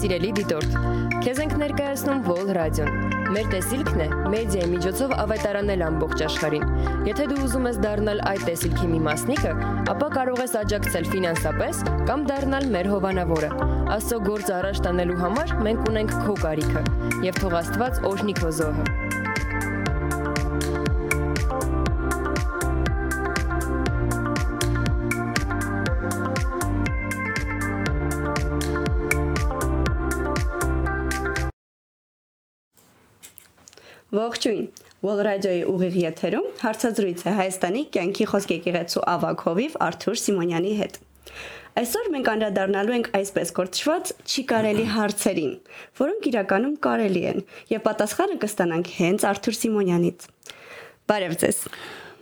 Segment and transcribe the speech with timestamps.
[0.00, 0.76] Սիրելի դիտորդ,
[1.20, 6.64] քեզ ենք ներկայացնում Vol Radio-ն։ Մեր տեսիլքն է մեդիայի միջոցով ավետարանել ամբողջ աշխարհին։
[7.10, 9.52] Եթե դու ուզում ես դառնալ այդ տեսիլքի մի մասնիկը,
[9.92, 13.52] ապա կարող ես աջակցել ֆինանսապես կամ դառնալ մեր հովանավորը։
[13.98, 16.84] Աստծո գործը առաջ տանելու համար մենք ունենք քո կարիքը,
[17.28, 18.99] եւ թող Աստված օրհնի քո զոհը։
[34.20, 34.64] Ողջույն։
[35.00, 40.98] Wall Radio-ի ուղիղ եթերում հարցազրույց է Հայաստանի կյանքի խոսք եկեղեցու ավակ հովիվ Արթուր Սիմոնյանի հետ։
[41.80, 45.54] Այսօր մենք անդրադառնալու ենք այսպես կոչված չի կարելի հարցերին,
[46.02, 50.26] որոնք իրականում կարելի են, եւ պատասխանը կստանանք հենց Արթուր Սիմոնյանից։
[51.10, 51.62] Բարև ձեզ։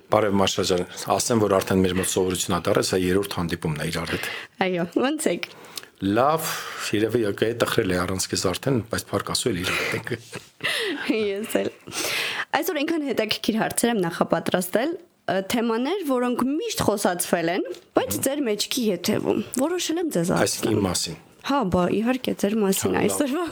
[0.09, 0.85] Բարև Մաշա ջան,
[1.19, 4.29] ասեմ, որ արդեն մեր մոտ սովորություն է երրորդ հանդիպումն է իրար հետ։
[4.69, 5.51] Այո, ո՞նց եք։
[5.99, 6.49] Լավ,
[6.95, 10.11] երևի եկե տխրել է առանցքից արդեն, բայց փառք ասու էլ իրար հետ ենք։
[11.19, 11.71] Ես էլ։
[12.59, 14.93] Այսօր ինքան հետաքրքիր հարցեր եմ նախապատրաստել
[15.53, 17.67] թեմաներ, որոնք միշտ խոսացվել են,
[17.99, 22.57] բայց ձեր մեջքի եթևում։ Որոշել եմ ձեզ ասել։ Այսինքն իմ մասին։ Հա, բա իհարկե ձեր
[22.63, 23.45] մասին այսօրվա։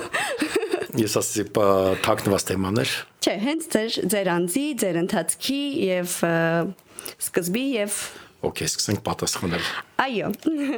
[0.97, 1.45] Ես ասացի,
[2.07, 2.95] թաքնված թեմաներ։
[3.27, 6.15] Չէ, հենց ձեր ձեր անձի, ձեր ընթացքի եւ
[7.27, 7.99] սկզբի եւ
[8.45, 9.69] Okay, սկսենք պատասխանել։
[10.03, 10.29] Այո։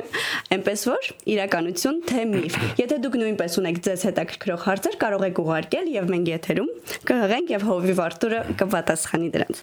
[0.55, 5.91] Էնպես որ իրականություն թե միֆ։ Եթե դուք նույնպես ունեք ձեզ հետաքրքրող հարցեր, կարող եք ուղարկել
[5.97, 6.70] եւ մենք եթերում
[7.11, 9.62] կհղենք եւ Հովիվ Արտուրը կպատասխանի դրանց։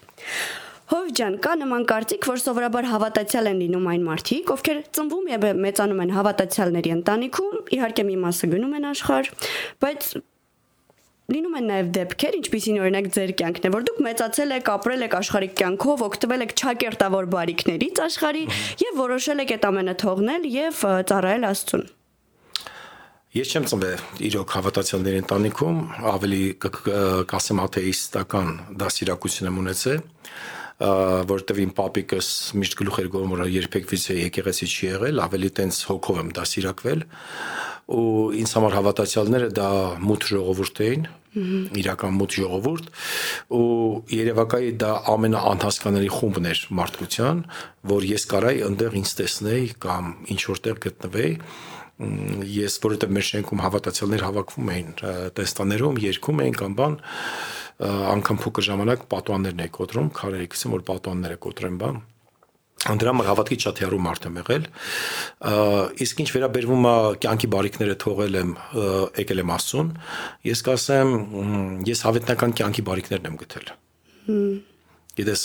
[0.86, 5.48] Հով ջան, կա նման կարծիք, որ սովորաբար հավատացյալ են լինում այն մարդիկ, ովքեր ծնվում եւ
[5.66, 9.32] մեծանում են հավատացյալների ընտանիքում, իհարկե մի մասը գնում են աշխարհ,
[9.82, 10.10] բայց
[11.32, 15.16] լինում են նաև դեպքեր, ինչպիսին օրինակ ձեր կյանքն է, որ դուք մեծացել եք, ապրել եք
[15.20, 18.44] աշխարհիկ կյանքով, օգտվել եք ճակերտավոր բարիքներից աշխարհի
[18.86, 21.86] եւ որոշել եք այդ ամենը թողնել եւ ծառայել Աստծուն։
[23.36, 25.80] Ես չեմ ծնվել իրոք հավատացյալների ընտանիքում,
[26.14, 26.44] ավելի
[27.34, 30.06] կասեմ աթեիստական դասիրակություն եմ ունեցել,
[31.32, 32.30] որտեվ իմ պապիկս
[32.60, 37.06] միշտ գլուխ էր գովում, որ երբեք վիզե եկեղեցի չի եղել, ավելի տենց հոգով եմ դասիրակվել
[37.86, 39.70] ու ինձ համար հավատացյալները դա
[40.02, 41.04] մութ ժողովուրդ էին,
[41.36, 42.90] իրական մութ ժողովուրդ
[43.54, 43.66] ու
[44.16, 47.42] Երևակայի դա ամենաանհասկանալի խումբն էր մարդկության,
[47.92, 51.34] որ ես կարայի այնտեղ ինձ տեսնեի կամ ինչ որտեղ գտնվեի
[51.96, 54.90] ես որովհետև մեր շենքում հավատացյալներ հավաքվում էին
[55.38, 56.98] տեստաներում, երգում էին կամ բան
[58.16, 62.04] անգամ փոքր ժամանակ պատուաններն է կոտրում, քարերի գսեմ որ պատուանները կոտրեն բան
[62.86, 64.66] Անդրամը հավատքի շատ հեռու մարդ եմ եղել։
[66.06, 66.94] Իսկ ինչ վերաբերվում է
[67.26, 68.52] կյանքի բարիքները թողել եմ,
[69.22, 69.90] եկել եմ Աստծուն,
[70.46, 71.16] ես կասեմ,
[71.90, 73.72] ես հավետնական կյանքի բարիքներն եմ գտել։
[75.16, 75.44] Գիտես,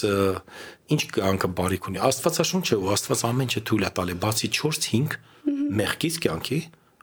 [0.90, 5.16] ինչ կյանքը բարիք ունի։ Աստվածաշունչը ու Աստված ամեն ինչ թույլ է տալի, բացի 4-5
[5.80, 6.58] մեղքից կյանքի,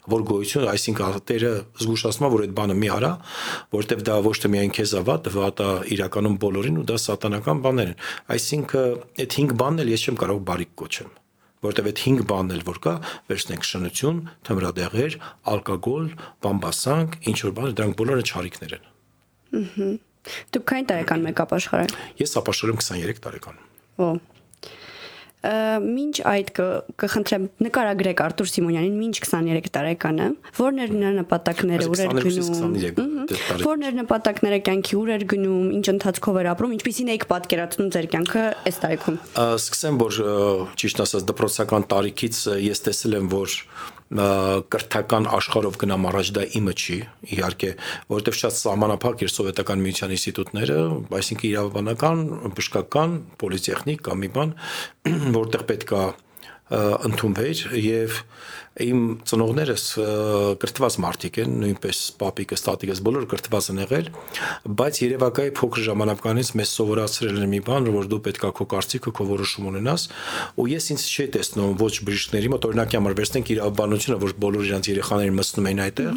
[0.07, 1.51] որ գոյություն, այսինքն Տերը
[1.81, 3.12] զգուշացնում է, որ այդ բանը մի արա,
[3.75, 7.91] որտեվ դա ոչ թե միայն քեզ ավատ, վատ է իրականում բոլորին ու դա սատանական բաներ
[7.91, 8.01] են։
[8.38, 11.12] Այսինքն այդ 5 բանն էլ ես չեմ կարող բարիք կոչեմ
[11.67, 12.94] որտեվ այդ 5 բանն էլ որ կա,
[13.28, 15.16] վերցնենք շնություն, թմրադեղեր,
[15.57, 16.06] ալկոգոլ,
[16.46, 18.85] բամբասանք, ինչ որ բաներ, դրանք բոլորը ճարիքներ են։
[19.57, 19.90] Ահա։
[20.53, 23.62] Դուք քանի տարեկան մեկ ապաշխարել։ Ես ապաշխարում 23 տարեկան։
[23.97, 24.09] Ո
[25.46, 26.48] մինչ այդ
[26.98, 33.12] կխնդրեմ նկարագրեք Արտուր Սիմոնյանին մինչ 23 տարեկանը, որն էր նրա նպատակները, ուր էր գնում։
[33.62, 38.09] Որն էր նպատակները կյանքի ուր էր գնում, ինչ ընթացքով էր ապրում, ինչպիսին եք պատկերացնում ձեր
[38.18, 39.20] կյանքը այս տարիքում։
[39.62, 40.20] Սկսեմ, որ
[40.81, 43.58] ճիշտ ասած դպրոցական տարիքից ես տեսել եմ, որ
[44.07, 46.97] կրթական աշխարհով գնամ առաջ դա իմը չի
[47.35, 47.72] իհարկե
[48.13, 50.78] որովհետև շատ սահմանափակ էր սովետական միության ինստիտուտները
[51.19, 52.22] այսինքն իրավաբանական
[52.56, 54.56] բժշկական պոլիտեխնիկ կամ մի բան
[55.35, 56.06] որտեղ պետքա
[57.07, 58.22] ընդունվեր եւ
[58.84, 59.84] իմ ծնողներս
[60.62, 64.10] կրթված մարդիկ են, նույնպես պապիկս, տատիկս բոլորը կրթված են եղել,
[64.78, 69.28] բայց Երևակայի փոքր ժամանակվանից մեզ սովորացրել են մի բան, որ դու պետքա քո կարծիքը, քո
[69.32, 70.08] որոշում ունենաս,
[70.62, 74.90] ու ես ինձ չի տեսնում ոչ բժիշկների մոտ, օրինակի համար վերցնենք իրավաբանությունը, որ բոլոր իրանց
[74.94, 76.14] երեխաներին մտնում են այդտեղ։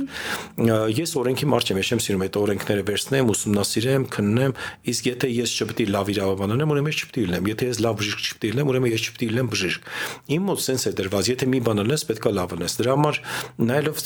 [1.01, 4.55] Ես օրենքի մարդ եմ, ես չեմ սիրում այդ օրենքները վերցնեմ, ուսումնասիրեմ, քննեմ,
[4.91, 7.81] իսկ եթե ես չպետք է լավ իրավաբան ունեմ, ուրեմն ես չպետք է լինեմ, եթե ես
[7.85, 9.91] լավ բժիշկ չպետք է լինեմ, ուրեմն ես չպետք է լինեմ բժիշկ։
[10.31, 13.21] Իմ մոտ սենս է դրված, եթե մի բան ունես, պետքա լավ ունես։ Դրա համար
[13.71, 14.03] նայելով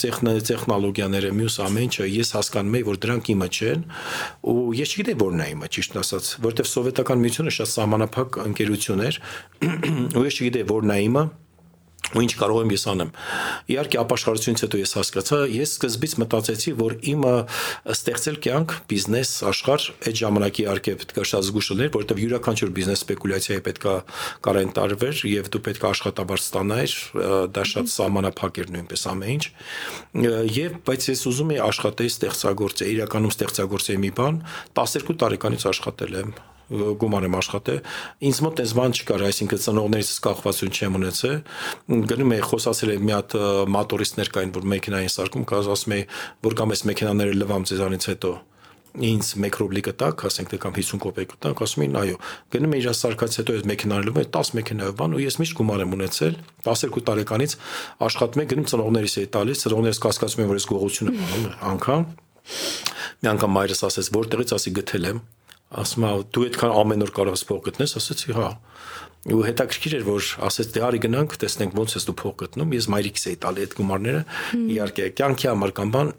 [0.49, 3.87] տեխնոլոգիաները, մյուս ամեն ինչը, ես հասկանում եի, որ դրանք իմը չեն,
[4.55, 9.20] ու ես չգիտեի որն է իմը, ճիշտ ասած, որովհետև սովետական միությունը շատ սահմանափակ ընկերություն էր,
[10.19, 11.25] ու ես չգիտեի որն է իմը,
[12.15, 13.11] ու ինչ կարող եմ ես անեմ։
[13.75, 17.35] Իհարկե ապաշխարությունից հետո ես հասկացա, ես սկզբից մտածեցի, որ իմը
[17.95, 23.05] ստեղծել կյանք, բիզնես, աշխարհ այդ ժամանակի իհարկե պետք է շատ զգուշ լինել, որովհետև յուրաքանչյուր բիզնես
[23.05, 23.97] սպեկուլյացիայի պետք է
[24.45, 26.97] կարեն տարվեր եւ դու պետք է աշխատաբար ստանայր,
[27.55, 29.45] դա շատ սահմանափակ էր նույնպես ամեն ինչ։
[30.55, 34.43] Եվ բայց ես ուզում եի աշխատեի ստեղծագործել, իրականում ստեղծագործել մի բան,
[34.79, 36.35] 12 տարեկանից աշխատել եմ
[36.72, 37.81] գումար եմ աշխատել։
[38.31, 41.37] Ինձ մոտ այս բան չկար, այսինքն ծնողներից կախվածություն չեմ ունեցել։
[42.14, 43.37] Գնում էի խոսացել եմ մի հատ
[43.75, 46.08] մատորիստներ կային, որ մեքենային սարքում, կազ ասում էի,
[46.49, 48.32] որ կամ այս մեքենաները լվամ ձեզանից հետո
[48.94, 52.19] ինձ 1 ռուբլի կտակ, ասենք թե կամ 50 կոպեկ կտակ, ասում էին այո։
[52.55, 53.66] Գնում եմ իր սարկած հետո այդ
[54.22, 57.56] է 10 մեքենայով բան ու ես միշտ գումար եմ ունեցել 12 տարեկանից
[58.06, 62.06] աշխատում եմ գնում ծնողներիս էի տալիս, ծնողներս կասկածում են որ ես գողություն եմ անում անգամ։
[63.25, 65.19] Մի անգամ մայրս ասեց որտեղից ասի գտել եմ
[65.75, 68.49] ասում է դու այդքան ամեն օր կարող ես փող գտնես, ասեցի հա։
[69.25, 72.88] Ու հետաքրքիր էր որ ասեց դե արի գնանք, տեսնենք ոնց ես դու փող գտնում։ Ես
[72.93, 74.20] մայրիկս էի տալի այդ գումարները։
[74.75, 76.12] Իհարկե, կյանքի համար կամ բան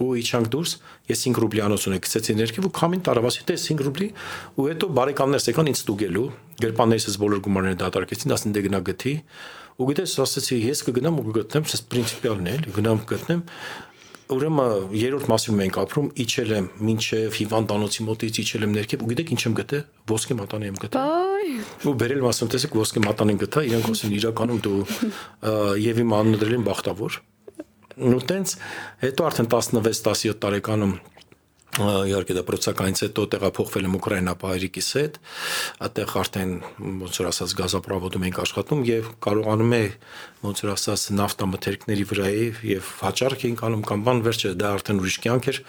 [0.00, 0.72] ու իջանք դուրս,
[1.10, 4.08] ես 5 ռուբլի անոց ունեի, գցեցի ներքև ու քամին տարավ, ասի դե 5 ռուբլի
[4.56, 6.24] ու հետո բարեկամներս եկան ինձ ստուգելու,
[6.64, 9.14] գրպաններս բոլոր գումարները դատարկեցին, ասին դե գնա գթի
[9.80, 13.44] ու գիտես ասացի ես կգնամ ու կգտնեմ, ես պրինցիպիալն է, գնամ գտնեմ
[14.34, 19.32] ուրեմն երրորդ մասում ենք ապրում, իջել եմ մինչև հիվանդանոցի մոտից իջել եմ ներքև ու գիտեք
[19.34, 21.30] ինչ եմ գտել, ոսկե մատանի եմ գտել։
[21.90, 24.80] Ու բերել մասում տեսեք ոսկե մատանին գտա, իրանք ասեն իրականում դու
[25.80, 27.18] եւ իմ անունը դրել են բախտավոր։
[28.00, 28.54] Ու տենց
[29.04, 30.94] հետո արդեն 16-17 տարեկանում
[31.78, 35.18] իհարկե դա պրոցեսականից հետո տեղափոխվել եմ Ուկրաինա հայրիկիս հետ,
[35.86, 36.54] այդտեղ արդեն
[37.00, 39.82] ոնց որ ասած գազապրովոդում ենք աշխատում եւ կարողանում է
[40.50, 45.18] ոնց որ ասած նավթամթերքների վրայի եւ հաճարք ենք անում կամ բան վերջը դա արդեն ուրիշ
[45.30, 45.60] կյանք էր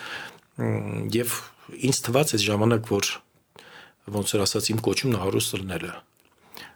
[1.22, 1.36] եւ
[1.92, 3.12] ինձ թվաց այդ ժամանակ որ
[4.18, 5.94] ոնց որ ասած իմ կոչումն հարուստ լնելը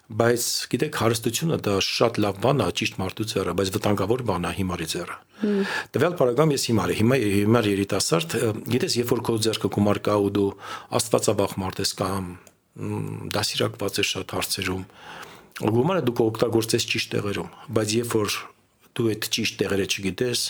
[0.05, 4.51] բայց գիտեք հարստությունը դա շատ լավ բան է ճիշտ մարդու ձեռը բայց վտանգավոր բան է
[4.59, 5.15] հիմարի ձեռը
[5.95, 8.35] տվյալ բարակամ ես հիմար եմ հիմա հիմար երիտասարդ
[8.69, 10.49] գիտես երբ որ քո ձեռքը գումար կա ու դու
[10.99, 12.29] աստվածաբախ մարդ ես կամ
[13.33, 14.85] դասիրակված ես շատ հարցերում
[15.75, 18.37] գումարը դու կօգտագործես ճիշտ տեղերում բայց երբ որ
[18.95, 20.41] դու այդ ճիշտ տեղերը չգիտես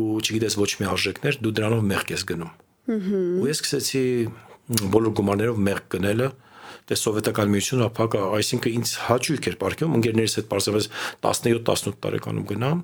[0.00, 2.52] ու չգիտես ոչ մի արժեքներ դու դրանով մեղք ես գնում
[2.90, 4.04] ու ես սկսեցի
[4.94, 6.28] բոլոր գումարներով մեղք գնելը
[6.90, 10.88] դե սովետական միությունը ապակա, այսինքն ինձ հաճույք էր ապարքում ընկերներիս հետ պարզապես
[11.22, 12.82] 17-18 տարեկանում գնամ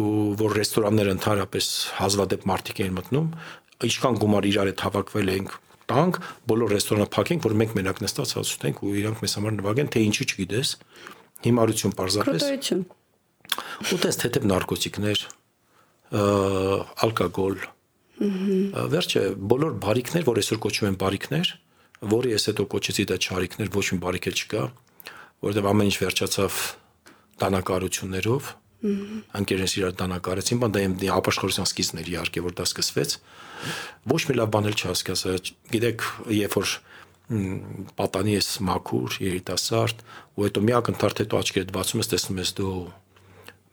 [0.00, 1.68] ու որ ռեստորանները ընդհանրապես
[1.98, 3.28] հազվադեպ մարդիկ էին մտնում,
[3.84, 5.54] ինչքան գումար իրար հետ հավաքվել ենք
[5.90, 6.18] տանք,
[6.48, 10.02] բոլոր ռեստորանը փակենք, որ մենք մենակ նստած հաց ուտենք ու իրանք մեզ համար նվագեն, թե
[10.08, 10.70] ինչի չգիտես։
[11.44, 12.84] Հիմարություն պարզապես։ Կրտություն։
[13.94, 15.24] Ուտես թեթև նարկոտիկներ,
[17.04, 17.60] ալկոգոլ։
[18.94, 21.52] Վերջը բոլոր բարիկներ, որ այսօր կոչվում են բարիկներ,
[22.10, 24.62] որը ես հետո կոչեցի դա ճարիքներ, ոչ մի բարիք էլ չկա,
[25.44, 26.58] որովհետև ամեն ինչ վերջացավ
[27.42, 28.50] տանակարություններով։
[28.84, 33.14] Անկերես իրար տանակարեցին, բան դա իմ ապաշխարության սկիզբն էր իհարկե, որ դա սկսվեց։
[34.12, 35.36] Ոչ մի լավ բան էլ չհասկացա։
[35.72, 36.04] Գիտեք,
[36.36, 36.74] երբ որ
[37.96, 40.04] պատանի ես մաքուր, երիտասարդ,
[40.36, 42.74] ու հետո մի ակնթարթ հետո աչքերդ բացում ես, տեսնում ես դու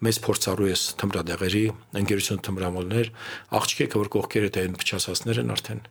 [0.08, 1.66] մեծ փորձառու ես թմրադեղերի,
[2.00, 3.12] ընկերություն թմրամոլներ,
[3.60, 5.84] աղջիկը որ կողքերը դեն փչացածներ են արդեն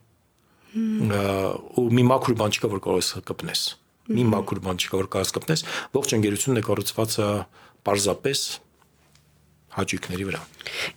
[0.71, 3.63] ու մի մաքուր բան չկա որ կարող ես կպնես
[4.11, 5.63] մի մաքուր բան չկա որ կարաս կպնես
[5.95, 7.15] ողջ ընկերությունն է կառուցված
[7.87, 8.39] պարզապես
[9.71, 10.39] հաճույքների վրա։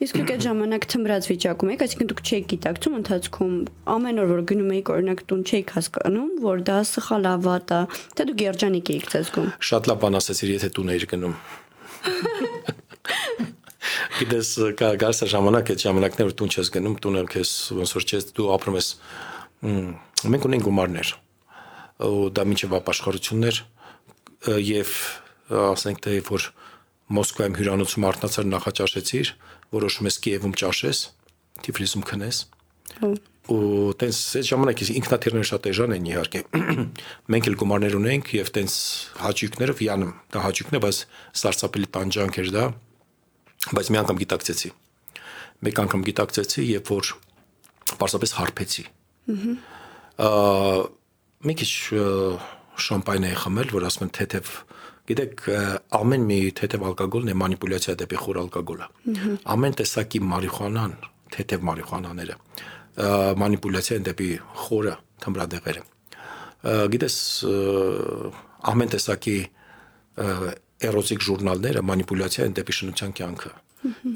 [0.03, 3.53] Իսկ դուք այդ ժամանակ թմրած վիճակում եք, այսինքն դուք չեք գիտակցում ընթացքում
[3.95, 7.81] ամեն օր որ գնում եք օրինակ տուն չեք հասկանում, որ դա սխալ ավատ է,
[8.19, 11.37] թե դուք երջանիկ եք ցած զգում։ Շատ լավ բան ասեցիր, եթե տուն էիր գնում։
[14.15, 18.27] Գիտես, կա գարսա ժամանակ այդ ժամանակներ որ տուն չես գնում, տունը քեզ ոնց որ չես
[18.35, 18.89] դու ապրում ես
[19.65, 21.15] մենք ունենք գումարներ
[22.05, 23.61] ու դա միջև ապաշխարություններ
[24.61, 24.95] եւ
[25.75, 26.49] ասենք թե որ
[27.15, 29.31] Մոսկվայում հյուրանոցում արտնացար նախաճաշեցիր,
[29.77, 31.01] որոշում ես Կիևում ճաշես,
[31.65, 32.39] Թիֆլիսում քնես։
[33.53, 33.59] Ու
[34.01, 36.43] տենց այդ ժամանակ ինքնաթիռները շատ էժան են իհարկե։
[37.35, 38.79] Մենք էլ գումարներ ունենք եւ տենց
[39.21, 41.01] հաճույքներով յանում, դա հաճույքն է, բայց
[41.45, 42.65] սարսափելի տանջանք էր դա։
[43.77, 44.75] Բայց մի անգամ գիտակցեցի։
[45.69, 47.15] Մեկ անգամ գիտակցեցի, երբ որ
[48.01, 48.89] պարզապես հարբեցի
[51.45, 51.71] մի քիչ
[52.85, 54.55] շամպայն էի խմել, որ ասում են թեթև
[55.05, 55.43] Գիտեք,
[55.99, 58.87] ամեն մի թեթև ալկոգոլն է մանիպուլյացիա դեպի խոր ալկոգոլը։
[59.53, 60.95] Ամեն տեսակի մարիխուանան,
[61.35, 62.37] թեթև մարիխուանաները
[63.43, 64.29] մանիպուլյացիա են դեպի
[64.65, 65.83] խորը թմրադեղերը։
[66.95, 67.19] Գիտես,
[68.73, 69.37] ամեն տեսակի
[70.89, 73.53] էրոտիկ ժուրնալները մանիպուլյացիա են դեպի շնության կյանքը։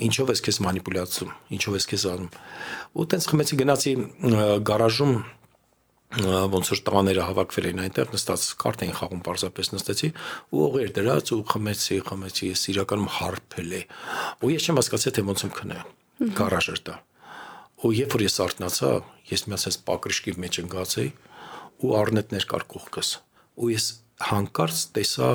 [0.08, 2.30] Ինչով ես քեզ մանիպուլյացում, ինչով ես քեզ անում։
[2.98, 3.92] Ու տենց խմեցի գնացի
[4.68, 5.12] գարաժում
[6.08, 10.08] ոնց որ տղաները հավաքվել էին այնտեղ նստած կարտ էին խաղում պարզապես նստեցի
[10.56, 13.82] ու օղեր դրած ու խմեցի խմեցի ես իրականում հարբել է
[14.40, 15.82] ու ես չեմ հասկացել թե ոնց եմ քնե
[16.38, 16.96] գարաժը դա
[17.84, 18.94] ու երբ որ ես արթնացա
[19.28, 21.12] ես մի ասես պակրիշկի մեջ ընկածեի
[21.84, 23.10] ու առնետներ կար կողքս
[23.60, 23.92] ու ես
[24.32, 25.30] հանկարծ տեսա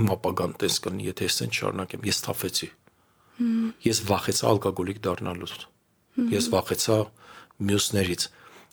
[0.00, 2.68] իմ ապագան տես կնի եթե ես այն շարունակեմ ես թափեցի
[3.86, 5.66] ես վախեցա ալկոգոլիկ դառնալուց
[6.30, 6.96] ես վախեցա
[7.70, 8.26] մյուսներից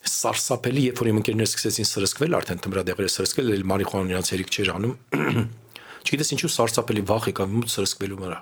[0.08, 4.72] սարսափելի, երբ որ իմ ընկերները սկսեցին սրսկվել, արդեն թմրադեղերը սրսկել, էլ մարիխուանա նրանց հերիք չէր
[4.78, 4.94] անում։
[6.08, 8.40] Չգիտես ինչու սարսափելի վախ եկավ մոտ սրսկվելու վրա։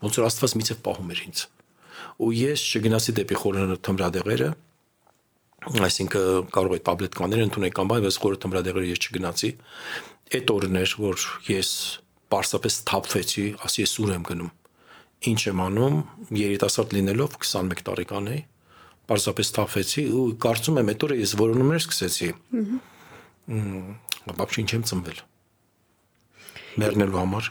[0.00, 1.44] Ոնց որ Աստված միցև պահում էր ինձ։
[2.20, 4.50] Ու ես չգնացի դեպի խորհրդը թմրադեղերը,
[5.90, 9.50] այսինքն կարող է տաբլետկաներ ընդունել կամ բայց խորհրդը թմրադեղերը ես չգնացի։
[10.40, 11.70] Այդ օրն էր, որ ես
[12.30, 14.50] պարսապես թափվեցի, ասի ես ուր եմ գնում։
[15.20, 15.96] Ինչ եմ անում,
[16.40, 18.40] երիտասարդ լինելով 21 տարեկան էի
[19.10, 22.28] պարզապես թափեցի ու կարծում եմ այդ օրը ես որոնումներ սկսեցի։
[23.50, 25.22] Ահա։ Բաբշին չեմ ծնվել։
[26.80, 27.48] Մեռնելու համար։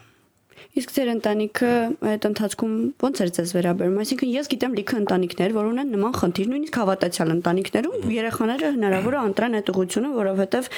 [0.79, 1.69] Իսկ ձեր ընտանիքը
[2.07, 6.47] այդ ընթացքում ո՞նց էր ձեզ վերաբերում։ Այսինքն ես գիտեմ լիքը ընտանիքներ, որ ունեն նման խնդիր,
[6.53, 10.69] նույնիսկ հավատացյալ ընտանիքներում երեխաները հնարավոր է ընտրեն այդ ուղությունը, որովհետև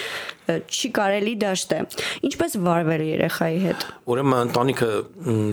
[0.72, 1.79] չի կարելի դաշտ է։
[2.27, 4.89] Ինչպես վարվել երեխայի հետ։ Ուրեմն ընտանիքը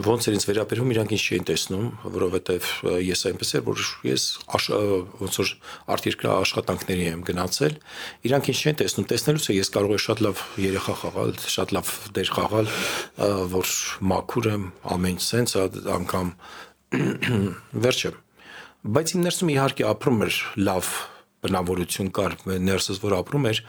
[0.08, 1.84] ո՞նց էր ինձ վերաբերում, իրանք ինձ չէին տեսնում,
[2.18, 2.70] որովհետև
[3.04, 5.52] ես այնպես էր, որ ես ոնց որ
[5.94, 7.78] արտերկրա աշխատանքների եմ գնացել,
[8.28, 11.92] իրանք ինձ չէին տեսնում, տեսնելուց է ես կարող եմ շատ լավ երեխա խաղալ, շատ լավ
[12.18, 12.72] դեր խաղալ,
[13.58, 13.74] որ
[14.08, 14.64] մաքուր մաքուր եմ,
[14.94, 15.58] ամեն sense
[15.90, 16.28] անգամ
[17.82, 18.10] վերջը։
[18.94, 20.36] Բայց իմ ներսում իհարկե ապրում էր
[20.68, 20.90] լավ
[21.42, 23.60] բնավորություն կար, ներսս որ ապրում էր,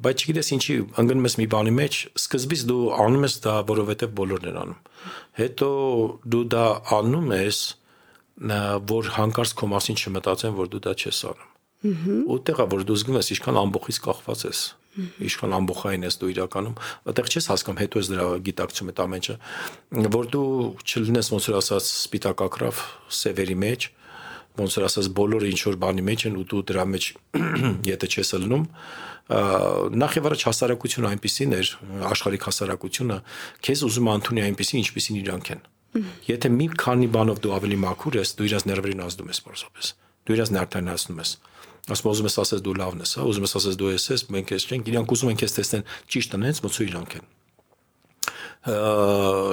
[0.00, 4.50] բայց չգիտես ինչի ընկնում ես մի բանի մեջ, սկզբից դու անում ես դա, որովհետև բոլորն
[4.50, 4.80] են անում։
[5.40, 5.70] Հետո
[6.32, 7.62] դու դա անում ես,
[8.90, 13.20] որ հանկարծ քո մասին չմտածեն, որ դու դա չես անում։ Ու տեղա որ դու զգում
[13.20, 14.60] ես, ինչքան ամբողից կախված ես
[15.26, 16.76] ինչքան ամբողջային ես դու իրականում,
[17.10, 19.36] այդտեղ չես հասկանում, հետո ես դրա գիտակցում այդ ամենը,
[20.16, 20.46] որ դու
[20.86, 22.82] չլինես ոնց որ ասած սպիտակակրավ
[23.20, 23.86] սևերի մեջ,
[24.60, 27.04] ոնց որ ասած բոլորը ինչ որ բանի մեջ են ու դու դրա մեջ
[27.94, 28.64] եթե չես ելնում,
[29.30, 31.68] նախ եւ առաջ հասարակությունը այնպեսին էր,
[32.10, 33.18] աշխարհիկ հասարակությունը
[33.62, 35.62] քեզ ուզում ընդունի այնպեսին, ինչպեսին իրանք են։
[36.26, 39.92] Եթե մի քանի բանով դու ավելի մաքուր ես, դու իրաց ներվերին ազդում ես պարզապես։
[40.26, 41.30] Դու իրաց նյարդայնացնում ես
[41.94, 44.52] ասում ուզում ես ասես դու լավն ես, հա, ուզում ես ասես դու ես ես, մենք
[44.54, 47.24] ես չենք, իրանք ուզում են քեզ տեսնեն ճիշտ անենց, ոնց ու իրանք են։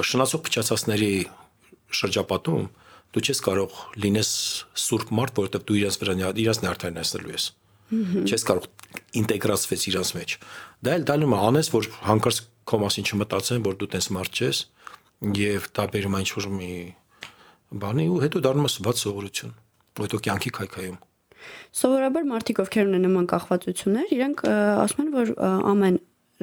[0.08, 1.12] Շնացող փչացածների
[1.98, 2.66] շրջապատում
[3.08, 4.30] դու չես կարող լինես
[4.84, 7.46] սուրբ մարդ, որովհետև դու իրաց վրա իրաց նյարդայնացնելու ես։
[7.88, 8.66] Չես կարող
[9.16, 10.34] ինտեգրացվես իրաց մեջ։
[10.84, 14.60] Դա էլ դալում է անես, որ հանկարծ քո մասին չմտածեն, որ դու տես մարդ ես
[15.38, 16.72] եւ դա բերում է ինչ-որ մի
[17.80, 19.54] բանի ու հետո դառնում է սված սովորություն։
[19.98, 20.98] Հետո կյանքի քայքայում։
[21.78, 25.32] Սովորաբար մարդիկ ովքեր ունեն նման կախվածություններ, իրենք ասում են, որ
[25.72, 25.98] ամեն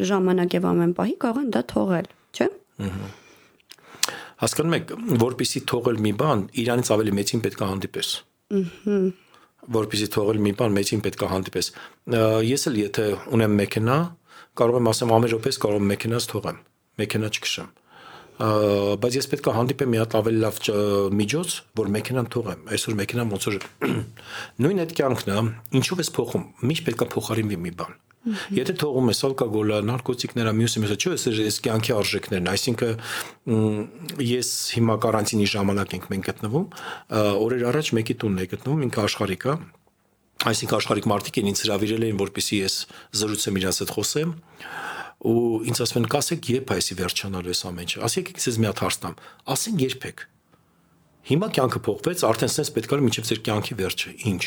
[0.09, 2.47] ժամանակ եւ ամեն պահի կարող են դա թողել, չէ՞։
[2.85, 3.11] Ահա
[4.35, 4.89] հասկանում եք,
[5.21, 8.09] որpիսի թողել մի բան, իրանից ավելի մեծին պետք է հանդիպես։
[8.55, 8.97] Ահա
[9.75, 11.69] որpիսի թողել մի բան մեծին պետք է հանդիպես։
[12.45, 13.05] Ես էլ եթե
[13.37, 13.97] ունեմ մեքենա,
[14.61, 16.59] կարող եմ ասեմ ամեն րոպես կարող եմ մեքենաս թողեմ,
[17.01, 17.71] մեքենա չքշեմ
[18.35, 20.57] բայց ես պետք է հանդիպեմ մի հատ ավելի լավ
[21.15, 23.59] միջոց, որ մեքենան թողեմ։ Այսօր մեքենան ոնց որ
[24.65, 25.43] նույն այդ կյանքն է,
[25.79, 30.81] ինչով ես փոխում։ Միշտ պետք է փոխարինվի մի բան։ Եթե թողում ես ալկոգոլը, նարկոտիկները, մյուսը
[30.81, 32.93] մյուսը, չէ, այս այս կյանքի արժեքներն, այսինքն
[34.25, 36.65] ես հիմա կարանտինի ժամանակ ենք մենք գտնվում,
[37.45, 39.55] օրեր առաջ մեկի տունն է գտնվում, ինքը աշխարհիկ է,
[40.49, 42.79] այսինքն աշխարհիկ մարդիկ են ինձ հravirել էին, որպեսզի ես
[43.21, 44.33] զրուցեմ իրաց հետ խոսեմ,
[45.25, 48.67] ու ինձ ասում են կասեք երբ է այսի վերջանալու էս ամեն ինչը ասեք ինձ մի
[48.69, 49.15] հատ հարց տամ
[49.55, 50.25] ասեն երբեք
[51.25, 54.43] հիմա կյանքը փոխվեց արդեն sense պետք է մինչև ձեր կյանքի վերջը ինչ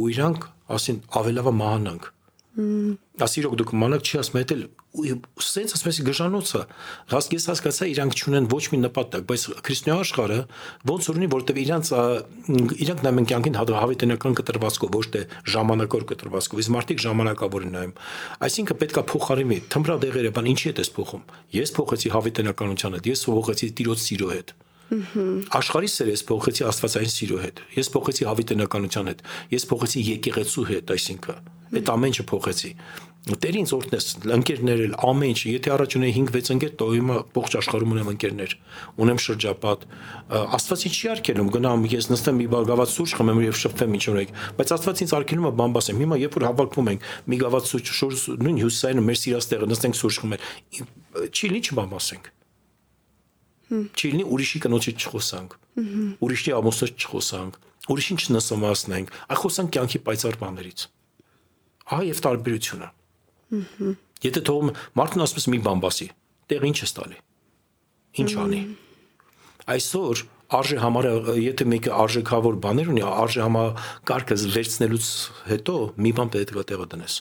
[0.00, 2.08] ու իրանք ասին ավելավա մահանանք
[2.50, 6.62] ասիրոք դուք մանակ չի ասում հետել սենց ասում ես գժանոցը
[7.12, 10.38] հասկ ես հասկացա իրանք ճունեն ոչ մի նպատակ բայց քրիստոնյա աշխարհը
[10.90, 11.92] ոնց որ ունի որտեվ իրանք
[12.86, 15.22] իրանք նայում են կյանքին հավիտենական կտրվածքով ոչ թե
[15.54, 17.94] ժամանակավոր կտրվածքով իսկ մարդիկ ժամանակավոր են նայում
[18.50, 21.24] այսինքն պետքա փոխարինվի թմրադեղերը բան ինչի հետ ես փոխում
[21.60, 24.54] ես փոխեցի հավիտենականության հետ ես փոխեցի տիրոջ սիրո հետ
[24.90, 29.22] Աշխարհի սերը ես փոխեցի Աստվածային սիրո հետ։ Ես փոխեցի հավիտենականության հետ։
[29.54, 32.70] Ես փոխեցի եկեղեցու հետ, այսինքն այդ ամեն ինչը փոխեցի։
[33.20, 37.56] Տեր ինձ օրտնես ընկերներ էլ ամեն ինչ, եթե առաջ ունեի 5-6 ընկեր, то հիմա ողջ
[37.60, 38.54] աշխարհում ունեմ ընկերներ,
[39.04, 39.84] ունեմ շրջապատ։
[40.40, 44.34] Աստված ինչ չի արկելում, գնամ ես նստեմ մի բաղաված սուրճ խմեմ եւ շփվեմ ինչ օրեք,
[44.56, 48.26] բայց Աստված ինձ արկելում է բամբասեմ։ Հիմա երբ որ հավաքվում ենք մի գաված սուրճ շուրջ
[48.40, 50.52] նույն հյուսային մեր սիրած տեղը նստենք սուրճ խմել,
[51.28, 52.36] չի լի չբամբասենք
[53.70, 55.52] Չի լինի ուրիշի կնոջի չխոսանք։
[56.26, 57.58] Ուրիշի ամուսնուց չխոսանք։
[57.90, 60.84] Ուրիշին չնսոմացնենք։ Այ խոսանք կյանքի պայծառ բաներից։
[61.90, 62.88] Ահա եւ տարբերությունը։
[64.20, 66.08] Եթե թողում մարդն ասում է մի բան բասի,
[66.50, 67.18] տեղ ինչ է ստալի։
[68.20, 68.60] Ինչ անի։
[69.70, 70.22] Այսօր
[70.60, 75.10] արժե համարը եթե մեկը արժեքավոր բաներ ունի, արժե համակարգը վերցնելուց
[75.50, 77.14] հետո մի բան պետք է տեղը դնես։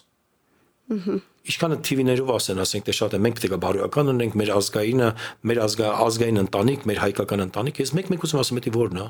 [0.90, 5.10] Ինչքանը TV-ներով ասեն, ասենք թե շատ է, մենք պետք է բարոյական ունենք, մեր ազգայինը,
[5.50, 9.08] մեր ազգա ազգային ընտանիք, մեր հայկական ընտանիք, ես մեկ-մեկ ուզում ասեմ, դա ո՞րն է։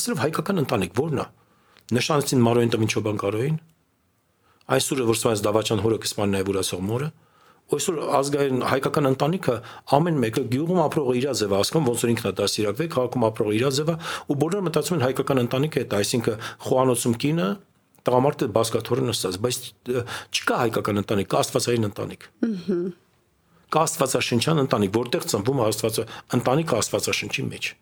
[0.00, 1.26] Ասելով հայկական ընտանիք ո՞րն է։
[1.94, 3.56] Նշանեցին Մարոյին Տմիչոբան Կարոյին։
[4.70, 7.08] Այսօր որ սրանց դավաճան հորը կսման նաև ուրացող մորը
[7.70, 9.52] այսօր ազգային հայկական ընտանիքը
[9.94, 13.94] ամեն մեկը գյուղում ապրողը իր ձևը ասում ոնց որ ինքնա դասիրակվե քաղաքում ապրողը իր ձևը
[14.26, 17.46] ու բոլորը մտածում են հայկական ընտանիքը դա այսինքն խոհանոցում կինը
[18.08, 19.60] տղամարդը բասկաթորը նստած բայց
[20.34, 22.28] չկա հայկական ընտանիք կա աստվածային ընտանիք
[23.70, 26.06] կա աստվածաշնչյան ընտանիք որտեղ ծնվում է աստվածը
[26.40, 27.74] ընտանիքը աստվածաշնչի մեջ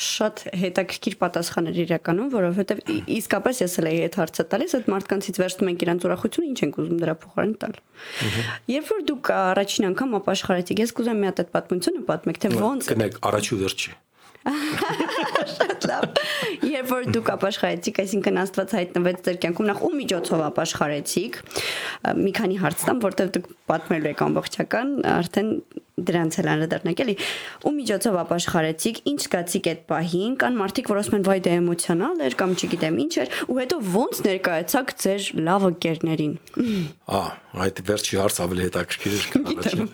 [0.00, 2.78] շատ հետաքրքիր պատասխան էր իրականում, որովհետև
[3.16, 6.78] իսկապես ես էլ էի այդ հարցը տալիս, այդ մարդկանցից վերջում ենք իրանց ուրախությունը, ինչ ենք
[6.80, 7.74] ուզում դրա փոխարեն տալ։
[8.72, 12.88] Երբ որ դուք առաջին անգամ ապաշխարեցիք, ես կուզեմ մի հատ այդ պատմությունը պատմեք, թե ոնց
[12.94, 13.92] Կնեք առաջի ու վերջի։
[14.40, 16.04] Շատ լավ։
[16.64, 21.38] Երբ որ դուք ապաշխարեցիք, այսինքն Աստված հայտնվեց ձեր կյանքում, նախ ու միջոցով ապաշխարեցիք։
[22.20, 25.50] Մի քանի հարց տամ, որտեղ դուք պատմելու եք ամբողջական, արդեն
[26.00, 27.14] դրանց էլ անդրադառնանք էլի։
[27.68, 32.22] Ու միջոցով ապաշխարեցիք, ինչ զգացիք այդ պահին, կան մարդիկ, որ ասում են վայ դա էմոցիոնալ
[32.24, 36.34] էր կամ չգիտեմ ինչ էր, ու հետո ո՞նց ներկայացաք ձեր լավ ընկերներին։
[37.20, 37.34] Ահա,
[37.66, 39.90] այդ վերջի հարց ավելի հետաքրքիր էր քան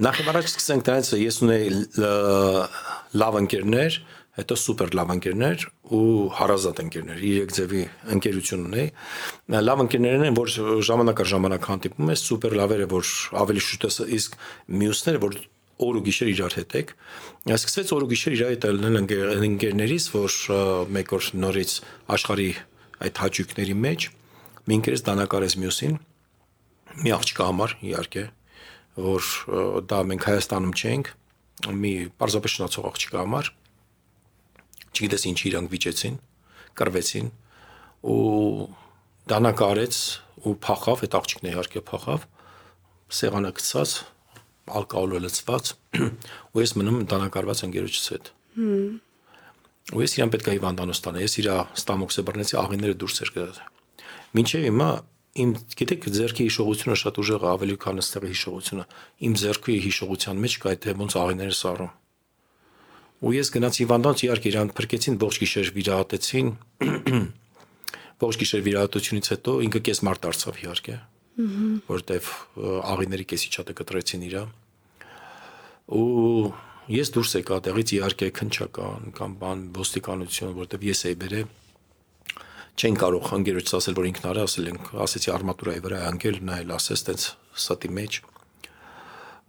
[0.00, 1.68] Նախ եւ առաջ սկսենք դրանից, ես ունեի
[3.18, 3.96] լավ ընկերներ,
[4.40, 6.02] հետո սուպեր լավ ընկերներ ու
[6.38, 7.82] հարազատ ընկերներ։ Երեք ձևի
[8.14, 8.90] ընկերություն ունեի։
[9.66, 10.52] Լավ ընկերներն են, որ
[10.90, 13.10] ժամանակ առ ժամանակ հանդիպում ես, սուպեր լավերը, որ
[13.42, 14.38] ավելի շուտ ես, իսկ
[14.80, 15.38] մյուսները, որ
[15.80, 16.94] օր ու գիշեր իրար հետ եք։
[17.56, 20.34] Սկսվեց օր ու գիշեր իրար հետ ելնել ընկերներից, որ
[20.96, 21.76] մեկ օր նորից
[22.14, 22.50] աշխարհի
[23.00, 24.06] այդ հաճույքների մեջ
[24.68, 25.94] մի ընկերս դանակարեց մյուսին
[27.00, 28.24] մի աղջկա համար իհարկե
[29.00, 29.30] որ
[29.90, 31.10] դա մենք Հայաստանում չենք
[31.68, 33.50] մի պարզապես շնացող աղջկա համար
[34.90, 36.16] չգիտես ինչ իրանք վիճեցին,
[36.80, 37.28] կրվեցին
[38.10, 38.68] ու
[39.30, 39.98] դանակը արեց
[40.40, 42.24] ու փախավ, այդ աղջիկն իհարկե փախավ,
[43.20, 43.94] սեղանը գցած,
[44.80, 45.72] ալկոհոլը լցված
[46.54, 48.32] ու ես մնում դանակարված ընկերոջս հետ։
[49.90, 51.48] Ու ես իրան պետք է հիվանդանոց տանեմ, ես իր
[51.80, 53.68] ստամոքսը բռնեցի, աղիները դուրս էր գտա։
[54.38, 54.90] Մինչև հիմա
[55.30, 58.84] իմ գիտեք ձերքի հիշողությունը շատ ուժեղ ավելի քան ըստեղի հիշողությունը։
[59.30, 61.92] Իմ ձերքի հիշողության մեջ կա այդ ոնց աղիները սառում
[63.20, 66.46] ու ես գնացի Վանդանց իհարկե իրան փրկեցին ողջ գիշեր վիրահատեցին
[68.24, 70.96] ողջ գիշեր վիրահատությունից հետո ինքը կես մարդ դարձավ իհարկե
[71.90, 72.30] որտեվ
[72.94, 74.42] աղիների կեսի չաթը կտրեցին իրա
[76.00, 76.48] ու
[76.96, 81.42] ես դուրս եկա տեղից իհարկե քնչական կամ բան ոստիկանություն որտեվ ես էի բերե
[82.80, 87.02] չեն կարող անգերոջս ասել որ ինքն արա ասել ենք ասեցի արմատուրայի վրա անգել նայել ասես
[87.10, 87.24] տենց
[87.60, 88.20] ստի մեջ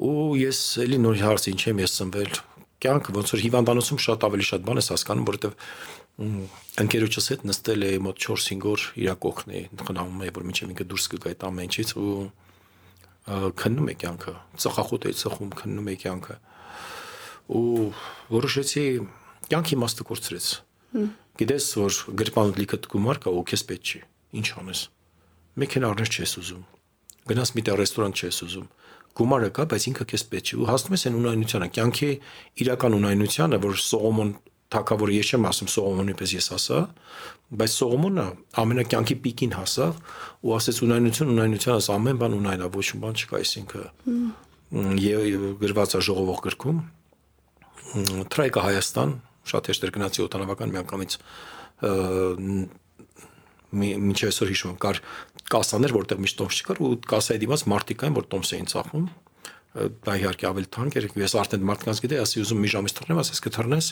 [0.01, 2.31] ու ես էլի նոր հարց ինչ եմ ես ծնվել
[2.81, 5.51] կյանքը ոնց որ հիվանդանոցում շատ ավելի շատ բան ես հասկանում, որովհետև
[6.81, 10.87] ընկերոջս հետ նստել է մոտ 4-5 օր իր կողքն է, խնամում է, որ մինչև ինքը
[10.91, 12.15] դուրս կգա այդ ամենից ու
[13.61, 14.33] քննում է կյանքը,
[14.65, 16.37] ծխախոտ է ծխում, քննում է կյանքը։
[17.61, 17.85] Ու
[18.33, 18.85] որոշեցի
[19.51, 20.47] կյանքի իմաստը կորցրեց։
[21.41, 24.01] Գիտես, որ գրպան լիքը գումար կա ու քեզ պետք չի։
[24.41, 24.82] Ինչ անես։
[25.62, 26.62] Մեքենա առնես չես ուզում։
[27.32, 28.67] Գնաս մի տեղ ռեստորան չես ուզում
[29.17, 32.10] գումարը կա, բայց ինքը քեզ պետք չի։ Ու հասնում ես այն ունայնությանը, կյանքի
[32.63, 34.30] իրական ունայնությանը, որ Սողոմոն
[34.71, 36.80] թակավորը ես չեմ ասում Սողոմոնի պես ես ասա,
[37.60, 38.25] բայց Սողոմոնը
[38.62, 39.99] ամենակյանքի պիկին հասավ
[40.47, 44.32] ու ասեց ունայնություն ունայնությանս ամեն բան ունայնա, ոչ մի բան չկա, այսինքն
[45.01, 46.80] եւ գրված է ժողովող գրքում
[48.32, 49.12] Թրայկա Հայաստան
[49.47, 51.17] շատ հեշտ էր գնացի օտանավական միանգամից
[53.71, 54.97] մինչև այսօր հիշում եմ, կար
[55.51, 59.06] կասաներ, որտեղ միշտ տոմս չկար ու կասայի դիմաց մարդիկ կային, որ տոմս էին ծախում։
[60.04, 63.39] Դա իհարկե ավելի թանկ էր, ես արդեն մարդկանց գիտեի, ասի ուզում մի ժամից թռնեմ, ասես
[63.47, 63.88] կթռնես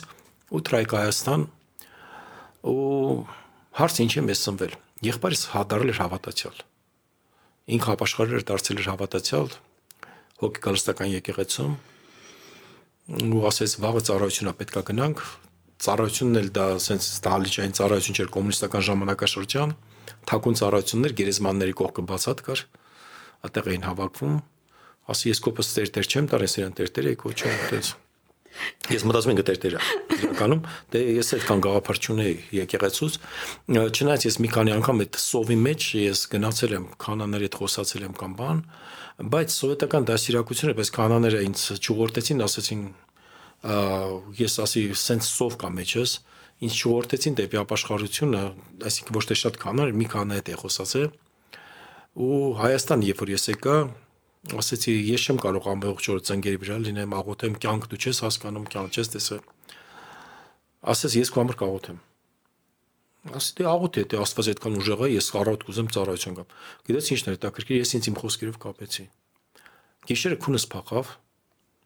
[0.50, 1.46] ու Թրայք Հայաստան
[2.68, 3.16] ու
[3.80, 6.60] հարց ինչ եմ ես ծնվել։ Եղբայրս հադարել էր հավատացյալ։
[7.70, 9.48] Ինքը ապաշխարել էր դարձել էր հավատացյալ
[10.40, 11.72] հոգեկալստական եկեղեցում
[13.10, 15.22] ու ասես վաղը ծառայությունա պետքա գնանք
[15.80, 19.72] ծառայությունն էլ դա սենց դահլիճային ծառայություն չէր կոմունիստական ժամանակաշրջան
[20.30, 22.62] թակուն ծառայություններ գերեզմանների կողքը բացատ կար
[23.48, 24.36] այդտեղ էին հավաքվում
[25.10, 27.92] ասի ես կոպս տեր տեր չեմ տար ես իրան տեր տեր եք ոչը այդպես
[28.90, 29.80] Ես մտածում եմ գտեր տերը
[30.16, 33.18] իրականում դե ես այդքան գաղափար չունեի եկեղեցուց
[33.70, 38.16] չնայած ես մի քանի անգամ այդ սովի մեջ ես գնացել եմ կանաների հետ խոսացել եմ
[38.20, 38.64] կամ բան
[39.20, 42.84] բայց սովետական դասիրակությունը պես կանաները ինձ ճուղորտեցին ասեցին
[44.40, 46.14] ես ասի սենց սով կա մեջս
[46.60, 48.40] ինձ շուղորդեցին դեպի ապաշխարությունը,
[48.84, 51.06] այսինքն ոչ թե շատ կանար, մի քանի հետ է խոսացել։
[52.20, 53.76] Ու Հայաստան, երբ որ ես եկա,
[54.60, 59.00] ասեցի, ես չեմ կարող ամբողջ օրը ծնգերի վրա լինեմ, աղոթեմ, կյանք դու չես հասկանում, կյանք
[59.00, 59.42] չես տեսել։
[60.92, 61.98] Ասես ես քո համար կաղոթեմ։
[63.20, 66.54] Ասի դե աղոթի, դե Աստված այդքան ուժեղ է, ես առավոտ կուզեմ ծառայություն գամ։
[66.88, 69.04] Գիտես ինչն է հետաքրքիր, ես ինձ իմ խոսքերով կապեցի։
[70.08, 71.10] Գիշերը քունս փախավ,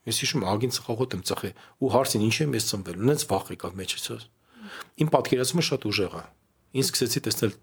[0.05, 3.79] Ես հիշում ագին ծխախոտ եմ ծխի ու հարցին ինչ եմ ես ծնվել։ Ունենց վախ եկավ
[3.79, 4.09] մեջից։
[5.01, 6.25] Իմ պատկերացումը շատ ուժեղ է։
[6.75, 7.55] Ինձ սկսեցի տեսնել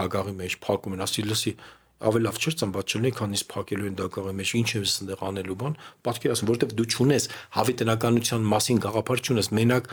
[0.00, 1.52] դագաղի մեջ փակում են, ասի լսի
[2.00, 5.56] ավելի լավ չէր ծնված չլինի, քան իսկ փակելու են դագաղի մեջ, ինչ եմ ստեղ անելու
[5.60, 5.74] բան,
[6.08, 9.90] պատկերացում, որովհետև դու ճունես հավիտենականության մասին գաղափար ճունես, մենակ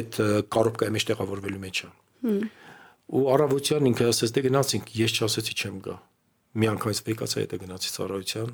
[0.00, 0.20] այդ
[0.56, 1.90] կարոպկայի մեջ տեղավորվելու մեջ է։
[3.10, 5.94] Ու առավոտյան ինքը ասեց դե գնացինք, ես չասեցի չեմ գա։
[6.60, 8.52] Մի անգամից վեկացա հետը գնացի ծառայության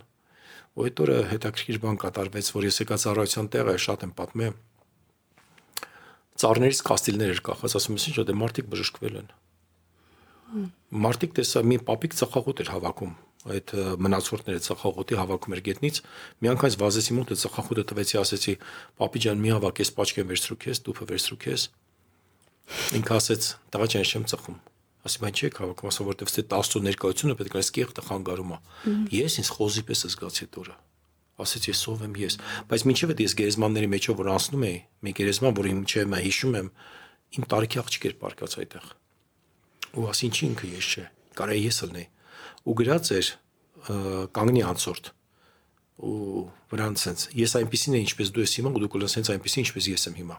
[0.77, 4.57] ու այդ օրը հետաքրքիր բան կատարվեց, որ ես եկա ծառայության տեղը շատ եմ պատմել։
[6.37, 9.31] Ծառներից կաստիլներ էր կախած, ասում ես ինչ դե մարդիկ բժշկվել են։
[11.07, 13.15] Մարդիկ տեսա մի պապիկ ծխախոտ էր հավաքում
[13.47, 15.99] այդ մնացորդները ծխախոտի հավաքում էր գետնից
[16.43, 18.55] մի անգամ վազեցի մոտ ծխախոտը տվեցի ասեցի
[19.01, 21.67] պապի ջան մի հավաք ես պաճկեն վերցրու քեզ դուփը վերցրու քեզ
[22.97, 24.59] ինքը ասեց տղա ջան չեմ ծխում
[25.07, 28.59] ասի բայց չի քաղաքում ասա որտեվ ստե 10 ներկայությունը պետք է այս կեղտը խանգարում է
[29.17, 30.77] ես ինձ խոզի պես զգացի դուրը
[31.47, 32.37] ասեց ես ով եմ ես
[32.71, 36.57] բայց մինչև այդ ես գերեզմանների մեջով որ անցնում էի մի գերեզման որի մինչև մա հիշում
[36.57, 36.71] եմ
[37.37, 38.87] իմ տարիքի աղջիկ էր պարկած այդտեղ
[39.97, 41.05] ու ասին չի ինքը ես չէ
[41.37, 42.07] կարա ես ելնեի
[42.67, 43.29] ու գրած էր
[44.37, 45.13] կանգնի անցորդ
[46.07, 49.91] ու վրան sense ես այնպեսին է ինչպես դու ես հիմա ու դու sense այնպեսին ինչպես
[49.93, 50.37] ես եմ հիմա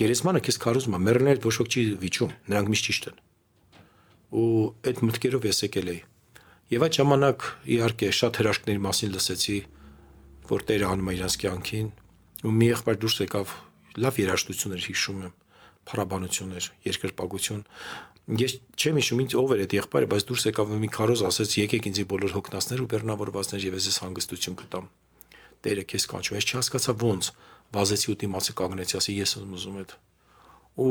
[0.00, 3.20] գերեզմանը քեզ քարոզում է մեռնել ոչ ոք չի վիճում նրանք միշտ ճիշտ են
[4.32, 6.00] ու այդ մտքերով ես եկել էի։
[6.72, 7.42] Եվ այդ ժամանակ
[7.74, 9.56] իհարկե շատ հրաշքների մասին լսեցի,
[10.48, 11.90] որ Տերը անում է իրանց կյանքին,
[12.48, 13.52] ու մի եղբայր դուրս եկավ
[14.02, 15.34] լավ երաժշտություններ հիշում եմ,
[15.92, 17.62] փառաբանություններ, երկրպագություն։
[18.40, 21.88] Ես չեմ հիշում ինձ ով էր այդ եղբայրը, բայց դուրս եկավ մի քարոզ ասեց եկեք
[21.92, 24.86] ինձի բոլոր հոգնածներ ու բեռնավորվածներ եւ ես հանգստություն կտամ։
[25.62, 27.28] Տերը քեզ կանչում, ես չհասկացա ոնց
[27.72, 29.92] վազեցի ու դիմացի կանգնեցի, ասի ես ուզում եմ։
[30.82, 30.90] Ու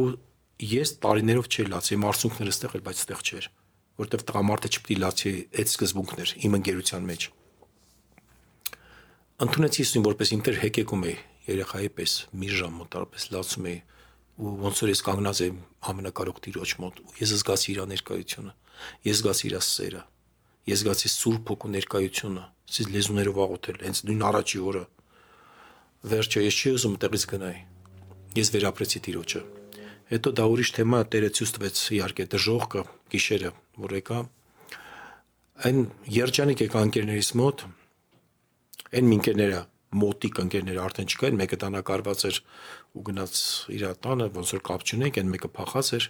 [0.71, 3.45] ես տարիներով չէի լացի, իմ արցունքները ստեղ էր, բայց ստեղ չէր,
[4.01, 7.27] որտեվ տղամարդը չպետք է լացի այդ սկզբունքներ իմ ընկերության մեջ։
[9.41, 11.15] Ընթունեցի ինձ որպես ինտեր հեկեկում էի
[11.49, 13.77] երեխայի պես մի ժամ մոտարապես լացում էի
[14.41, 15.57] ու ոնց որ ես կանգնած եմ
[15.91, 18.53] ամենակարող տիրոջ մոտ ու ես զգացի իր ներկայությունը
[19.07, 20.03] ես զգացի իր սերը
[20.69, 22.43] ես զգացի սուրբ հոգու ներկայությունը
[22.75, 24.83] սից լեզուներով աղոթել հենց նույն առաջի օրը
[26.11, 27.59] վերջը ես չի ուզում տեղից գնայի
[28.41, 29.43] ես վերապրեցի տիրոջը
[30.11, 32.81] Հետո դա ուրիշ թեմա Տերը ցույց տվեց իհարկե դժողքը
[33.13, 34.17] գիշերը, որ եկա
[35.69, 35.77] այն
[36.15, 37.63] երջանիկ եկա ընկերներից մոտ
[38.99, 39.61] այն մինկերները
[40.01, 42.41] մոտիկ ընկերները արդեն չկային, մեկը տանակարված էր
[42.99, 43.39] ու գնաց
[43.77, 46.09] իր տանը, ոնց որ կապ չունենք, այն մեկը փախած էր,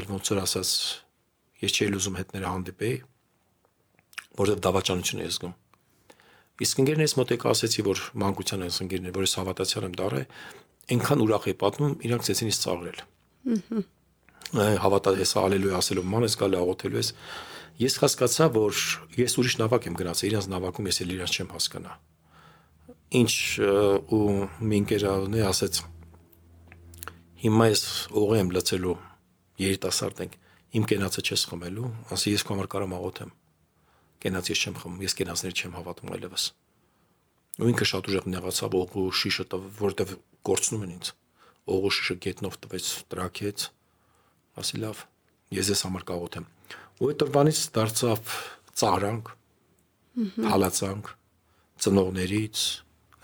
[0.00, 0.72] էլ ոնց որ ասած
[1.68, 2.96] ես չէի ուզում հետները հանդիպեի,
[4.38, 5.54] որովհետև դավաճանություն է զգում։
[6.58, 10.22] Իսկ ընկերներից մոտ եկա ասեցի, որ մանկության այս ընկերներ, որ ես հավատացյալ եմ դարը,
[10.88, 12.98] այնքան ուրախ է պատմում, իրանք ցեցին ինձ ծաղրել
[14.56, 17.10] հավատա ես ալելույա ասելով ման ես գալի աղոթելու ես
[17.82, 18.78] ես հասկացա որ
[19.18, 21.92] ես ուրիշ նավակ եմ գնացել իրանց նավակում ես էլ իրանց չեմ հասկանա
[23.18, 23.32] ինչ
[24.16, 24.22] ու
[24.72, 25.82] մինկերավնի ասեց
[27.44, 27.82] հիմա ես
[28.22, 28.96] օղի եմ լցելու
[29.68, 30.38] երիտասարդ ենք
[30.78, 33.37] իմ կենացը չես խմելու ասի ես քո համար կարամ աղոթեմ
[34.24, 36.44] կենաց ես չեմ խմում ես կենացներ չեմ հավատում այլևս
[37.58, 39.44] ու ինքը շատ ուժեղ նեղացավ օղու շիշը
[39.78, 40.12] որտեվ
[40.48, 41.10] կորցնում են ինձ
[41.68, 43.64] օղուշը գետնով տվեց, տրակեց,
[44.60, 45.02] ասի լավ,
[45.52, 46.46] ես ես համար կաղոթեմ։
[46.98, 48.32] Ու այդ օրվանից դարձավ
[48.80, 49.32] ծաղրանք,
[50.48, 51.10] հալածանք
[51.84, 52.62] ծնողներից,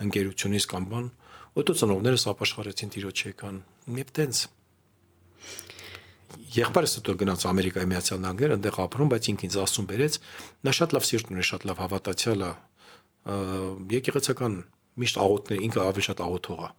[0.05, 1.09] ընկերությունից կամ բան,
[1.55, 3.59] ու դու ծնողներս ապաշխարեցին տիրոջ եկան։
[3.95, 4.45] Մի տենց
[6.55, 10.19] Եղբայրս դու գնաց Ամերիկայի Միացյալ Նահանգներ, այնտեղ ապրում, բայց ինքն ինձ ասում բերեց,
[10.65, 12.53] նա շատ լավ սիրտ ունի, շատ լավ հավատացյալ է։
[13.95, 14.57] Եկեղեցական
[15.05, 16.71] միշտ աղոթներ, ինքը ավելի շատ աղոթող է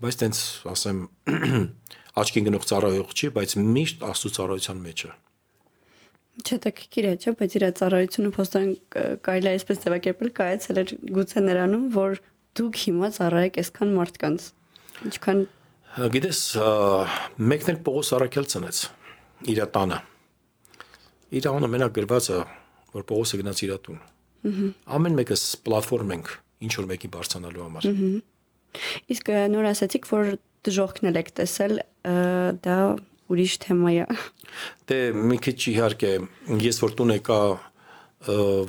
[0.00, 0.38] բայց տենց
[0.70, 1.00] ասեմ
[2.20, 5.10] աչքին գնող ծառայող չի, բայց միշտ աստծո ծառայության մեջ է։
[6.40, 8.70] Չէ, դա քիքիր է, չէ, բայց իր ծառայությունը փոստան
[9.26, 12.20] կարելի է այսպես ձևակերպել, կայացել էր գուցե նրանում, որ
[12.60, 14.46] դուք հիմա ծառայեք այսքան մարդկանց։
[15.10, 15.42] Ինչքան
[15.98, 16.40] գիտես,
[17.50, 18.80] մեկն էլ Պողոս Արաքել ծնեց
[19.50, 19.98] իր տանը։
[21.40, 22.38] Իր անունը մենակ գրված է,
[22.94, 23.98] որ Պողոսը գնաց իր տուն։
[24.96, 26.30] Ամեն մեկս պլատֆորմ ենք
[26.66, 27.88] ինչ որ մեկի բարձանալու համար։
[29.14, 30.32] Իսկ նոր ասացիք, որ
[30.68, 31.76] դժողքն եք տեսել,
[32.64, 32.76] դա
[33.30, 34.06] ուրիշ թեմա է։
[34.90, 36.12] Դե մի քիչ իհարկե,
[36.66, 37.40] ես որ տուն եկա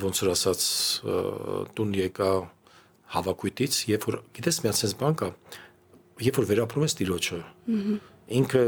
[0.02, 0.66] ոնց որ ասած
[1.76, 2.30] տուն եկա
[3.12, 5.28] հավաքույտից, երբ որ գիտես մի ասես բան կա,
[6.20, 7.38] երբ որ վերապրում ես տիրոջը,
[8.42, 8.62] ինքը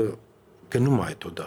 [0.74, 1.46] գնում է հետո դա։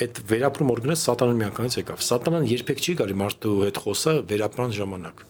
[0.00, 5.24] Այդ վերապրում օրգանը սատանան միանգամից եկավ։ Սատանան երբեք չի գալի մարդու հետ խոսա վերապրան ժամանակ։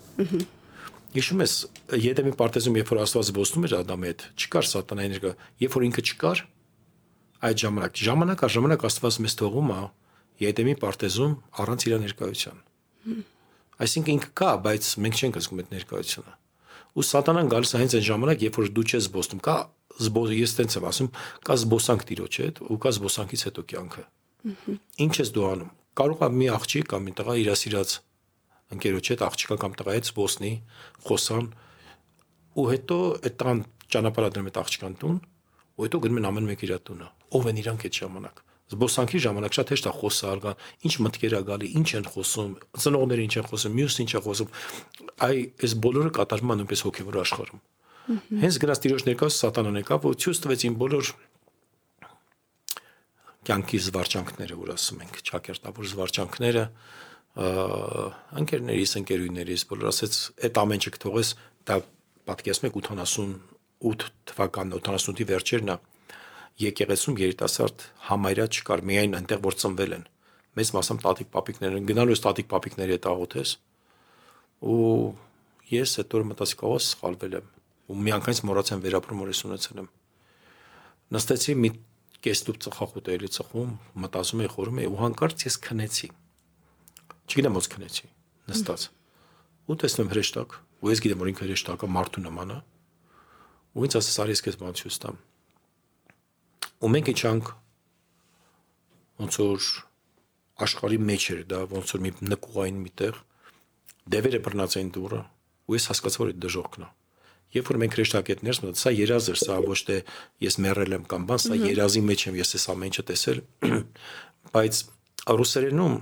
[1.11, 1.55] Հիշում ես
[2.05, 5.33] Եդեմի պարտեզում երբ որ Աստված ոսնում էր Ադամի հետ, չկար սատանայի ներկա,
[5.65, 6.43] երբ որ ինքը չկար,
[7.51, 9.81] այդ ժամանակ ժամանակ առ ժամանակ Աստված մեզ թողում է
[10.41, 12.63] Եդեմի պարտեզում առանց իր ներկայության։
[13.81, 16.40] Այսինքն ինքը կա, բայց մենք չենք զգում այդ ներկայությունը։
[16.99, 19.55] Ու սատանան գալիս է հենց այն ժամանակ, երբ որ դու չես զբոսնում, կա
[20.01, 21.09] զբոս ես տենց եմ ասում,
[21.47, 24.05] կա զբոսանք տիրոջ հետ ու կա զբոսանքից հետո կյանքը։
[25.05, 27.91] Ինչ ես դու անում։ Կարող է մի աղջիկ կամ մի տղա իր ասիրած
[28.71, 30.53] ընկերոջ հետ աղջիկա կամ տղա հետ զբոսնի,
[31.07, 31.49] խոսան
[32.61, 35.19] ու հետո այդ տան ճանապարհադրում այդ աղջկան տուն
[35.81, 39.57] ու հետո գնում են ամեն մեկ իր տունը։ Ով են իրանք այդ ժամանակ զբոսանքի ժամանակ
[39.57, 40.45] շատ հեշտ է խոսալ,
[40.87, 42.53] ինչ մտքեր է գալի, ինչ են խոսում,
[42.85, 44.53] ծնողները ինչ են խոսում, մյուսն ինչ է խոսում։
[45.27, 47.61] Այ այս բոլորը կատարվում է նույնպես հոգևոր աշխարհում։
[48.41, 51.11] Հենց գնաց տիրոջ ներկայս սատանան եկավ ու ցույց տվեց իմ բոլոր
[53.51, 56.65] կյանքի զվարճանքները, որ ասում ենք, ճակերտավոր զվարճանքները,
[58.41, 61.31] ընկերներից, ընկերուներից, բոլոր ասեց, այդ ամեն ինչ կթողես,
[61.71, 61.77] դա
[62.31, 65.77] պատկերացնում եք 88 թվականն, 88-ի վերջերն է
[66.61, 70.05] եկեղեցում երիտասարդ համայրա չկար, միայն այնտեղ որ ծնվել են։
[70.61, 73.53] Մեծ մասամբ տատիկ պապիկներ են, գնալու ես տատիկ պապիկների հետ աղոթես։
[74.61, 74.81] Ու
[75.71, 77.49] ես այդ օրը մտածի կարող սխալվել եմ
[77.91, 79.89] ու միանգամից մոռացեմ վերապրում օրես ունեցել եմ։
[81.17, 81.71] Նստեցի մի
[82.27, 83.71] կեստուp ծխախոտ էլի ծխում,
[84.05, 86.11] մտածում էի, խորում էի ու հանկարծ ես քնեցի։
[87.31, 88.07] Չգիտեմ ոնց քնեցի,
[88.51, 88.87] նստած։
[89.71, 92.61] Ու տեսնում հրեշտակ, ու ես գիտեմ որ ինքը հրեշտակը մարդու նման է։
[93.75, 95.21] Ու ինձ ասես արի ես քեզ բան ցույց տամ
[96.81, 97.51] ու մենք իջանք
[99.21, 99.67] ոնց որ
[100.67, 103.21] աշխարհի մեջ էր դա ոնց որ մի նկուղային միտեղ
[104.15, 105.21] դևերը բռնած էին դուրը
[105.71, 106.89] ու ես հասկացա որ այդ դժողքն է
[107.57, 109.97] երբ որ մենք հրեշտակետներս մտա սա երազ էր սա ոչ թե
[110.47, 113.41] ես մեռել եմ կամ բան սա երազի մեջ եմ ես այս ամեն ինչը տեսել
[114.55, 114.83] բայց
[115.41, 115.97] ռուսերենում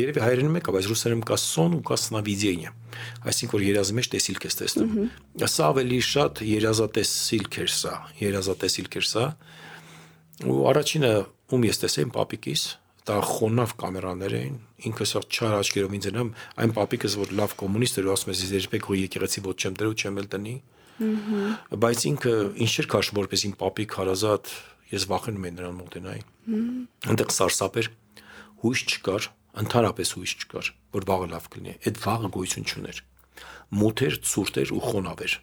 [0.00, 2.70] երևի հայերենում եկա, բայց ռուսերենում կա սոն ու կա սնավիդիենիա։
[3.30, 4.94] Այսինքն որ երազի մեջ տեսիլք ես տեսնում։
[5.50, 9.24] Սա ավելի շատ երազատեսիլք էր սա, երազատեսիլք էր սա,
[10.40, 11.12] ու առաջինը
[11.50, 12.62] ում ես տեսեմ պապիկիս
[13.10, 14.56] դա խոնավ կամերաներ էին
[14.88, 16.30] ինքը սա չար աչքերով ինձ ընամ
[16.62, 19.96] այն պապիկս որ լավ կոմունիստ էր ու ասում ես երբեք հո եկեղեցի ոչ չեմ դրու
[20.00, 20.54] չեմ էլ տնի
[21.84, 24.52] բայց ինքը ինչ էր քաշ որպես իմ պապիկ հարազատ
[24.90, 26.22] ես վախենում եմ նրան մոտենայի
[27.10, 27.90] այնտեղ սարսափ էր
[28.64, 29.28] հույս չկար
[29.60, 33.04] ընդհանրապես հույս չկար որ վաղը լավ կլինի այդ վաղը գոյություն չուներ
[33.80, 35.34] մութ էր ցուրտ էր ու խոնավ էր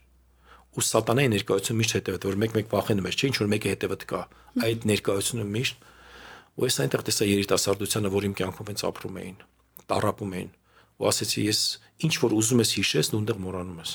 [0.78, 4.20] ու սատանայի ներկայությունը միշտ հետևդ որ մեկ-մեկ վախենում ես, չէ՞ ինչ որ մեկը հետևդ կա։
[4.68, 5.88] Այդ ներկայությունը միշտ
[6.58, 9.38] ու ես այնտեղ տեսա երիտասարդությանը, որ իմ կյանքում հենց ապրում էին,
[9.90, 10.52] տարապում էին։
[10.98, 11.62] Ու ասեցի ես
[12.06, 13.92] ինչ որ ուզում ես հիշես, դու այնտեղ մոռանում ես։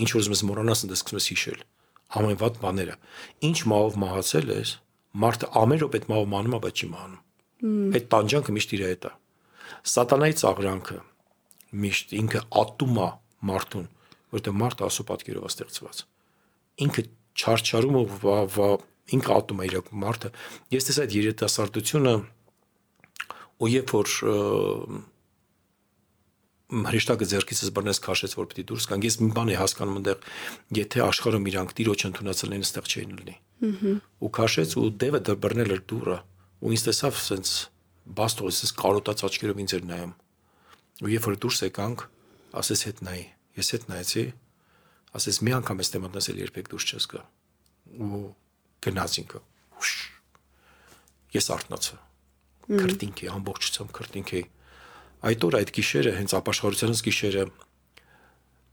[0.00, 1.60] Ինչ որ ուզում ես մոռանաս, այնտեղ սկսում ես հիշել։
[2.10, 2.94] Ամեն վատ բաները։
[3.50, 4.70] Ինչ մահով մահացել ես,
[5.18, 7.20] մարդը ամեն րոպե մահով մանում է, բայց չի մահանում։
[7.90, 9.12] Այդ տանջանքը միշտ իր հետ է։
[9.80, 10.98] Սատանայի ծաղրանքը
[11.80, 13.08] միշտ ինքը ատում է
[13.50, 13.86] մարդուն,
[14.34, 16.02] որտեղ մարդը ասու պատկերով է ստեղծված
[16.84, 17.04] ինքը
[17.40, 18.68] չարչարում վա
[19.16, 20.30] ինքը ատում է իր մարդը
[20.74, 22.14] ես տեսա այդ երիտասարդությունը
[23.60, 24.12] ու երբ որ
[26.70, 30.28] հրեշտակը ձերքիցս բռնես քաշեց որ պիտի դուրս գան ես մի բան եմ հասկանում այնտեղ
[30.78, 33.36] եթե աշխարհում իրանք տիրոջ ընդունացել են այստեղ չէին լինի
[34.22, 36.18] ու քաշեց ու դևը բռնել էր դուրը
[36.60, 37.54] ու ինձ տեսավ սենց
[38.20, 40.14] բաստոս ես կարոտած աչքերով ինձ էր նայում
[41.00, 42.04] ու երբ որ դուրս եկանք
[42.60, 43.24] ասես հետ նայի
[43.60, 44.24] ես հետ նայեցի
[45.20, 47.22] ասես մի անգամ ես դեմդ նսել երբեք դուրս չես գա
[48.00, 48.22] ու
[48.86, 49.40] գնաց ինքը
[51.34, 51.98] ես արթնացա
[52.70, 54.42] քրտինքի ամբողջությամբ քրտինքի
[55.30, 57.44] այդ օր այդ գիշերը հենց ապաշխարությանս գիշերը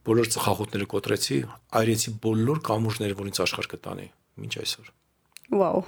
[0.07, 1.39] բոլոր ծխախոտները կոտրեցի
[1.81, 4.07] այրեցի բոլոր կամուրջները որ ինձ աշխարհ կտանի
[4.45, 4.91] ոչ այսօր
[5.57, 5.81] վաու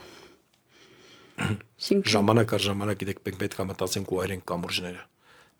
[2.15, 5.05] ժամանակ առ ժամանակ գիտեք պետք է մտածենք ու այրենք կամուրջները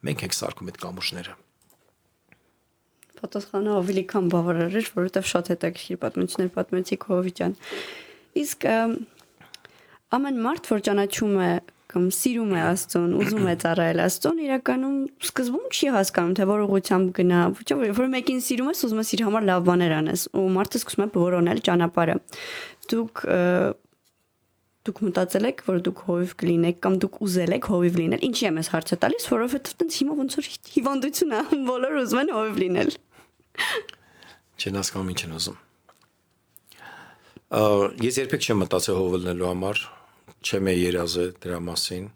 [0.10, 1.38] մենք ենք սարքում այդ կամուրջները
[3.20, 7.56] պատասխանը ավելի քան բավարար էր, որովհետև շատ հետաքրքիր պատմություններ պատմեցի Քովիջան։
[8.40, 8.68] Իսկ
[10.20, 11.52] ամեն մարդ, որ ճանաչում է
[11.90, 17.08] կամ սիրում է Աստծուն, ուզում է ծառայել Աստծուն, իրականում սկզբում չի հասկանում, թե որ ուղությամբ
[17.18, 20.82] գնա, ոչ որ մեկին սիրում ես, ուզում ես իր համար լավ բաներ անես, ու մարդը
[20.84, 22.18] սկսում է որոնել ճանապարհը։
[22.94, 23.24] Դուք
[24.88, 28.60] դուք մտածել եք, որ դուք հովիվ կլինեք կամ դուք ուզել եք հովիվ լինել։ Ինչի՞ եմ
[28.60, 32.94] ես հարցը տալիս, որովհետև տենց հիմա ոնց որ հիվանդություն է, բոլորը ուզում են հովիվ լինել։
[34.60, 35.60] Չեն հասկանում ինչ են ուզում։
[37.50, 39.84] Ես երբեք չեմ մտածել հովելնելու համար,
[40.40, 42.08] չեմ երազը դրա մասին։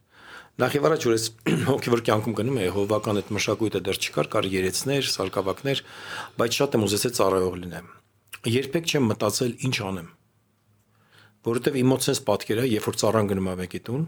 [0.62, 1.23] Նախ եւ առաջ որ ես
[1.69, 5.82] հոգեվոր կյանքում գնում եմ, հովական այդ մշակույթը դեռ չկար, կար երեցներ, սարկավակներ,
[6.38, 7.88] բայց շատ եմ ուզեցել ծառայող լինեմ։
[8.54, 10.12] Երբեք չեմ մտածել ինչ անեմ։
[11.48, 14.04] որովհետև իմոցենս պատկերը, երբ որ ծառան գնում է մեկի տուն,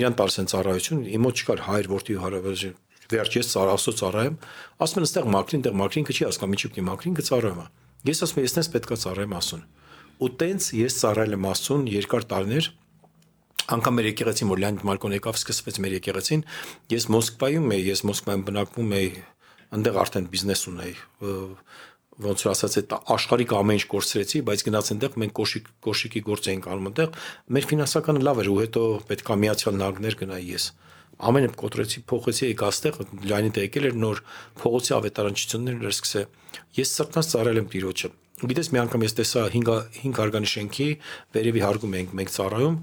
[0.00, 2.78] իրան տալիս են ծառայություն, իմոց չկար հայր, որտի հարաբերություն
[3.10, 4.34] վերջ ես ծառա աստծո ծառայեմ,
[4.84, 7.66] ասում են այստեղ մակրին, դեռ մակրինքը չի հասկանում, ինչու՞ պիտի մակրինքը ծառայում է։
[8.10, 9.64] Ես ասում եմ, ես նես պետքա ծառայեմ ասուն։
[10.20, 12.70] Ու տենց ես ծառայել եմ աստծուն երկար տարիներ,
[13.70, 16.42] անգամ մեր եկեղեցին որ Լեոնիդ Մարկոն եկավ սկսվեց մեր եկեղեցին
[16.90, 19.10] ես Մոսկվայում եի ես Մոսկվայում բնակվում էի
[19.70, 20.94] այնտեղ արդեն բիզնես ունեի
[22.20, 26.48] ոնց որ ասած այդ աշխարհիկ ամեն ինչ կորցրեցի բայց գնաց այնտեղ մենք կոշիկ կոշիկի գործ
[26.50, 27.18] էինք անում այնտեղ
[27.56, 30.66] մեր ֆինանսականը լավ էր ու հետո պետքա միացյալ նահանգներ գնայի ես
[31.20, 32.98] ամենը կոտրեցի փոխեցի եկա այստեղ
[33.30, 34.20] լայնի դե եկել էր նոր
[34.60, 36.22] փողոցի ավետարանչություններն էր սկսե
[36.80, 40.88] ես սրտանց ծառայել եմ տիրոջը գիտես մի անգամ ես տեսա 5 5 արգանի շենքի
[41.36, 42.78] վերևի հարգում ենք մենք ծառայում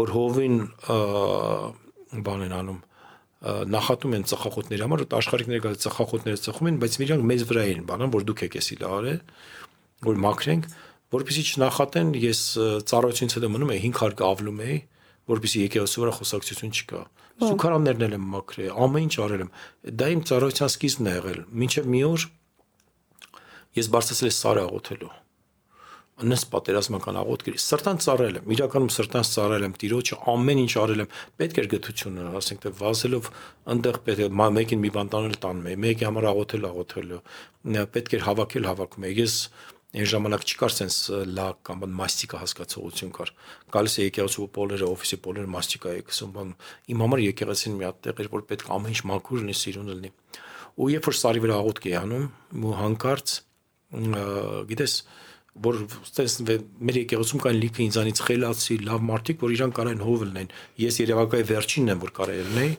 [0.00, 0.56] որ հովին
[2.24, 2.80] բան են անում
[3.44, 7.82] նախատում են ծխախոտների համար, ու աշխարհիկները գալ ծխախոտները ծխում են, բայց իրանք մեզ վրա են
[7.90, 9.14] բանան, որ դուք եք էսի լարը,
[10.04, 10.68] որ մաքրենք,
[11.14, 12.40] որpեսի չնախատեն, ես
[12.88, 14.78] ծառայությունից հետո մնում եի 5 հարկը ավլում էի,
[15.34, 17.02] որpեսի եկեղեցու վրա խոսակցություն չկա։
[17.44, 19.52] Սուքարաններն էլ եմ մաքրել, ամեն ինչ արել եմ։
[20.04, 22.26] Դա իմ ծառայության սկիզբն է եղել։ Մինչև մի օր
[23.80, 25.12] ես բարձրացել եմ սարը աղոթելու
[26.22, 31.08] անես պատերազմական աղոթքերի սրտան ծառայել եմ իրականում սրտան ծառայել եմ տիրոջը ամեն ինչ արել եմ
[31.42, 33.30] պետք էր գթությունը ասենք թե վազելով
[33.74, 37.20] այնտեղ պետք է մեկին մի բան տանել տանում էի մեկի համար աղոթել աղոթելու
[37.94, 39.34] պետք էր հավաքել հավաքում էի ես
[39.94, 43.30] այն ժամանակ չկար sense լա կամ բան մաստիկա հասկացողություն կար
[43.74, 46.50] գալիս է եկեղեցու պոլերը օֆիսի պոլերը մաստիկա է գսում բան
[46.94, 50.10] իմ համար եկեղեցին մի հատ տեղ էր որ պետք ամեն ինչ մաքուր լինի սիրուն լինի
[50.74, 52.26] ու երբ որ սարի վրա աղոթք էի անում
[52.64, 53.36] ու հանկարծ
[54.74, 54.96] գիտես
[55.62, 56.34] որ ստես
[56.82, 60.50] մեր եկեղեցում կան լիքը ինձանից խելացի լավ մարդիկ, որ իրան կարան հով լինեն։
[60.82, 62.72] Ես Երևակայի վերջինն եմ, որ կարա լինեի,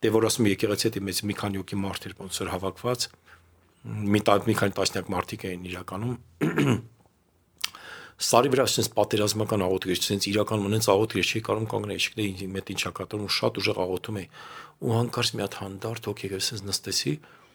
[0.00, 3.06] դե որ ասում եկեղեցի հետ մեծ մի քանի հոգի մարդ էր ոնց որ հավաքված։
[4.14, 6.16] Մի տակ մի քանի տասնյակ մարդիկ էին իրականում։
[8.24, 12.72] Սարի վրա ասես պատերազմական աղոթքեր, ասես իրականում ունենց աղոթքեր չի կարող կանգնել, չգիտեի ինձ մետ
[12.74, 14.28] ինչա կատարում, շատ ուժեղ աղոթում էի։
[14.86, 17.14] Ու հանկարծ մի հատ հանդարտ հոգի ասես նստեցի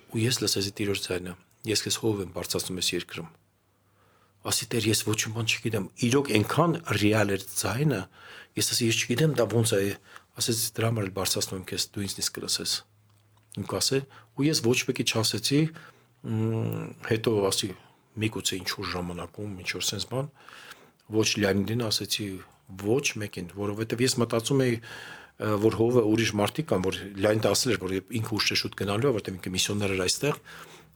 [0.09, 1.37] ու ես լսեցի տիրոջ ձայնը։
[1.73, 3.38] Ես քեզ հով եմ բարձրացնում ես երկրում
[4.47, 8.01] ասի դեր ես ոչ մի բան չգիտեմ իրոք այնքան ռեալ էր ձայնը
[8.59, 9.81] ես ասի ես չգիտեմ դա ոնց է
[10.39, 12.73] ասեց դրա համար էլ բարձրացնում քեզ դու ինձ նիսկ կլսես
[13.59, 14.03] ու կասել
[14.39, 15.61] ու ես ոչ մեկի չասեցի
[17.09, 17.69] հետո ասի
[18.19, 20.31] միգուցե ինչ որ ժամանակում ինչ որ sense բան
[21.19, 22.27] ոչ Լեոնիդին ասեցի
[22.83, 24.75] ոչ մեկին որովհետև ես մտածում էի
[25.63, 29.37] որ հովը ուրիշ մարդիկ կան որ Լեոնիդը ասել էր որ ինքը ուշ շուտ գնալու որովհետև
[29.39, 30.41] ինքը միսիոներ էր այստեղ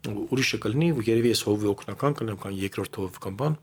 [0.04, 3.54] ուրիշը կլինի, երևի ես հովի օկնական կլինեմ կամ երկրորդ հով կամ բան։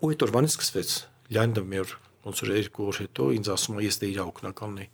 [0.00, 0.94] Ու այդ օրվանից սկսվեց։
[1.30, 1.92] Լյանդը մեր
[2.26, 4.90] ոնց որ երկու օր հետո ինձ ասում է ես դե իր օկնականն եմ։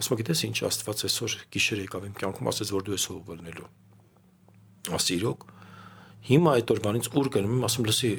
[0.00, 3.32] Ասում է գիտես ինչ Աստված այսօր գիշեր եկավ իմ կյանքում ասեց որ դու ես հով
[3.40, 3.66] լինելու։
[4.96, 5.42] Ասի իրոք։
[6.30, 8.12] Հիմա այդ օրվանից ուր գնում եմ ասում լսի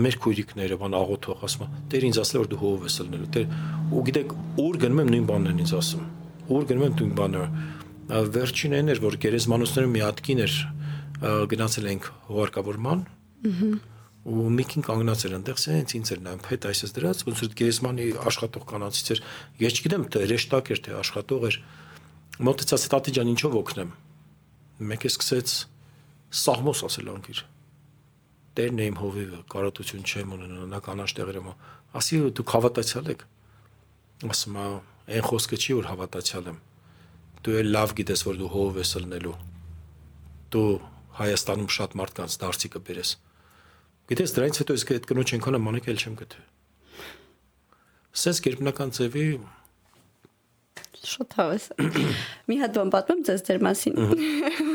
[0.00, 3.46] մեր քույրիկները բան աղոթող ասում է Տեր ինձ ասել որ դու հով ես լինելու։ Տեր
[3.90, 6.04] ու գիտեք ուր գնում եմ նույն բանն են ինձ ասում։
[6.50, 7.44] Ուր գնում եմ նույն բանը։
[8.10, 10.54] Վերջին այն էր որ գերեզմանոցները մի հատ կին էր
[11.20, 13.00] գնացել ենք հողարկավորման։
[14.20, 18.06] Ու Միկին կանգնած էր այնտեղ, սենց ինձ էր նայում, հետ այսպես դրած, ոնց որ գերեզմանի
[18.30, 19.22] աշխատող կանացից էր։
[19.64, 21.56] Ես չգիտեմ, թե ռեշտակ էր, թե աշխատող էր։
[22.40, 23.94] Մոտեցած տատի ջան, ինչով օգնեմ։
[24.90, 25.54] Մեկը սկսեց
[26.40, 27.40] սահմոս ասել անկիր։
[28.60, 31.50] Տերն եմ հովիվը, կարոտություն չեմ ունենա, նա կանաչ տեղեր եմ։
[32.00, 33.24] Ասի դուք հավատացյալ եք։
[34.30, 34.64] Ասում է,
[35.16, 36.58] այն խոսքը չի որ հավատացյալ եմ։
[37.40, 39.36] Դու էլ լավ գիտես որ դու հով ես ելնելու։
[40.54, 40.66] Դու
[41.20, 43.10] Հայաստանում շատ մարդկանց դարձի կբերես։
[44.10, 46.46] Գիտես դրանից հետո ես այդ կնոջ այնքան ամանեկ էլ չեմ գտել։
[48.20, 49.26] Սենց գերբնական ձևի
[51.00, 51.66] Շատ հավես։
[52.50, 53.94] Մի հատ բան պատմեմ ձեզ ձեր մասին։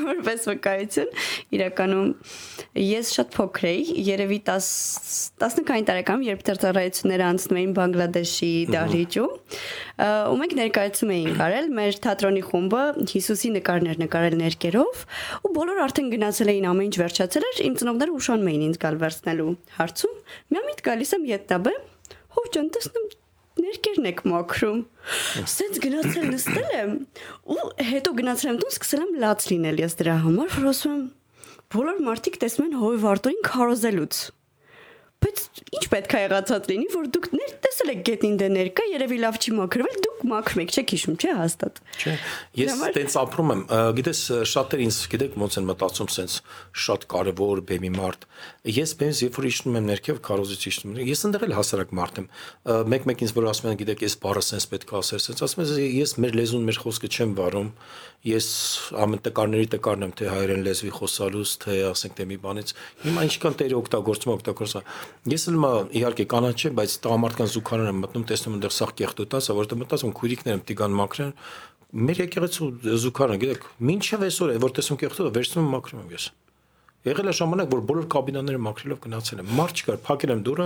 [0.10, 1.10] Որպես վկայություն,
[1.54, 2.08] իրականում
[2.82, 4.70] ես շատ փոքր էի, երևի 10
[5.44, 9.36] 19 տարեկան, երբ դերձարայությունները անցնում էին Բանգլադեշի դահլիճում,
[10.34, 12.84] ու մենք ներկայացում էինք արել մեր թատրոնի խումբը
[13.14, 15.04] Հիսուսի նկարներ նկարել ներկերով,
[15.46, 18.98] ու բոլորը արդեն գնացել էին ամեն ինչ վերջացել էր, իմ ծնողները ուշանում էին ինձ գալ
[19.06, 20.18] վերցնելու հարցում։
[20.56, 21.76] Միամիտ գալիս եմ յետտաբը,
[22.36, 23.08] հով ջան, տեսնում
[23.76, 24.78] ներկերն եք մաքրում։
[25.52, 26.94] Սենց գնացել նստել եմ
[27.56, 31.04] ու հետո գնացել եմ տուն սկսել եմ լաց լինել ես դրա համար, որ ասում եմ
[31.76, 34.22] բոլոր մարդիկ տեսնում են հովի վարտորին քարոզելուց։
[35.26, 38.48] Բայց ինչ պետք է եղածած լինի, որ դուք ներ տես Ինչպես էլ է գետնին դե
[38.56, 42.14] ներկա, երևի լավ չի մաքրվել, դուք մաքրում եք, չեք հիշում, չէ՞ հաստատ։ Չէ։
[42.62, 43.64] Ես տենց ապրում եմ,
[43.98, 46.38] գիտես, շատեր ինձ գիտեք ոնց են մտածում սենց
[46.86, 48.24] շատ կարևոր բեմի մարդ։
[48.72, 52.22] Ես բեմից երբ որ իջնում եմ ներքև, քարոզից իջնում եմ։ Ես ընդեղ էլ հասարակ մարդ
[52.24, 52.30] եմ։
[52.96, 55.84] Մեկ-մեկ ինձ որ ասում են, գիտեք, այս բառը սենց պետք է ասել, սենց ասում եմ,
[56.00, 57.70] ես մեր լեզուն, մեր խոսքը չեմ վարում
[58.26, 58.46] ես
[58.98, 62.72] ամեն տկարների տկարն եմ թե հայերեն լեզվի խոսալուց, թե ասենք թե մի բանից։
[63.06, 64.82] Հիմա ինչքան տերը օգտագործում օգտագործա։
[65.30, 69.50] Ես էլ մա իհարկե կանաչ եմ, բայց տղամարդկան զուգարան եմ մտնում, տեսնում այնտեղ սաղ կեղտոտած,
[69.62, 71.36] որտեղ մտածում քույրիկներ եմ տիգան մաքրեն։
[71.96, 72.72] Մեր եկեղեցու
[73.06, 76.26] զուգարան, գիտեք, ինչև այսօր է, որ տեսնում կեղտոտը, վերցնում եմ մաքրում եմ ես։
[77.06, 80.66] Եղել է ժամանակ, որ բոլոր կաբինաները մաքրելով գնացել են։ Մարդ չկար, փակել եմ դուռը,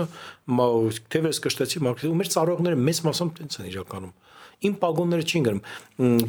[1.12, 4.14] թևերս կշտեցի մաքրել, ու մեր ծառողները մեծ մասամբ տենց են իրականում
[4.60, 5.62] իմ պագոնները չին գնում։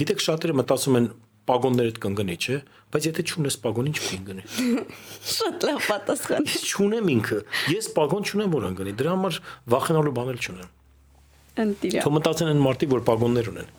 [0.01, 1.07] Գիտեք, շատերը մտածում են
[1.51, 2.57] պագոններդ կընկնի, չէ՞,
[2.93, 4.43] բայց եթե չունես պագոն, ինչ կընկնի։
[5.35, 7.39] Շատ լավ պատասխան։ Չունեմ ինքը։
[7.73, 9.39] Ես պագոն չունեմ, որ ընկնի։ Դրա համար
[9.73, 10.69] վախենալու բան էլ չունեմ։
[11.61, 13.73] Ընտիրա։ Թող մտածեն այն մարդիկ, որ պագոններ ունեն։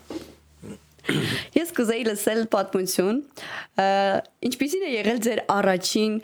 [1.57, 3.17] Ես կուզեի լսել պատմություն։
[4.49, 6.19] Ինչպիսին է եղել ձեր առաջին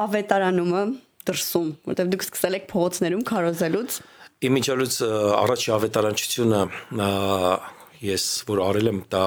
[0.00, 0.82] ավետարանումը
[1.30, 3.96] դրսում, որտեղ դուք սկսել եք փողոցներում քարոզելուց
[4.40, 4.94] Իմիջալուց
[5.36, 6.58] առաջի ավետարանչությունը
[8.00, 9.24] ես որ արել եմ դա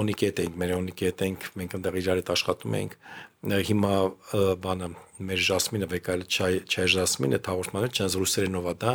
[0.00, 2.96] օնիկետ ենք, մեր օնիկետ ենք, մենք այնտեղ իրար հետ աշխատում ենք։
[3.68, 3.92] Հիմա
[4.64, 4.88] բանը
[5.28, 8.94] մեր Ժասմինը վեկալ չայ չայ Ժասմինը հաղորդմանը չանց ռուսերենով է դա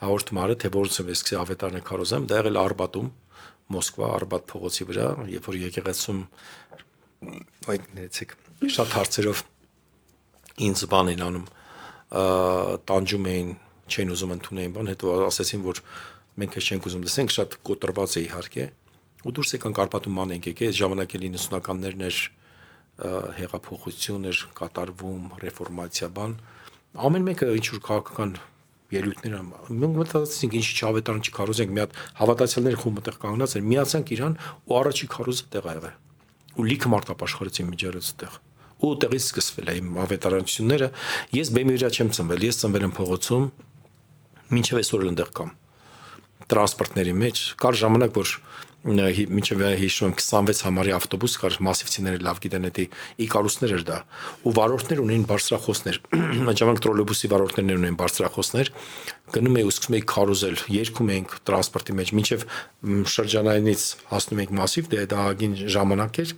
[0.00, 3.10] հաղորդմանը թե որից եմ սկսի ավետարանը կարոզեմ, դա եղել Արբատում,
[3.74, 6.24] Մոսկվա Արբատ փողոցի վրա, երբ որ եկեղեցում
[7.74, 8.34] այդ ներեցեք
[8.78, 9.44] շատ հարցերով
[10.64, 11.46] ինձ բան են անում
[12.88, 13.52] տանջում էին
[13.90, 15.80] չեն ուզում ընդունեին բան, հետո ասացին, որ
[16.40, 18.64] մենք էլ չենք ուզում լսենք, շատ կոտրված է իհարկե։
[19.24, 22.18] Ու դուրս եկան Կարպատում ման ենք եկել, ժամանակ էլ 90-ականներն էր
[22.94, 26.34] հեղափոխություն էր կատարվում, ռեֆորմացիա բան։
[26.94, 28.34] Ամեն մեկը ինչ որ քաղաքական
[28.94, 29.48] ելույթներ ամ։
[29.82, 34.36] Մենք մտածեցինք ինչ չավետարան չքարոզենք, մի հատ հավատացյալներ խումբ այդտեղ կանգնած էր, միացանք իրան
[34.70, 35.96] ու առաջի քարոզը տեղ ա եղել։
[36.54, 38.42] Ու լիքը մարդ ապաշխարեցին միջերից տեղ
[38.84, 40.88] ու տեղից սկսվել է իմ ավետարանությունները։
[41.34, 43.44] Ես բեմի վրա չեմ ծնվել, ես ծնվել եմ փողոցում,
[44.52, 45.52] մինչև այսօր այնտեղ կամ
[46.50, 48.32] տրանսպորտների մեջ կար ժամանակ որ
[48.84, 52.84] մինչև հիշում եմ 26 համարի ավտոբուս կար մասիվցիները լավ գիտեն դա
[53.24, 53.96] Իկարուսներ էր դա
[54.44, 56.00] ու վարորդներ ունեին բարձրախոսներ
[56.52, 58.72] այդ ժամանակ տրոլեյբուսի վարորդներն ունեին բարձրախոսներ
[59.34, 62.46] գնում էի ու սկսում էի քարոզել երգում էինք տրանսպորտի մեջ մինչև
[63.14, 66.36] շրջանայինից հասնում էինք մասիվ դե դա ագին ժամանակ էր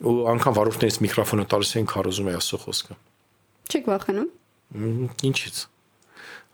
[0.00, 3.00] ու անգամ վարորդներից միկրոֆոնը տալիս էին քարոզում էի ասո խոսքը
[3.70, 4.30] Չեք վախենում
[5.30, 5.64] Ինչից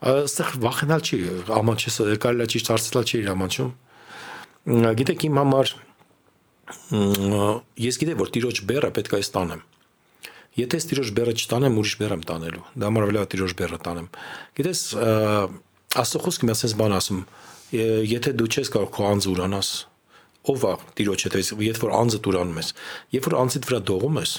[0.05, 1.19] այստեղ վախենալ չի,
[1.57, 3.71] ամանչես կարելի է ճիշտ հարցնել չի իր ամանչում։
[5.01, 5.71] Գիտեք իմ համար
[7.81, 9.63] ես գիտեմ որ տիրոջ բերը պետք է ստանեմ։
[10.57, 14.09] Եթե տիրոջ բերը չտանեմ, ուրիշ բեր եմ տանելու։ Դա համար վրա տիրոջ բերը տանեմ։
[14.57, 14.81] Գիտես,
[16.01, 17.23] աստծո խոսքը մի ասես բան ասում,
[18.17, 19.71] եթե դու չես կարող քո անձ ուրանաս,
[20.47, 22.69] ով է տիրոջ հետ, երբ որ անձը տուրանում ես,
[23.17, 24.33] երբ որ անձիդ վրա դողում ես,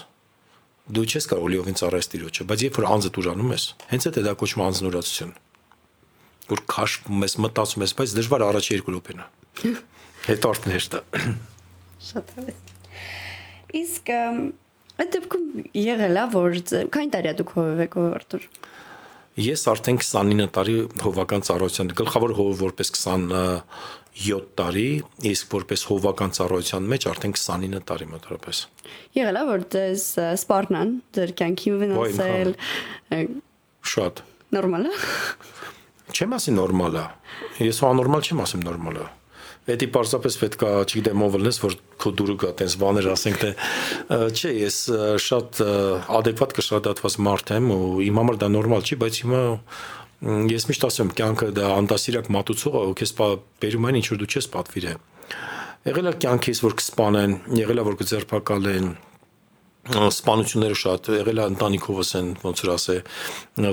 [0.97, 4.23] դու չես կարող լիովին ծառայես տիրոջը, բայց երբ որ անձը տուրանում ես, հենց այդ է
[4.27, 5.33] դա կոչվում անձնուրացություն
[6.51, 9.75] որ քաշվում ես, մտածում ես, բայց դժվար առաջ երկու րոպեն է։
[10.27, 11.01] Հետո արդեն հեշտ է։
[12.07, 12.63] Շատ հավես։
[13.77, 14.11] Իսկ
[14.97, 16.57] այդ դեպքում եղել է որ
[16.93, 18.47] քանի տարի դուք հովև եք Արտուր։
[19.37, 24.85] Ես արդեն 29 տարի հովական ծառայության գլխավոր հով որպես 27 տարի,
[25.29, 28.63] իսկ որպես հովական ծառայության մեջ արդեն 29 տարի մոտավորապես։
[29.19, 30.07] Եղել է որ դες
[30.41, 32.53] սպառնան ձեր կյանքի վնասել։
[33.93, 34.23] Շատ։
[34.57, 34.95] Նորմալ է։
[36.13, 37.05] Չեմ ասի նորմալ է։
[37.67, 39.07] Ես անորմալ չեմ ասում նորմալ է։
[39.67, 43.49] Էդի պարզապես պետքա, չգիտեմ, ով լնես, որ քո դուրը գա, տես բաներ ասենք թե
[44.31, 44.77] չէ, ես
[45.25, 45.59] շատ
[46.19, 49.41] adekvat կշռադատված մարդ եմ ու իմ համար դա նորմալ չի, բայց հիմա
[50.55, 54.21] ես միշտ ասում եմ, կյանքը դա անդասիրակ մատուցող է, ու քեզ բերում այն ինչ որ
[54.23, 55.03] դու չես պատվիրել։
[55.87, 58.87] Եղել է կյանքից, որ կսպանեն, եղել է որ կձերբակալեն,
[59.87, 62.95] սպանությունները շատ եղել է ընտանիքովս են ոնց որ ասե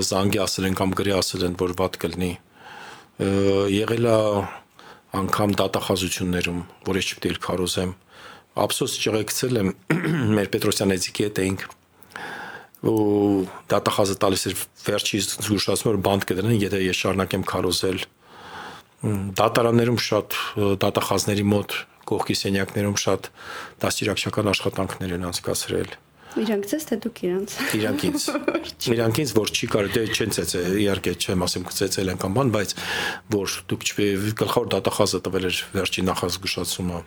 [0.09, 2.31] զանգի ասել են կամ գրի ասել են որ ված կլինի
[3.75, 4.17] եղել է
[5.15, 7.91] անգամ դատախազություններում որ ես չպետք է քարոզեմ
[8.65, 9.71] ափսոս ճղեկցել եմ
[10.35, 11.65] մեր Պետրոսյան էցիկի հետ էինք
[12.85, 14.55] ու դատախազը տալիս էր
[14.85, 17.99] վերջի զգուշացում որ բանդ կդնեն եթե ես շարունակեմ քարոզել
[19.41, 20.39] դատարաններում շատ
[20.85, 21.77] դատախազների մոտ
[22.09, 23.29] կողքի սենյակներում շատ
[23.83, 25.95] դաստիարակչական աշխատանքներ են անցկացրել
[26.35, 28.23] Իրանք ցես թե դուք իրանց։ Իրանք ինձ։
[28.91, 32.51] Իրանք ինձ որ չի կարելի դե չեն ցեցե, իհարկե չեմ ասեմ ցեցել են կամ բան,
[32.55, 32.73] բայց
[33.35, 33.85] որ դուք
[34.41, 36.99] գլխավոր դատախազը տվել էր վերջի նախազգուշացումը։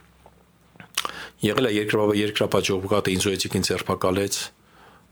[1.45, 4.39] Եղել է երկրապա երկրապաճողկատը ինձ ուեցիկ ինձ երբակալեց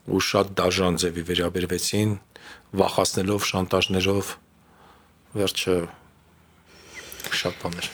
[0.07, 2.11] ու շատ դաժան ձևի վերաբերվեցին,
[2.81, 4.35] վախացնելով, շանտաժներով
[5.37, 5.77] վերջը
[7.37, 7.91] շատ բաներ։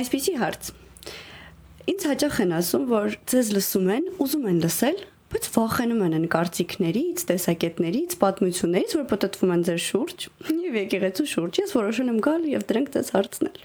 [0.00, 0.72] Այսպեսի հարց։
[1.90, 4.98] Ինձ հաճախ են ասում, որ ձեզ լսում են, ուզում են լսել,
[5.32, 11.60] բայց վախենում են այն կարծիքներից, տեսակետներից, պատմություններից, որ պատտվում են ձեր շուրջ եւ եկեղեցու շուրջ։
[11.62, 13.60] Ես որոշել եմ գալ եւ դրանք ձեզ հարցնել։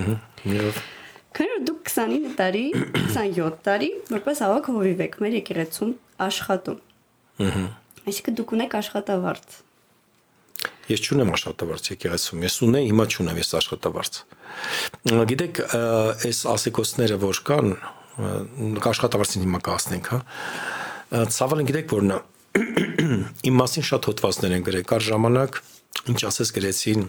[0.00, 0.16] Ահա։
[0.50, 0.80] Եվ
[1.30, 2.62] Քանի դուք 29 տարի,
[3.14, 5.92] 27 տարի որպես ավակ հովիվ եք մեր եկեղեցում
[6.26, 6.78] աշխատում։
[7.46, 7.62] ըհը։
[8.10, 9.58] Այսինքն դուք ունեք աշխատավարձ։
[10.90, 14.20] Ես չունեմ աշխատավարձ եկեղեցում։ Ես ունեի, հիմա չունեմ ես աշխատավարձ։
[15.30, 15.60] Գիտեք,
[16.26, 17.72] այս ասեկոսները որ կան,
[18.90, 20.20] աշխատավարձին հիմա կհասնենք, հա։
[21.34, 22.18] Ցավալին գիտեք որ նա
[23.48, 25.60] իմ մասին շատ հոդվածներ են գրել։ Կար ժամանակ,
[26.10, 27.06] ինչ ասես գրեցին,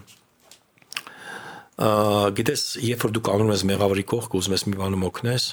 [2.38, 5.46] գիտես, երբ որ դու կանգնում ես մեղավորի կողք, ուզում ես մի բանում օգնես,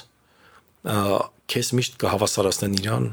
[1.50, 3.06] քեզ միշտ կհավասարացնեն իրան,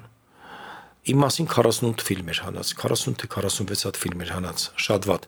[1.08, 5.28] Իմ մասին 48 ֆիլմ էր հանած, 40 թե 46 հատ ֆիլմ էր հանած, շատ վատ։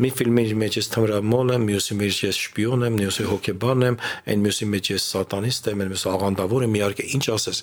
[0.00, 3.98] Մի ֆիլմի մեջ ես թմրամոլ եմ, մյուսի մեջ ես շպիոն եմ, մյուսի հոկեբան եմ,
[4.32, 7.60] այն մյուսի մեջ ես սատանիստ եմ, այն մյուսի աղանդավոր եմ, իհարկե, ինչ ասես։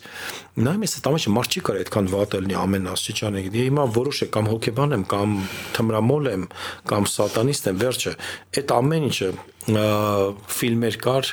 [0.62, 4.30] Նայում ես, դա մեջ մարդ չի կարող այդքան վատ լինի ամեն աստիճանի։ Հիմա որոշ է
[4.36, 5.36] կամ հոկեբան եմ, կամ
[5.76, 6.48] թմրամոլ եմ,
[6.94, 8.16] կամ սատանիստ եմ, վերջը։
[8.62, 9.30] Այդ ամեն ինչը
[9.66, 11.30] ֆիլմեր կար,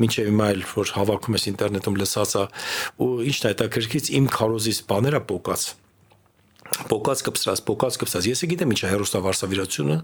[0.00, 2.44] մինչև հիմա էլ որ հավաքում ես ինտերնետում լսածա
[3.04, 5.66] ու ի՞նչն է հետաքրքրից իմ քարոզից բաները պոկած
[6.90, 9.98] պոկած կպսրած պոկած կպսրած ես գիտեմ ինչա հերոստավարսավիրությունը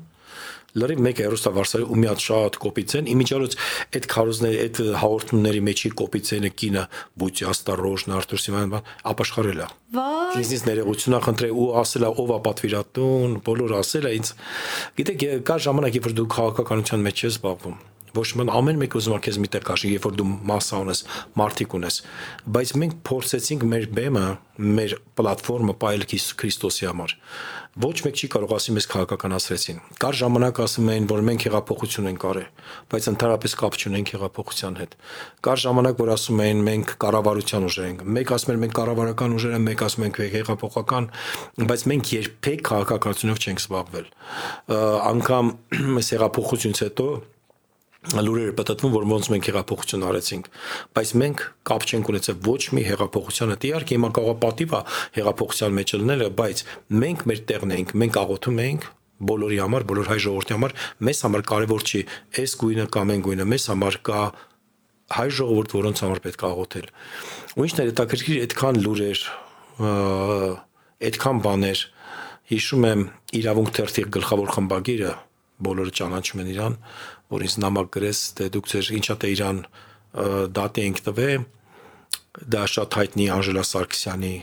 [0.78, 3.56] լրիվ մեկ հերոստավարսավի ու մի հատ շատ կոպիցեն իմիջիալոց
[3.98, 6.84] այդ քարոզների այդ հաղորդումների մեջի կոպիցենը կինը
[7.22, 8.76] բուծյաստա ռոժն արտուր սիման
[9.10, 9.68] ապաշխարել է
[9.98, 14.34] Վայ, ինձնից ներողությունա խնդրե ու ասելա ով է պատվիրատուն բոլոր ասելա ինձ
[15.00, 17.78] գիտեք կա ժամանակ երբ դու քաղաքականության մեջ ես զբաղվում
[18.16, 21.02] ոչ ման ամեն մեկ ուզում է քեզ միտեղ կաշի, երբ որ դու մասա ունես,
[21.40, 22.00] մարտիկ ունես,
[22.56, 24.26] բայց մենք փորձեցինք մեր բեմը,
[24.60, 27.16] մեր պլատֆորմը պայել Քրիստոսի համար։
[27.80, 32.24] Ոչ մեկ չի կարող ասի մեզ քաղաքականացրեցին։ Կար ժամանակ ասում էին, որ մենք հեղափոխություն ենք
[32.30, 32.48] արել,
[32.90, 34.96] բայց ընդհանրապես կապ չունենք հեղափոխության հետ։
[35.46, 39.54] Կար ժամանակ, որ ասում էին մենք կառավարության ուժեր ենք։ Մեկ ասում են մենք կառավարական ուժեր
[39.54, 41.10] ենք, մեկ ասում ենք հեղափոխական,
[41.70, 44.10] բայց մենք երբեք քաղաքականությունով չենք զբաղվել։
[45.14, 45.54] Անկամ
[46.10, 47.06] հեղափոխությունից հետո
[48.00, 50.46] լուրերը պատտվում, որ ոնց մենք հեղափոխություն արեցինք,
[50.96, 54.80] բայց մենք կապ չենք ունեցել ոչ մի հեղափոխության հետ։ Իհարկե հիմա կարող է
[55.20, 56.62] հեղափոխության մեջ լինելը, բայց
[56.96, 58.88] մենք մեր տեղն ենք, մենք աղոթում ենք
[59.20, 60.74] բոլորի համար, բոլոր հայ ժողովրդի համար,
[61.04, 62.00] մեզ համար կարևոր չի
[62.40, 64.20] այս գույնը կամ այն գույնը, մեզ համար կա
[65.10, 66.86] հայ ժողովուրդ, որոնց համար պետք է աղոթել։
[67.60, 69.22] Ու ինչն է հետաքրքիր, այդքան լուրեր,
[71.10, 71.82] այդքան բաներ
[72.50, 73.02] հիշում եմ
[73.40, 75.12] իրավունք թերթի գլխավոր խմբագիրը
[75.60, 76.76] բոլորը ճանաչում են իրան,
[77.30, 79.58] որ ինձ նամակ գրես, թե դուք ձեր ինչա թե իրան
[80.56, 81.44] դատի ենք տվել,
[82.50, 84.34] դա շատ հայտնի Անժելա Սարգսյանի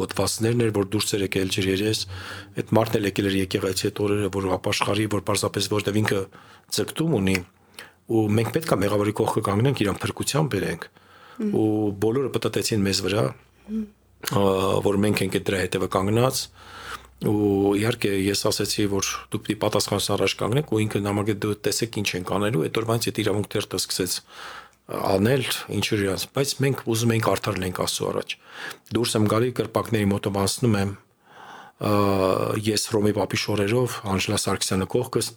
[0.00, 2.00] հոդվածներն էր, որ դուրս էր եկել ջրերես,
[2.60, 6.20] այդ մարդն էլ եկել էր եկեղեցի այդ օրերը, որ ապաշխարի, որ պարզապես որտեվ ինքը
[6.76, 7.36] ցկտում ունի,
[8.10, 10.86] ու մենք պետք է մեղավորի կողքը կանգնենք, իրան փրկության բերենք,
[11.60, 11.66] ու
[12.00, 13.24] բոլորը պատտեցին մեզ վրա,
[14.88, 16.40] որ մենք ենք դրա հետևը կանգնած,
[17.20, 21.98] ու իհարկե ես ասացի որ դուք պիտի պատասխանս առաջ կանգնեք ու ինքը նամակը դու տեսեք
[22.00, 24.14] ինչ ենք անելու այդ օրվանից այդ իրավունք դերտը սկսեց
[24.90, 25.44] անել
[25.76, 28.34] ինչ որ իրանց բայց մենք ուզում ենք արդար լինենք աստծո առաջ
[28.96, 30.94] դուրս եմ գալի կրպակների մոտով անցնում եմ
[31.80, 35.28] ես Ռոմի պապի շորերով Անժելա Սարգսյանը կողքս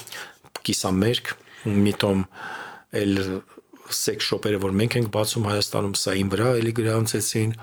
[0.66, 1.32] կիսամերկ
[1.66, 2.20] միտոմ
[3.00, 3.16] էլ
[3.90, 7.54] սեքս շոպերը որ մենք ենք բացում Հայաստանում սա իմ վրա էլի գրանցեցին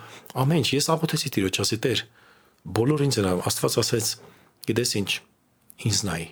[0.43, 2.03] ամեն ինչ ես աղոթեցի տիրոջ ասի տեր
[2.67, 4.11] բոլոր ինձ են Աստված ասեց
[4.67, 5.09] գիտես ինչ
[5.87, 6.23] ինձ նայ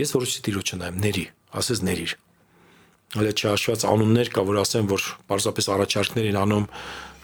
[0.00, 1.24] ես որոշեցի տիրոջը նայեմ ների
[1.60, 2.14] ասես ներիր
[3.14, 6.64] հələ չհաշված անուններ կա որ ասեմ որ պարզապես առաջարկներ են անում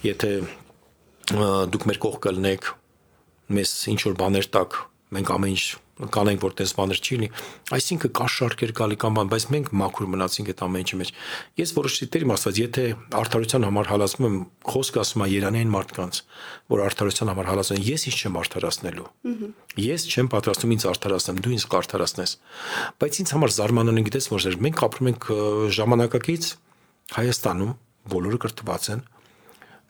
[0.07, 0.33] եթե
[1.74, 2.68] դուք մեր կողք կլնեք
[3.57, 4.78] մեզ ինչ որ բաներ տակ
[5.16, 5.64] մենք ամեն ինչ
[6.14, 7.28] կանենք որ տես բաներ չի լինի
[7.76, 11.12] այսինքն կա շարքեր գալի կամ բան բայց մենք մաքուր մնացինք այդ ամեն ինչի մեջ
[11.61, 12.84] ես որոշեցի դեր իմ աստված եթե
[13.20, 14.38] արդարության համար հալածում եմ
[14.70, 16.20] խոսքը ասում է երանային մարդկանց
[16.70, 19.09] որ արդարության համար հալածեն ես ինչ չեմ արդարացնելու
[19.84, 22.34] ես չեմ պատրաստում ինձ արդարացնեմ դու ինձ կարդարացնես
[23.01, 25.30] բայց ինձ համար զարմանալի գիտես որ մենք ապրում ենք
[25.80, 26.51] ժամանակակից
[27.11, 27.70] Հայաստանում
[28.11, 29.01] բոլորը կրթված են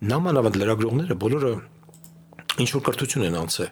[0.09, 1.51] նամանավանդ լրագրողները բոլորը
[2.65, 3.69] ինչ որ կրթություն են անցել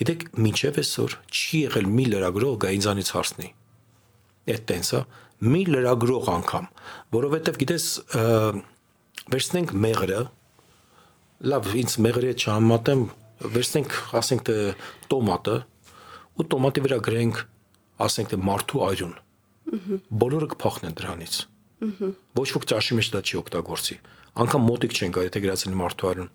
[0.00, 3.48] Գիտեք, մինչև այսօր չի եղել մի լրագրող գա ինձանից հարցնի։
[4.52, 5.00] Այդ տենսը
[5.42, 6.68] մի լրագրող անգամ,
[7.12, 7.86] որովհետև գիտես
[9.32, 10.20] վերցնենք մեղրը,
[11.52, 13.02] լավ, ինձ մեղրի հետ չհամատեմ,
[13.52, 14.56] վերցնենք, ասենք թե
[15.12, 15.56] տոմատը,
[16.32, 17.40] ու տոմատի վրա գրենք,
[18.06, 19.14] ասենք թե մարդու այրուն։
[20.22, 21.38] Բոլորը կփախնեն դրանից։
[22.38, 23.96] Ոչ ոք ճաշի մեջ դա չի օգտագործի։
[24.42, 26.28] Անկամ մոտիկ չեն գա, եթե գրածել մարդու այրուն։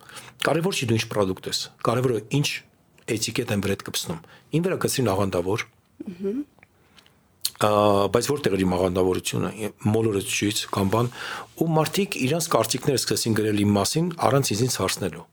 [0.47, 2.47] Կարևոր չի դու ինչ product ես։ Կարևորը ինչ
[3.15, 4.19] էտիկետ են վրեդ կպսնում։
[4.57, 5.65] Ին վրա կցրին աղանդավոր։
[7.57, 9.49] բայց որտեղ էր իմ աղանդավորությունը
[9.93, 11.07] մոլորեցուց կամ բան
[11.57, 15.25] ու մարդիկ իրանց կարծիքները սկսեցին գրել իմ մասին առանց ինձ հարցնելու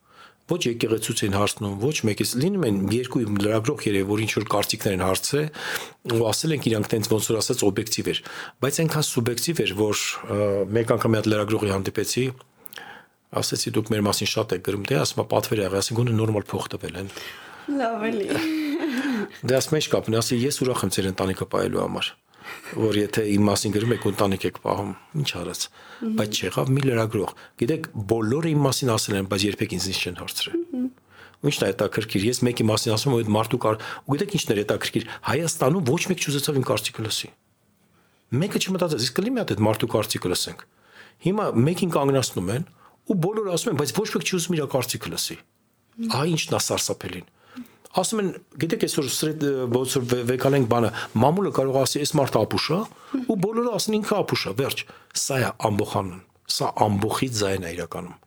[0.44, 4.96] ոչ եկեղեցուց են հարցնում, ոչ մեկից լինում են երկու լրագրող երևի որ ինչ որ կարծիքներ
[4.96, 8.20] են հարցրել ու ասել են իրանք տենց ոնց որ ասած օբյեկտիվ էր,
[8.60, 10.02] բայց այնքան սուբյեկտիվ էր, որ
[10.76, 12.26] մեկ անգամ մի հատ լրագրողի հանդիպեցի,
[13.40, 16.68] ասեցի դուք մեր մասին շատ եք գրում, դե ասма պատվեր եղի, ասի գոնե նորմալ փող
[16.76, 17.08] տվել են։
[17.64, 18.26] Լավ էլի։
[19.44, 22.10] Դե ասում եմ, կապն, ասի ես ուրախ եմ ձեր ընտանիքը պահելու համար
[22.74, 24.90] որ եթե իմ մասին գրում եք ընտանիք եք պահում,
[25.20, 25.62] ինչ արած։
[26.18, 30.58] Բայց չեղավ մի լրագրող։ Գիտեք, բոլորը իմ մասին ասել են, բայց երբեք ինձ չեն հարցրել։
[31.44, 34.56] Ինչն է հետաքրքիր։ Ես մեկի մասին ասում եմ, այդ մարդու կար, ու գիտեք ինչն է
[34.60, 37.28] հետաքրքիր։ Հայաստանում ոչ մեկ չուզեցավ իմ կարծիքը լսի։
[38.34, 40.64] Մեկը չմտածեց, իսկ կլինի մի հատ այդ մարդու կարծիքը լսենք։
[41.24, 42.64] Հիմա մեկին կանգնացնում են
[43.04, 45.36] ու բոլորը ասում են, բայց ոչ մեկ չի ուզում իր կարծիքը լսի։
[46.14, 47.28] Ահա ինչն է սարսափելին
[47.94, 48.28] ասում են,
[48.62, 50.90] գիտեք, այսօր սրեդ ոնց որ վեկանենք բանը,
[51.22, 52.78] մամուլը կարող ասի, այս մարդը ապուշ է,
[53.30, 54.82] ու բոլորը ասեն ինքը ապուշ է, վերջ։
[55.24, 56.18] Սա է ամբողանն։
[56.54, 58.18] Սա ամբողի ձայն է իրականում։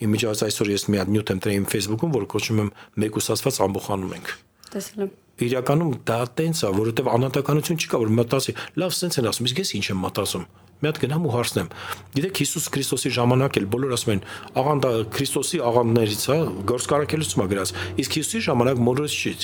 [0.00, 2.70] Իմիջիայից այսօր ես մի հատ նյութ եմ տրեին Facebook-ում, որ կոչում եմ
[3.04, 4.30] մեկուսացված ամբողանում ենք։
[4.70, 9.48] Տեսել եմ իրականում դա տենց է, որովհետև անհատականություն չկա, որ մտածի, լավ, սենց են ասում,
[9.50, 10.44] իսկ ես ինչ եմ մտածում
[10.80, 11.70] մի հատ գնամ ու հարցնեմ։
[12.16, 14.22] Գիտեք Հիսուս Քրիստոսի ժամանակ էլ բոլոր ասում են,
[14.60, 16.38] աղանդը Քրիստոսի աղանդներից է,
[16.70, 19.34] գործ կարակելուց մա գրած։ Իսկ Հիսուսի ժամանակ մորոց չի։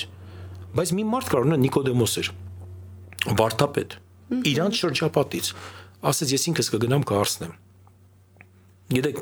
[0.77, 2.31] Բայց մի մարդ կար ունենա Նիկոդեմոս էր։
[3.37, 3.97] Վարդապետ։
[4.47, 5.51] Իրանց շրջապատից
[6.07, 7.55] ասեց ես ինքս կգնամ կհարցնեմ։
[8.97, 9.21] Գիտեք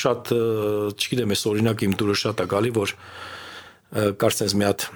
[0.00, 0.32] շատ
[0.94, 2.94] չգիտեմ, այս օրինակ իմ դուրը շատ է գալի, որ
[4.22, 4.86] կարծես մի հատ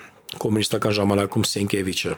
[0.45, 2.15] կոմունիստական ժամանակում Սենկևիչը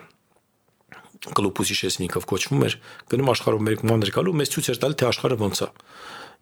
[1.25, 2.75] կլուպուսի շեսնիկով կոչվում էր,
[3.11, 5.67] գնում աշխարհում մեր մանր գալու, մեզ ցույց էր տալի թե աշխարհը ոնց է։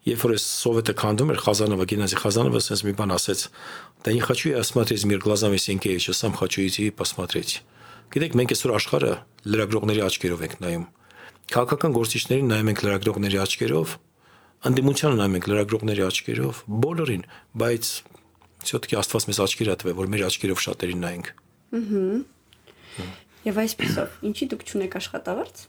[0.04, 3.40] Երբ որ այս սովետը քանդում էր Խազանովը, Գենադի Խազանովը ասես մի бан ասեց.
[4.04, 7.64] «Да не хочу я осмотреть мир глазами Сенкевича, сам хочу идти и посмотреть»։
[8.12, 9.12] Գիտեք, մենք այսօր աշխարհը
[9.48, 10.84] լրագրողների աչքերով ենք նայում։
[11.54, 13.88] Քաղաքական գործիչներին նայում ենք լրագրողների աչքերով,
[14.68, 17.24] անդիմությանը նայում ենք լրագրողների աչքերով, բոլորին,
[17.64, 17.84] բայց
[18.68, 21.26] все-таки Աստված մեզ աչքեր ա տվել, որ մեր աչքերով շատերին նայենք։
[21.80, 22.04] Ահա։
[23.47, 25.67] Եվ այսպեսով, ինչի դուք ճունեք աշխատավարձ։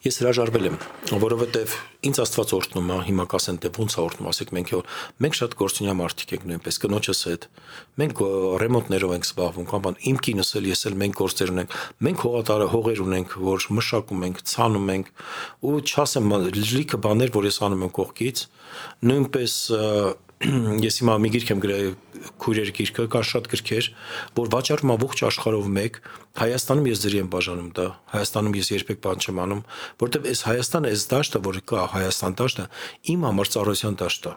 [0.00, 0.76] Ես հրաժարվել եմ,
[1.20, 1.72] որովհետև
[2.08, 4.70] ինձ Աստված օրհնում է, հիմա կասեն թե ո՞նց է օրհնում, ասեք մենք
[5.20, 7.44] մենք շատ գործունյա մարդիկ ենք նույնպես կնոջս հետ։
[8.00, 8.22] Մենք
[8.64, 11.76] ռեմոնտներով ենք զբաղվում, կամ բան իմ կինս էլ ես էլ մենք գործեր ունենք։
[12.08, 15.12] Մենք հողատարը հողեր ունենք, որ մշակում ենք, ցանում ենք,
[15.68, 16.34] ու չասեմ
[16.80, 18.44] լիքը բաներ, որ ես անում եմ կողքից,
[19.10, 19.60] նույնպես
[20.86, 21.88] ես հիմա մի գիրք եմ գրել
[22.40, 23.88] քուրեր գիրքը, կա շատ գրքեր,
[24.38, 25.98] որ վաճառում ամբողջ աշխարհով մեկ,
[26.40, 29.60] Հայաստանում ես ձրի եմ բաժանում դա։ Հայաստանում ես երբեք բան չեմ անում,
[30.00, 32.64] որովհետև այս Հայաստանը, այս դաշտը, որ կա Հայաստան դաշտը,
[33.12, 34.34] իմ համար ծառայության դաշտ է։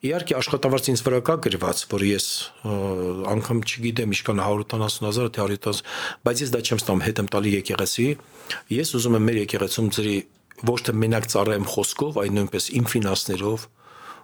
[0.00, 2.26] Իհարկե աշխատավարձ ինձ վրա կա գրված, որ ես
[3.30, 5.82] անգամ չգիտեմ իշքան 180.000 թե 100.000,
[6.24, 8.06] բայց ես դա չեմ ստանում, հետ եմ տալի եկեղեցի։
[8.80, 10.16] Ես ուզում եմ մեր եկեղեցում ծրի
[10.70, 13.68] ոչ թե մենակ ծառայեմ խոսքով, այլ նույնպես իմ ֆինանսներով,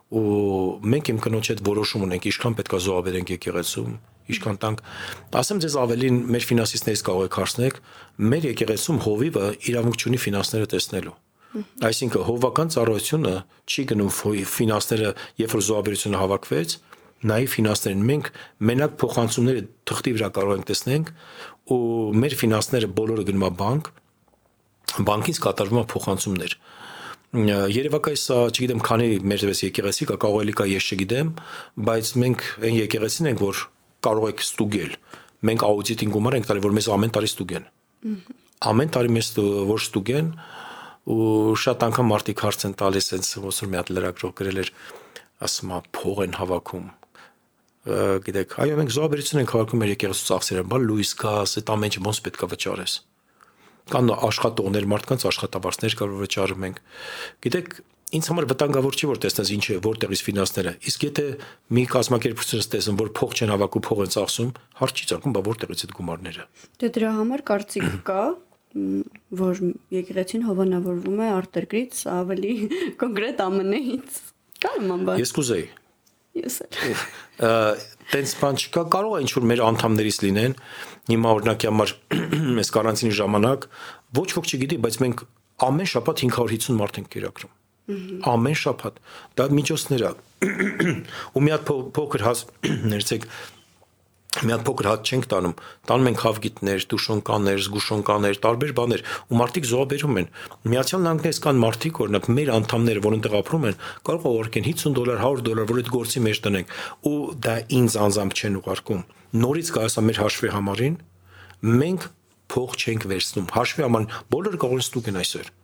[0.07, 3.95] ու մենք իմ կնոջ հետ որոշում ունենք ինչքան պետքա զոհաբերենք եկեղեցում,
[4.31, 4.83] ինչքան տանք։
[5.41, 7.81] Ասեմ ձեզ ավելին մեր ֆինանսիստներից կարող եք հարցնեք,
[8.31, 11.17] մեր եկեղեցում հովիվը իրավունք ունի ֆինանսները տեսնելու։
[11.57, 13.35] Այսինքն հովական ծառայությունը
[13.67, 14.11] չի գնում
[14.57, 16.75] ֆինանսները, երբ որ զոհաբերությունը հավաքվեց,
[17.27, 18.27] նայ ֆինանսներին մենք
[18.69, 21.13] մենակ փոխանցումները թղթի վրա կարող ենք տեսնենք
[21.73, 21.79] ու
[22.23, 23.89] մեր ֆինանսները բոլորը գնում է բանկ
[25.07, 26.57] բանկից կատարվում է փոխանցումներ
[27.37, 31.31] Երևակայս, չգիտեմ, քանի մերվես եկեղեցի կա, կարող էլի կա, ես չգիտեմ,
[31.87, 33.63] բայց մենք այն եկեղեցին ենք, որ
[34.07, 34.93] կարող եք ստուգել։
[35.47, 37.67] Մենք աուդիտին գումար ենք տալի, որ մեզ ամեն տարի ստուգեն։
[38.67, 39.29] Ամեն տարի մեզ
[39.69, 40.31] որ ստուգեն
[41.07, 41.27] ու
[41.63, 44.71] շատ անգամ մարդիկ հարց են տալիս, այնց ոնց որ մի հատ լրագրող գրել էր,
[45.47, 46.87] ասում է փող են հավաքում
[48.27, 52.03] գիտեք, այո մենք զոհաբերություն ենք հավաքում մեր եկեղեցու ծախսերը, բան լույս գազ, այդ ամեն ինչը
[52.07, 52.95] ոնց պետքա վճարես
[53.93, 56.81] կան աշխատողներ, մարդկանց աշխատավարձներ կար որ վճարում ենք։
[57.47, 57.77] Գիտեք,
[58.17, 61.25] ինձ համար վտանգավոր չի որ տեսնես ինչ է, որտեղից ֆինանսները։ Իսկ եթե
[61.77, 65.87] մի կազմակերպությունից տեսնեմ, որ փող չեն հավաքում, փող են ծախսում, հարց չի ծագում, բա որտեղից
[65.87, 66.47] այդ գումարները։
[66.83, 68.23] Դե դրա համար կարծիք կա,
[69.43, 69.65] որ
[69.97, 72.55] եկեղեցին հովանավորվում է արտերկրից ավելի
[73.03, 74.23] կոնկրետ ԱՄՆ-ից։
[74.67, 75.67] Կարում եմ բա։ Ես կուզեի
[76.37, 76.75] Ես էլ։
[78.13, 80.57] Տենց բան չկա, կարող է ինչ որ մեր անդամներից լինեն։
[81.07, 81.93] Հիմա օրինակի համար
[82.63, 83.67] այս կարանտինի ժամանակ
[84.19, 85.25] ոչ ոք չգիտի, բայց մենք
[85.67, 87.53] ամեն շաբաթ 550 մարդ ենք կերակրում։
[88.27, 88.97] Ամեն շաբաթ։
[89.39, 90.11] Դա միջոցներ է։
[91.37, 93.29] Ու մի հատ փոքր հաս ներեցեք
[94.45, 95.53] մի հատ փոքր հատ չենք տանում,
[95.89, 100.29] տանում ենք հավգիտներ, դուշոնկաներ, զգուշոնկաներ, տարբեր բաներ, ու մարդիկ զոհաբերում են։
[100.77, 103.81] Միացյալ Նահանգներից կան մարդիկ, օրինակ մեր անդամները, որ այնտեղ ապրում են,
[104.11, 106.75] կարող ուղարկեն 50 դոլար, 100 դոլար, որ այդ գործի մեջ տնենք,
[107.09, 110.97] ու դա ինձ անձամբ չեն ուղարկում։ Նորից կա ասա մեր հաշվի համարին,
[111.67, 112.09] մենք
[112.53, 115.55] փող չենք վերցնում։ Հաշվի համար բոլորը կարող են ստուգեն այսօր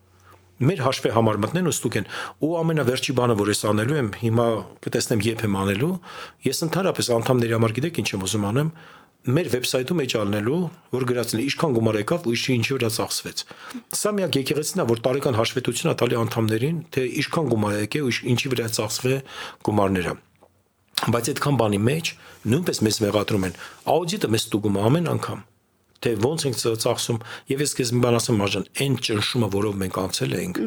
[0.62, 2.08] մեր հաշվի համար մտնեն ու ստուգեն
[2.46, 4.44] ու ամենավերջի բանը որ ես անելու եմ հիմա
[4.84, 5.92] կտեսնեմ երբ եմ անելու
[6.46, 8.70] ես ընդհանրապես անդամների համար գիտեք ինչ եմ ուզում անեմ
[9.22, 10.60] մեր վեբսայթում էջ ալնելու,
[10.90, 13.42] որ գրածն է ինչքան գումար եկավ ու ինչի վրա ծախսվեց։
[13.94, 18.12] Սա միակ եկեղեցին է, որ տարեկան հաշվետվություն է տալի անդամներին, թե ինչքան գումար եկե ու
[18.34, 19.14] ինչի վրա ծախսվե
[19.62, 20.18] գումարները։
[21.03, 22.11] Բայց այդքան բանի մեջ
[22.53, 23.57] նույնպես մեզ մեղադրում են։
[23.92, 25.40] Աուդիտը մեզ ստուգում ամեն անգամ
[26.03, 27.18] թե ոնց ենք ծախսում
[27.53, 30.59] եւ ես քեզ մի բան ասեմ մաժան այն ճնշումը որով մենք անցել ենք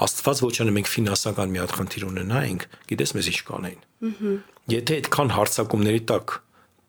[0.00, 4.38] Աստված ոչ անե մենք ֆինանսական մի հատ խնդիր ունենայինք գիտես մեզ ինչ կանեին
[4.70, 6.36] եթե այդքան հարցակումների տակ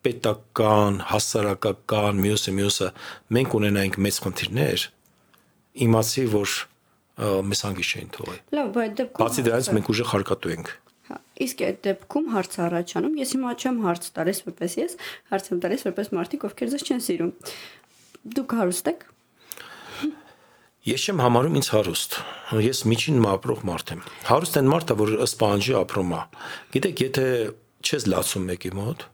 [0.06, 2.88] պետական, հասարակական, մյուսը մյուսը
[3.38, 4.86] մենք ունենայինք մեծ խնդիրներ,
[5.86, 6.56] իմացի որ
[7.52, 10.72] մեզ հանգիստ չէին թողել։ Լավ, բայց դեպքում Բացի դրանից մենք ուժը խարկատու ենք։
[11.46, 14.98] իսկ այդ դեպքում հարց առաջանում, ես հիմա չեմ հարց տալիս որպես ես,
[15.32, 17.32] հարց եմ տալիս որպես մարդիկ, ովքեր ձեզ չեն սիրում։
[18.42, 19.08] Դուք հարուստ եք։
[20.82, 22.16] Ես չեմ համարում ինձ հարուստ։
[22.66, 24.00] Ես միջին ապրող մարդ եմ։
[24.32, 26.22] Հարուստ են մարդը, որ ըստ պահանջի ապրում է։
[26.74, 27.26] Գիտեք, եթե
[27.86, 29.06] չես լացում մեկի մոտ,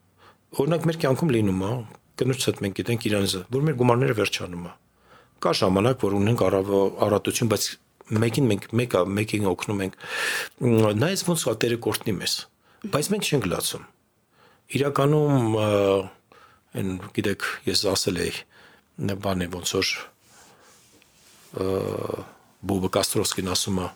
[0.55, 1.71] Օրինակ մեր կյանքում լինում է,
[2.17, 4.71] կնոջս հետ մենք գիտենք իրանիզը, որ մեր գումարները վերջանում է։
[5.43, 7.65] Կա ժամանակ, որ ունենք առատություն, բայց
[8.22, 9.98] մեկին մենք մեկը մեկին օգնում ենք։
[11.02, 12.34] Նայես ոնց է տերը կորտնի մեզ։
[12.92, 13.84] Բայց մենք չենք լացում։
[14.72, 18.34] Իրականում այն գիտեք, ես ասել էի
[19.22, 19.92] բան է ոնց որ
[22.62, 23.88] Բոբը Կաստրովսկին ասում է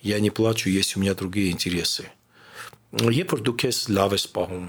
[0.00, 2.08] «Я не плачу, есть у меня другие интересы»։
[2.90, 4.64] Երբ որ դու քեզ լավ ես պահում,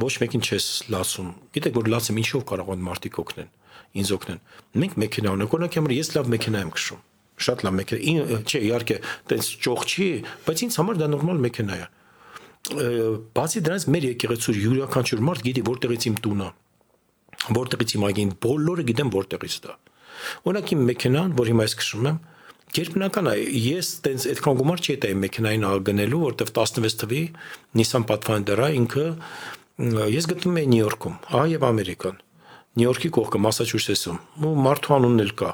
[0.00, 3.50] ոչ մեկին չես լացում։ Գիտեք որ լացեմ ինչով կարող են մարդիկ օգնեն,
[3.97, 4.39] ինձ օգնեն։
[4.79, 7.01] Մենք մեքենա ունենք, օրինակ համար ես լավ մեքենա եմ քշում։
[7.39, 8.97] Շատ լավ մեքենա, չէ, իհարկե,
[9.31, 10.07] տենց ճոխ չի,
[10.45, 11.85] բայց ինձ համար դա նորմալ մեքենա է։
[13.39, 16.49] Բացի դրանից մեր եկեղեցու յուրաքանչյուր մարդ գիտի որտեղից իմ տունը,
[17.55, 19.77] որտեղից իմ այգին, բոլորը գիտեն որտեղից դա։
[20.49, 22.19] Օրինակ իմ մեքենան, որ հիմա ես քշում եմ,
[22.69, 23.31] Երբնական է,
[23.65, 27.21] ես տենց այդքան գումար չի տայի մեքենային գնելու, որտեվ 16 թվի
[27.79, 29.05] Nissan Pathfinder-ը ինքը
[30.13, 32.19] ես գտնում եմ Նյու Յորքում, ահա եւ Ամերիկան։
[32.79, 35.51] Նյու Յորքի կողքը Մասաչուսեթսում։ Ու մարդու անունն էլ կա։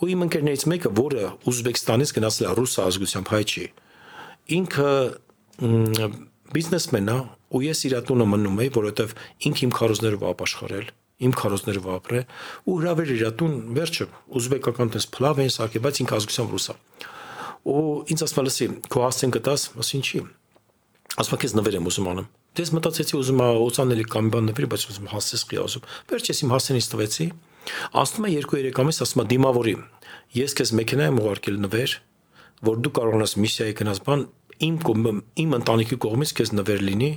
[0.00, 3.64] Ու իմ ընկերներից մեկը, որը Ուզբեկստանից գնացել է ռուս ազգությամբ հայ չի,
[4.60, 4.90] ինքը
[6.50, 7.18] բիզնեսմեն է,
[7.50, 9.14] ու ես իր տունը մնում եի, որովհետեվ
[9.50, 10.90] ինքը իմ քարոզներով ապաշխարել
[11.20, 12.20] իմ քարոզներով ապրե
[12.64, 14.06] ու հրավեր իր տուն վերջը
[14.40, 16.76] ուզբեկական տես փլավ են սարքե բայց ինքը ազգությամբ ռուսա
[17.70, 17.82] ու
[18.14, 20.22] ինձ ասում լսի քո հասցեն կտաս ասի ինչի
[21.20, 25.10] ասում քեզ նվեր եմ ուզում անում դες մտածեցի ուզում օծանելի կամ բան նվերի բայց ուզում
[25.10, 27.26] հասցես խի ասում վերջես իմ հասցենից տվեցի
[28.00, 29.74] ասում է 2-3 ամիս ասում է դիմավորի
[30.40, 31.94] ես քեզ մեքենա եմ ուղարկել նվեր
[32.70, 34.26] որ դու կարողանաս միսիայի գնաս բան
[34.60, 34.76] իմ
[35.40, 37.10] իմ ընտանիքի կողմից քեզ նվեր լինի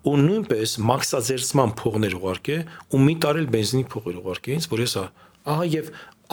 [0.00, 2.56] ու նույնպես մաքսաձերծման փողներ ուղարկե
[2.96, 5.02] ու մի տարել բենզինի փողեր ուղարկե ինձ, որ հեսա
[5.54, 5.90] ահա եւ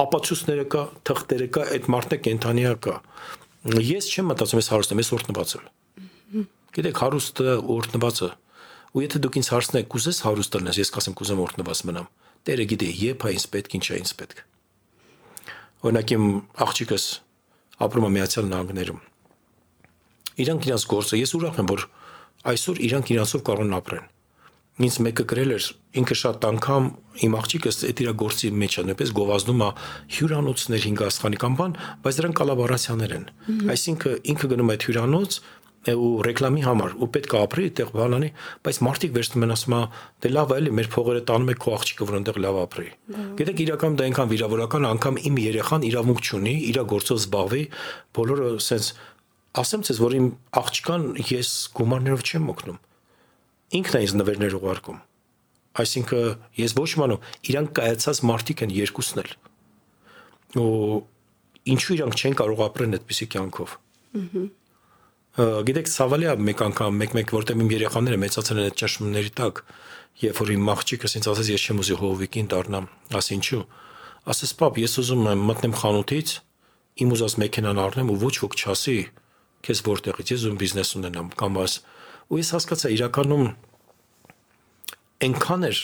[0.07, 2.95] ապացույցները կա, թղթերը կա, այդ մարդը կենթանիա կա։
[3.87, 8.30] Ես չեմ մտածում ես հարուստ եմ, ես օրտնված եմ։ Գիտեք, հարուստը օրտնվածը
[8.97, 12.07] ու եթե դուք ինձ հարցնեք, կուզես հարուստ լինես, ես կասեմ կուզեմ օրտնված մնամ։
[12.47, 14.43] Տերը գիտի, երբ է ինձ պետք, ինչ է ինձ պետք։
[15.88, 16.26] Օրինակ իմ
[16.65, 17.05] աղջիկս
[17.88, 19.01] ապրում է Միացյալ Նահանգներում։
[20.38, 21.84] Իրանք իրաց գործը, ես ուրախ եմ, որ
[22.47, 24.07] այսօր իրանք իրանցով կարող են ապրեն։
[24.78, 26.88] Ինձ մեկը գրել էր, ինքը շատ անգամ
[27.26, 29.70] իմ աղջիկս այդ իր գործի մեջ է, նույնպես գովազդում է
[30.18, 31.74] հյուրանոցներ 5 աստղանի կամ բան,
[32.05, 33.26] բայց դրանք կոլաբորացիաներ են։
[33.74, 35.39] Այսինքն ինքը գնում է այդ հյուրանոց
[35.95, 38.29] ու ռեկլամի համար ու պետք է ապրի այդտեղ բանանի,
[38.67, 39.75] բայց մարդիկ վերցնում են ասում,
[40.23, 42.88] դե լավ է, էլի մեր փողերը տանում է քո աղջիկը, որ այնտեղ լավ ապրի։
[43.38, 47.63] Գիտեք, իրական դա այնքան վիրավորական, անգամ իմ երեխան իրավունք չունի, իր գործով զբաղվի,
[48.17, 48.89] բոլորը սենց
[49.57, 50.27] ասեմ ցես, որ իմ
[50.61, 52.79] աղջկան ես գումարներով չեմ օգնում։
[53.77, 54.99] Ինքն է ինձ նվերներ ուղարկում։
[55.77, 57.17] Այսինքն ես ոչ մանու
[57.47, 59.33] իրանք կայացած մարդիկ են երկուսն էլ։
[60.57, 61.01] Ու
[61.73, 63.75] ինչու իրանք չեն կարող ապրեն այդպիսի կյանքով։
[64.17, 64.66] Ահա
[65.38, 69.59] գիտեք ցավալի է մեկ անգամ մեկ-մեկ որտեղ իմ երեխաները մեծացել են այդ ճշմարտների տակ
[70.23, 72.88] երբ որ իմ աղջիկս ինձ ասեց ես չեմ ուզի հովիկին դառնամ
[73.19, 73.61] ասի ինչու
[74.33, 76.33] ասես պապ ես ուզում եմ մտնեմ խանութից
[77.05, 78.97] իմ ուզած մեքենան առնեմ ու ոչ ոք չասի
[79.67, 81.77] քեզ որտեղից ես ում բիզնես ունենամ կամ աս
[82.33, 83.45] ու ես հասկացա իրականում
[85.27, 85.83] այնքան էր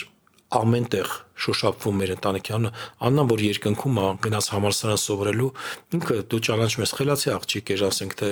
[0.59, 2.71] ամենտեղ շոշափվում մեր ընտանիքյանը
[3.07, 5.49] աննան որ երկնքում է գնաց համալսարան սովորելու
[5.97, 8.29] ինքը դու ճանաչում ես խելացի աղջիկ էր ասենք թե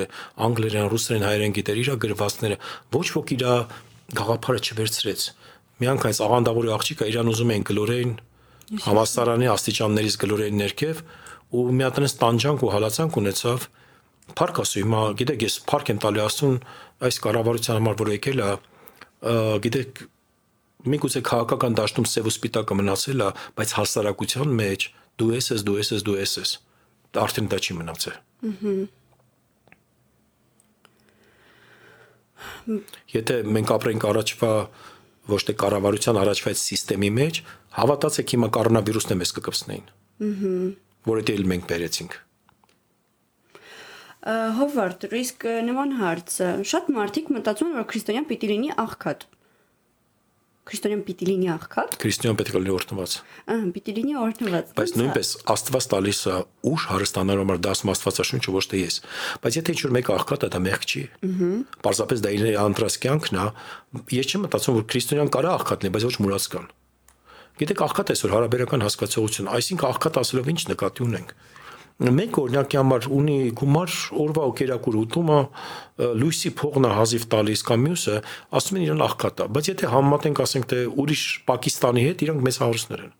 [0.47, 2.57] անգլերեն ռուսերեն հայերեն գիտեր իր գրվածքները
[2.97, 3.45] ոչ ոք իր
[4.11, 5.21] գաղափարը չվերցրեց
[5.81, 8.11] միանգամից աղանդավորի աղջիկը իրան ուզում են գլորեին
[8.85, 10.99] համալսարանի աստիճաններից գլորեին ներքև
[11.51, 13.69] ու մի հատ այնս տանջանք ու հալածանք ունեցավ
[14.37, 16.57] Փարք ասու հիմա գիտեք ես փարք եմ տալի աստուն
[17.07, 18.51] այս կառավարության համար որ եկել է
[19.65, 20.01] գիտեք
[20.81, 24.87] Միգուցե քաղաքական դաշտում սև ու սպիտակը մնացել է, բայց հասարակության մեջ
[25.21, 26.53] դու ես ես, դու ես ես, դու ես ես։
[27.21, 28.17] Արդեն դա չի մնացել։
[33.11, 34.51] Եթե մենք ապրենք առաջվա
[35.31, 37.39] ոչ թե կառավարության առաջվա այդ համակարգի մեջ,
[37.77, 39.85] հավատացեք հիմա կորոնավիրուսն է մեզ կկպցնեին։
[40.21, 40.53] Ահա։
[41.11, 42.17] Որը դել մենք բերեցինք։
[44.21, 49.23] Հովարդ, իսկ նման հարցը, շատ մարդիկ մտածում են, որ քրիստոնյան պիտի լինի աղքատ։
[50.61, 53.13] Քրիստոնյան պիտի լինի աղքատ։ Քրիստոնյան պետք է լինի օրհնված։
[53.49, 56.35] Ահա, պիտի լինի օրհնված։ Բայց նույնպես Աստված տալիս է
[56.69, 58.99] ուժ հարստանալու համար դա ասում Աստվածաշունչը ոչ թե ես։
[59.41, 61.01] Բայց եթե ինչ-որ մեկը աղքատ է, դա մեղք չի։
[61.31, 61.49] Ահա։
[61.81, 63.47] Պարզապես դա իր անդրաս կյանքն է։
[64.21, 66.69] Ես չեմ մտածում, որ քրիստոնյան կարա աղքատ լինի, բայց ոչ մուրացկան։
[67.61, 71.33] Գիտեք, աղքատ այսօր հարաբերական հասկացողություն, այսինքն աղքատ ասելով ինչ նկատի ունենք
[72.01, 75.39] մեկ օրինակի համար ունի գումար օրվա ու կերակուր ուտումը
[76.21, 78.15] լույսի փողն է հազիվ տալիս կամ մյուսը
[78.57, 82.61] ասում են իրեն աղքատ է բայց եթե համեմատենք ասենք թե ուրիշ Պակիստանի հետ իրանք մեծ
[82.65, 83.17] հարուստներ են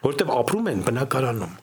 [0.00, 1.58] որովհետև ապրում են բնակարանում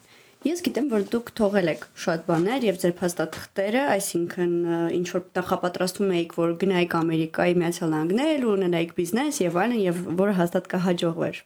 [0.45, 4.53] Ես գիտեմ, որ դուք թողել եք շատ բաներ եւ ձեր փաստաթղթերը, այսինքն
[4.95, 9.99] ինչ որ նախապատրաստում եք, որ գնայիք Ամերիկայի Միացյալ Նահանգներ ու ունենայիք բիզնես եւ այլն եւ
[10.21, 11.41] որը հաստատ կհաջողվեր։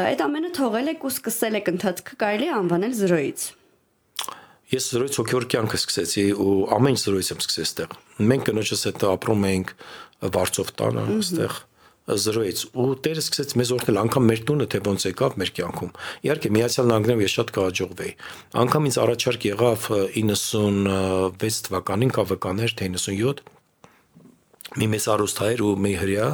[0.00, 3.46] Այդ ամենը թողել եք ու սկսել եք ընթացքը կարելի անվանել զրոյից։
[4.70, 7.96] Ես զրոյց հոգևոր կյանքը սկսեցի ու ամեն ինչ զրոյց եմ սկսել այդտեղ։
[8.30, 9.72] Մենք կնոջս հետ ապրում էինք
[10.36, 11.56] Վարչով տանը, այդտեղ
[12.10, 15.90] զրոյից ու Տերը սկսեց մեզ օրհնել անգամ մեր տունը թե ոնց եկավ մեր կյանքում։
[16.26, 18.12] Իհարկե Միացյալ Նահանգներում ես շատ կհաջողվեի։
[18.62, 23.44] Անգամ ինձ առաջարկ եղավ 96 թվականին կավկաներ թե 97
[24.80, 26.26] մի մեծ արուստ հայր ու մի հрья,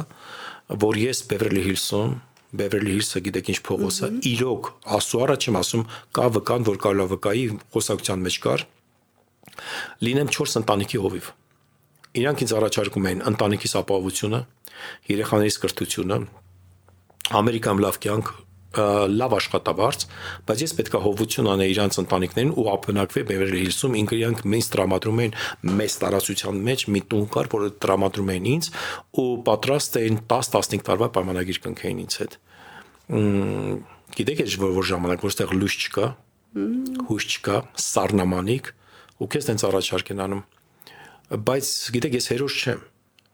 [0.85, 2.17] որ ես Beverly Hills-ում
[2.55, 5.83] Beverly Hills-ը գիտեք ինչ փողոց է, իրոք աստու առաջ եմ ասում,
[6.15, 7.45] կա վկան, որ կարելի վկայի
[7.75, 8.65] խոսակցության մեջ կար։
[10.07, 11.29] Լինեմ 4 ընտանիքի հովիվ։
[12.17, 14.39] Իրանք ինձ առաջարկում էին ընտանիքիս ապահովությունը,
[15.11, 16.17] երեխաներիս կրթությունը,
[17.27, 18.29] Ամերիկայում լավ կյանք,
[19.17, 20.05] լավ աշխատավարձ,
[20.47, 25.21] բայց ես պետքա հովություն անեի իրանց ընտանիքներին ու ապնակվեի Beverly Hills-ում, ինքը իրանք ինձ տրամադրում
[25.23, 25.35] էին
[25.77, 28.69] մեծ տարածության մեջ մի տուն կար, որը տրամադրում էին ինձ
[29.17, 32.37] ու պատրաստ էին 10-15 տարվա պայմանագիր կնքեին ինձ հետ։
[34.17, 36.05] Գիտեք ինչ որ, որ ժամանակ որտեղ լույս չկա,
[37.07, 37.57] հույս չկա,
[37.87, 38.71] սառնամանիկ
[39.17, 40.45] ու քեզ տենց առաջարկ են անում։
[41.47, 42.85] Բայց գիտեք ես հերոս չեմ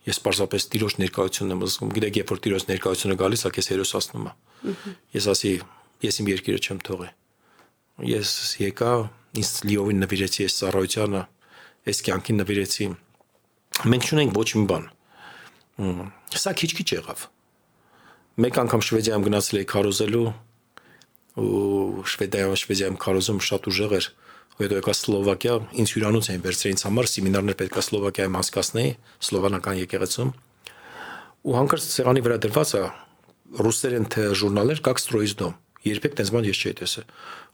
[0.04, 4.26] Ես պարզապես տիրոջ ներկայությունն եմ զգում։ Գիտեք, երբ որ տիրոջ ներկայությունը գալիս է, քեզ հերոսացնում
[4.28, 4.32] է։
[5.14, 5.52] Ես ասի,
[6.04, 7.10] ես իմ երկիրը չեմ թողի։
[8.10, 8.30] Ես
[8.64, 8.92] եկա,
[9.44, 11.22] ինձ լիովին նվիրեցի այս ծառայությանը,
[11.92, 12.88] այս կյանքին նվիրեցի։
[13.94, 14.88] Մենք չունենք ոչ մի բան։
[16.44, 17.28] Սա քիչ-քիչ եղավ։
[18.44, 20.26] Մեկ անգամ Շվեդիայում գնացել էի քարոզելու
[21.44, 24.08] ու Շվեդիայում Շվեդիայում քարոզում շատ ուժեղ էր
[24.54, 28.92] հետո եկա Սլովակիա, ինձ հյուրանոց էին վերցրել ինձ համար, սեմինարներ պետքա Սլովակիայում անցկացնեի,
[29.28, 30.34] սլովանական եկեղեցում։
[31.44, 32.84] Ու հանկարծ սեղանի վրա դրված է
[33.60, 37.08] ռուսերեն թե ժուրնալներ կա ստրոիզդոմ։ Երբեք տենց բան ես չէի տեսել։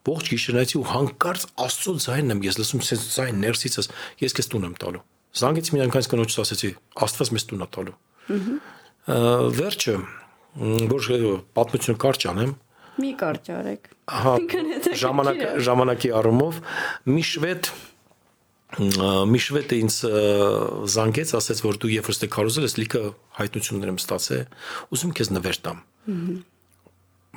[0.10, 3.90] Ողջ գիշերնացի ու հանկարծ աստծո ձայնն եմ ես լսում, սենց ձայն ներսիցս,
[4.22, 5.02] ես քեզ տուն եմ տալու։
[5.40, 6.70] Զանգեցի մի անգամ կնոջս ասեցի,
[7.10, 7.96] Աստված մեզ տուն է տալու։
[8.30, 9.30] Ահա։
[9.60, 9.96] Վերջը,
[10.94, 11.10] որ
[11.58, 12.54] պատմություն կարճ անեմ,
[13.00, 13.88] մի կարճ արեք։
[14.20, 14.34] Ահա։
[15.04, 16.60] Ժամանակ ժամանակի առումով
[17.10, 17.70] մի շվեդ
[18.70, 19.96] մի շվեդը ինձ
[20.94, 23.02] զանգեց, ասաց, որ դու Եփրոստե դե Կարոզել ես լիքը
[23.40, 24.44] հայտնություններ եմ ստացել,
[24.94, 25.80] ուզում քեզ նվեր տամ։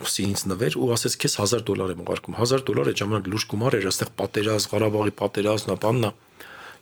[0.03, 3.45] Ոսի ինձ նվեր ու ասաց քեզ 1000 դոլար եմ ուղարկում։ 1000 դոլար է ժամանակ լուրջ
[3.53, 6.11] գումար էր, այստեղ պատերազմ, Ղարաբաղի պատերազմն, բաննա։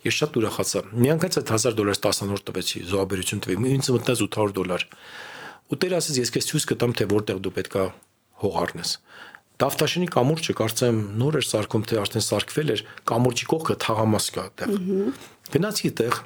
[0.01, 4.87] Ես շատ ուրախացա։ Միանգամից այդ 1000 դոլարից 10-րդ տվեցի, զոհաբերություն տվի։ Ինձ մտնեց 800 դոլար։
[5.71, 7.85] Ու Տերը ասաց, ես քեզ ցույց կտամ, թե որտեղ դու պետքա
[8.41, 8.95] հող առնես։
[9.61, 14.71] Դավթաշինի կամուրջը կարծեմ նոր էր սարքում, թե արդեն սարքվել էր, կամուրջի կողքը թաղամաս կա այդտեղ։
[15.53, 16.17] Գնացի այդտեղ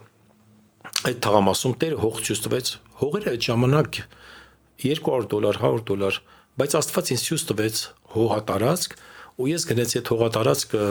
[1.10, 3.98] այդ թաղամասում տերը հող ցույց տվեց։ Հողերը այդ ժամանակ
[4.82, 6.20] 200 դոլար, 100 դոլար,
[6.58, 7.82] բայց Աստված ինձ ցույց տվեց
[8.14, 8.96] հողատարածք
[9.34, 10.84] ու ես գնացի այդ հողատարածքը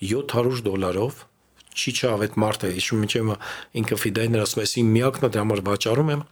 [0.00, 1.24] 700 դոլարով
[1.70, 3.30] չի չավ այդ մարդը, հիշում եմ
[3.80, 6.24] ինքը ֆիդայներ ասում է, իմ միակն է դրա համար վաճառում եմ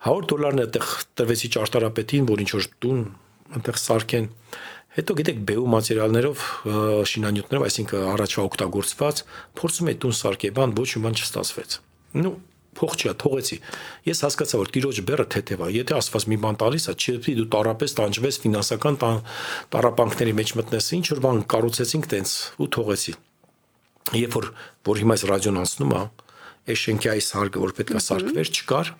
[0.00, 0.90] 100 դոլարն այդտեղ
[1.20, 3.00] տրվեցի ճարտարապետին, որ ինչ որ տուն
[3.56, 4.28] այնտեղ սարքեն։
[4.90, 6.44] Հետո գիտեք բեու մատերիալներով
[7.10, 9.20] շինանյութներով, այսինքն առաջվա օգտագործված,
[9.60, 11.76] փորձում էի տուն սարքել, բան ոչ մի բան չստացվեց։
[12.20, 12.32] Ну
[12.80, 13.56] փող չի, թողեցի։
[14.08, 17.48] Ես հասկացա, որ տիրոջ բերը թեթև է։ Եթե ասված մի բան տալիս է, չի դու
[17.54, 18.98] տարապես տանջվես ֆինանսական
[19.74, 23.14] տարապանքների մեջ մտնես, ինչ որ բան կառուցեցինք տենց ու թողեցի։
[24.20, 24.46] Երբ որ
[24.90, 26.02] որ հիմա այս ռադիոն անցնում է,
[26.70, 28.90] այս շենքի այս հարկը, որ պետքա սարքվեր, չկար,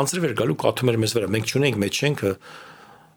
[0.00, 2.32] անձրև էր գալու կաթում էր մեզ վրա։ Մենք չունենք մեջ շենքը,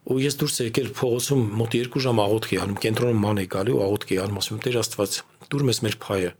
[0.09, 3.82] ու ես դուրս եկել փողոցում մոտ 2 ժամ աղոթքի անում, կենտրոնում ման է գալի ու
[3.86, 5.17] աղոթքի անում, ասում Տեր Աստված,
[5.49, 6.32] դուր մեզ մեր փայը։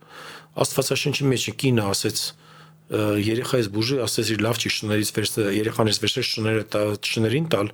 [0.64, 2.22] Աստվածաշնչի մեջ կինը ասեց
[2.90, 7.68] երեխայից բուժի ասես իր լավ չի շներից վերս երեխաներից վերս շները տա շներին տալ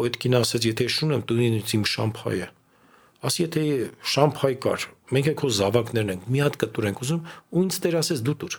[0.00, 2.48] ու այդ կինը ասեց եթե շունեմ դու ինձ իմ շամփայ է
[3.28, 3.64] ասի եթե
[4.12, 7.20] շամփայ կար մենք է քո զավակներն ենք մի հատ կտուր ենք ուզում
[7.52, 8.56] ու ինձ տեր ասես դու տուր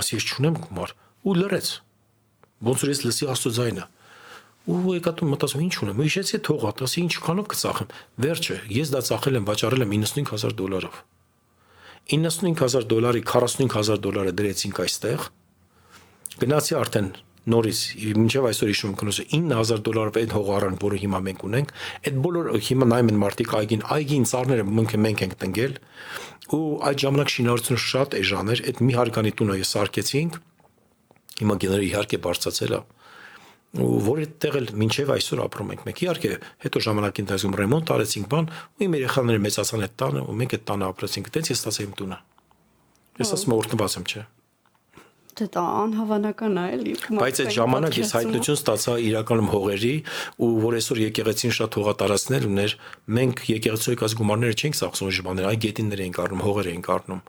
[0.00, 0.94] ասի ես չունեմ գումար
[1.26, 1.68] ու լրեց
[2.70, 3.84] ոնց որ ես լսի աստծո ձայնը
[4.66, 7.92] ու եկա մտածում ինչ ունեմ ու հիշեցի թողա ասի ինչքանով կծախեմ
[8.24, 10.96] վերջը ես դա ծախել եմ վաճառել եմ 95000 դոլարով
[12.06, 15.24] 95000 դոլարի 45000 դոլարը դրեցինք այստեղ։
[16.42, 17.08] Գնացի արդեն
[17.46, 17.80] նորից
[18.18, 21.72] մինչև այսօր հիշում եմ կնոսը 9000 դոլարով այդ հողարան, որը հիմա մենք ունենք,
[22.06, 25.76] այդ բոլոր հիմա նայում են մարտիկ այգին, այգին ծառները մենք մենք ենք տնկել
[26.56, 30.38] ու այդ ժամանակ շինարարությունը շատ էժան էր, այդ մի հարկանի տունը ես սարքեցինք։
[31.36, 32.80] Հիմա գեները իհարկե բարձացել է
[33.82, 36.30] ու որի տեղ էլ մինչև այսօր ապրում ենք մենք իհարկե
[36.66, 40.64] հետո ժամանակի ընթացքում ռեմոնտ արեցինք բան ու իմ երեխաները մեծացան այդ տանը ու մենք այդ
[40.70, 42.18] տանը ապրեցինք այդպես ես ստացա իմ տունը
[43.20, 44.24] ես ասում եմ օրտնված եմ չէ
[45.36, 49.90] Դե դա անհավանական է էլի։ Բայց այդ ժամանակ ես հայտնություն ստացա իրականում հողերի
[50.46, 52.76] ու որ այսօր եկեղեցին շատ հողատարածքներ ուներ,
[53.20, 57.24] մենք եկեղեցու եկած գումարները չենք ծախսում ժողովներ, այ գետիններ էինք առնում, հողեր էինք առնում։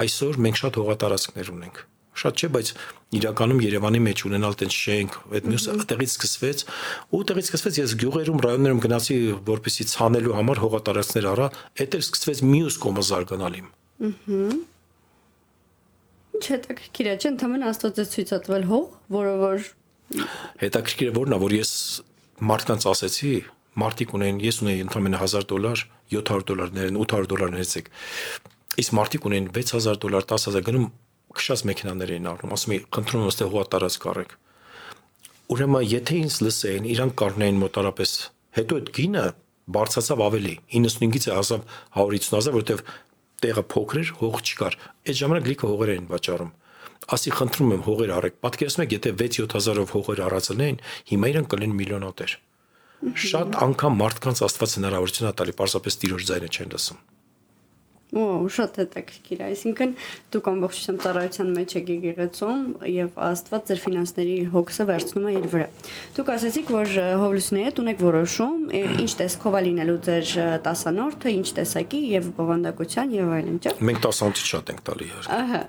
[0.00, 1.84] Այսօր մենք շատ հողատարածքներ ունենք
[2.20, 2.72] շատ չէ, բայց
[3.20, 6.64] իրականում Երևանի մեջ ունենալ տենց շենք, այդ մյուսը տեղից սկսվեց,
[7.16, 9.16] ու տեղից սկսվեց ես գյուղերում, ռայոններում գնացի,
[9.50, 11.48] որպեսի ցանելու համար հողատարածքներ առա,
[11.80, 13.70] այդ էլ սկսվեց մյուս կոմը զարգանալ իմ։
[14.10, 14.44] Ահա։
[16.40, 19.64] Ինչ հետաքրքիր է, չէ՞, ընդհանրապես Աստված է ցույց տվել հող, որը որ
[20.60, 21.72] հետաքրքիր է որն է, որ ես
[22.50, 23.34] մարդկանց ասեցի,
[23.82, 27.90] մարդիկ ունեն, ես ունեի ընդհանրապես 1000 դոլար, 700 դոլարներ, 800 դոլարներ էցեք։
[28.82, 30.88] Իսկ մարդիկ ունեն 6000 դոլար, 10000 գնում
[31.36, 34.34] քշած մեքենաներ էին առնում, ասում էի, խնդրում եմ, այստեղ հողա տարած կարեք։
[35.50, 38.10] Ուրեմն, եթե ինձ լսեին, իրանք կառնեին մոտարապես,
[38.60, 39.24] հետո այդ գինը
[39.70, 41.64] բարձացավ ավելի, 95-ից հասավ
[42.00, 42.82] 150.000, որովհետև
[43.40, 44.76] տեղը փոքր էր, հող չկար։
[45.10, 46.50] Այդ ժամանակ լիքը հողեր էին վաճառում։
[47.10, 52.34] Ասի խնդրում եմ հողեր առեք։ Պատկերացնում եք, եթե 6-7000-ով հողեր առածնեին, հիմա իրենք կլին միլիոնատեր։
[53.00, 57.00] Շատ անգամ մարդկանց Աստված հնարավորություն է տալի, պարզապես տիրոջ ձայնը չեն լսում։
[58.10, 59.92] Ու շատ հետաքրքիր, այսինքն
[60.34, 65.68] դուք ամբողջությամբ ծառայության մեջ եք եկեղեցում եւ Աստված ձեր ֆինանսների հոգսը վերցնում է իր վրա։
[66.16, 68.56] Դուք ասացիք, որ հովլուսների հետ ունեք որոշում,
[69.04, 70.32] ինչ տեսքով է լինելու ձեր
[70.66, 75.62] տասանորդը, ինչ տեսակի եւ բովանդակության եւ այլն, չէ՞։ Մենք տասանորդից շատ ենք տալի իհարկե։ Ահա։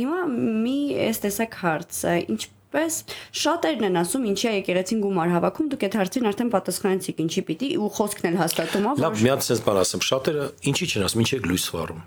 [0.00, 0.22] Հիմա
[0.64, 0.78] մի
[1.10, 2.00] այս տեսակ հարց,
[2.30, 2.96] ինչ Պես
[3.34, 7.70] շատերն են ասում, ինչի է եկեղեցին գումար հավաքում, դուք այդ հարցին արդեն պատասխանեցիք, ինչի պիտի
[7.82, 11.06] ու խոսքն էլ հաստատում է, որ Լավ, մի հատ sense բան ասեմ, շատերը ինչի չեն
[11.10, 12.04] ասում, ինչ եք լույս վառում։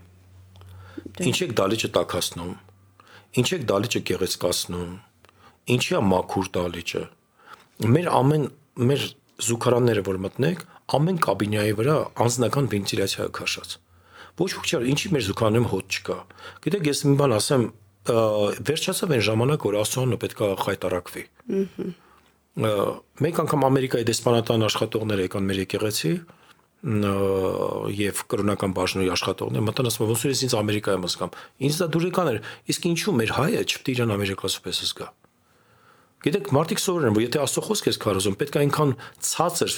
[1.14, 2.54] դե։ Ինչ եք դալիճը տակասնում։
[3.44, 4.94] Ինչ եք դալիճը գեղեցկացնում։
[5.74, 7.04] Ինչի է մաքուր դալիճը։
[7.94, 8.44] Մեր ամեն
[8.88, 9.06] մեր
[9.44, 13.76] զուգարանները որ մտնեք, ամեն կաբինյայի վրա անձնական վենտիլյացիա է քաշած։
[14.34, 16.18] Ոչ ոք չէ, ինչի մեր զուգարանում հոտ չկա։
[16.64, 17.66] Գիտեք, ես մի բան ասեմ,
[18.04, 21.24] վերջացավ այն ժամանակ, որ Աստուհանը պետքա խայտարակվի։
[23.24, 26.12] Մեկ անգամ Ամերիկայի դեսպանատան աշխատողներ եկան մեր եկեղեցի
[26.84, 32.30] և կրոնական բաժնի աշխատողներ մտան ասում ոնց որ ես ինձ Ամերիկայում զգամ։ Ինձ դա դուրեկան
[32.34, 32.40] էր։
[32.74, 35.08] Իսկ ինչու՞ մեր հայը չպետք է իրան ամերիկացիպես զգա։
[36.24, 38.92] Գիտեք, մարդիկ սովոր են, որ եթե Աստծո խոսք ես քարոզում, պետք է այնքան
[39.28, 39.74] ցածր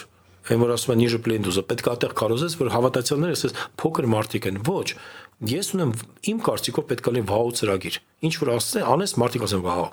[0.45, 4.47] այն որ ասում են նիժը պլենդուզը, պետք է այդտեղ քարոզես, որ հավատացյալները ասես փոքր մարդիկ
[4.51, 4.87] են։ Ոչ,
[5.51, 5.93] ես ունեմ
[6.31, 9.89] իմ կարծիքով պետք է լինի վահու ծրագիր ինչ որ ասես անես մարդիկ ասեն վահու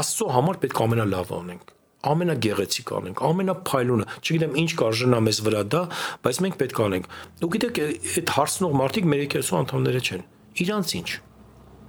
[0.00, 1.74] աստծո համար պետք է ամենալավը անենք
[2.06, 5.80] ամենագեղեցիկ անենք, ամենափայլունը, չգիտեմ ինչ կարժենա մեզ վրա դա,
[6.26, 7.08] բայց մենք պետք է անենք։
[7.42, 7.80] Ու գիտեք,
[8.20, 10.24] այդ հարցնող մարդիկ մեր եկեղեցու անդամները չեն։
[10.66, 11.08] Իրանց ինչ։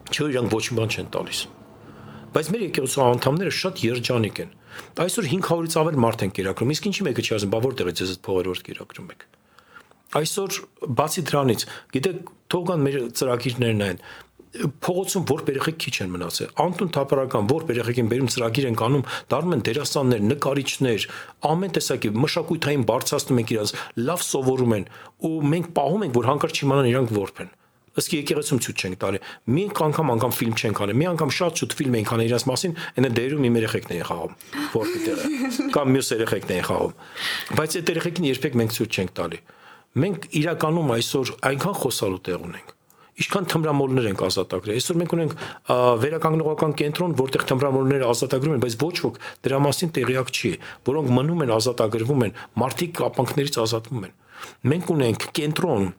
[0.07, 1.41] Չէ, իրանք ոչ մի բան չեն տալիս։
[2.37, 4.53] Բայց մեր եկեղեցու անդամները շատ երջանիկ են։
[5.05, 8.23] Այսօր 500-ից ավել մարդ են կերակրում, իսկ ինչի մեկը չի ասում, բա որտեղից ես այդ
[8.27, 9.27] փողերը որ կերակրում եք։
[10.15, 10.61] Այսօր
[10.97, 14.01] բացի դրանից, գիտեք, թողան մեր ծրագիրներն են
[14.57, 19.03] փողոցում որ երեխեք քիչ են մնացել անտուն թափարական որ երեխեքին բերում ծրագիր են կանում
[19.33, 21.05] դառնում են դերասաններ նկարիչներ
[21.51, 23.75] ամեն տեսակի մշակույթային բարձրացնում են իրancs
[24.07, 24.87] լավ սովորում են
[25.27, 27.51] ու մենք պահում ենք որ հանկարծ չիմանան իրանք որբ են
[27.97, 29.19] ըստ եկեղեցում ցույց չենք տալի։
[29.57, 32.75] Մի անգամ անգամ ֆիլմ չենք անի։ Մի անգամ շատ շուտ ֆիլմ ենք անի իրաց մասին,
[32.93, 34.35] այնա դերում իմ երեխեքն են խաղում,
[34.77, 35.31] որպի տեղը։
[35.73, 36.93] Կամ մյուս երեխեքն են խաղում։
[37.57, 39.41] Բայց այդ երեխեքին երբեք մենք ցույց չենք տալի։
[39.97, 42.73] Մենք իրականում այսօր այնքան խոսալու տեղ ունենք
[43.17, 45.31] ինչքան թմրամոլներ ենք ազատագրել։ Այսօր մենք ունենք
[46.03, 49.17] վերականգնողական կենտրոն, որտեղ թմրամոլները ազատագրում են, բայց ոչ ոք
[49.47, 50.51] դրա մասին տեղյակ չի,
[50.85, 54.13] որոնք մնում են ազատագրվում են, մարդիկ կապանքներից ազատվում են։
[54.69, 55.89] Մենք ունենք կենտրոն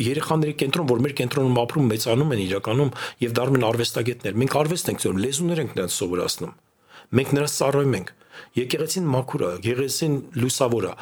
[0.00, 2.90] երեխաների կենտրոն, որ մեր կենտրոնում ապրում, մեծանում են իրականում
[3.20, 6.54] եւ դառնում են արվեստագետներ։ Մենք արվեստ ենք ծորում, լեզուներ ենք նրանց սովորացնում։
[7.20, 8.12] Մենք նրանց ծառայում ենք
[8.60, 10.94] եկեղեցին մաքուր է, եկեղեցին լուսավոր է։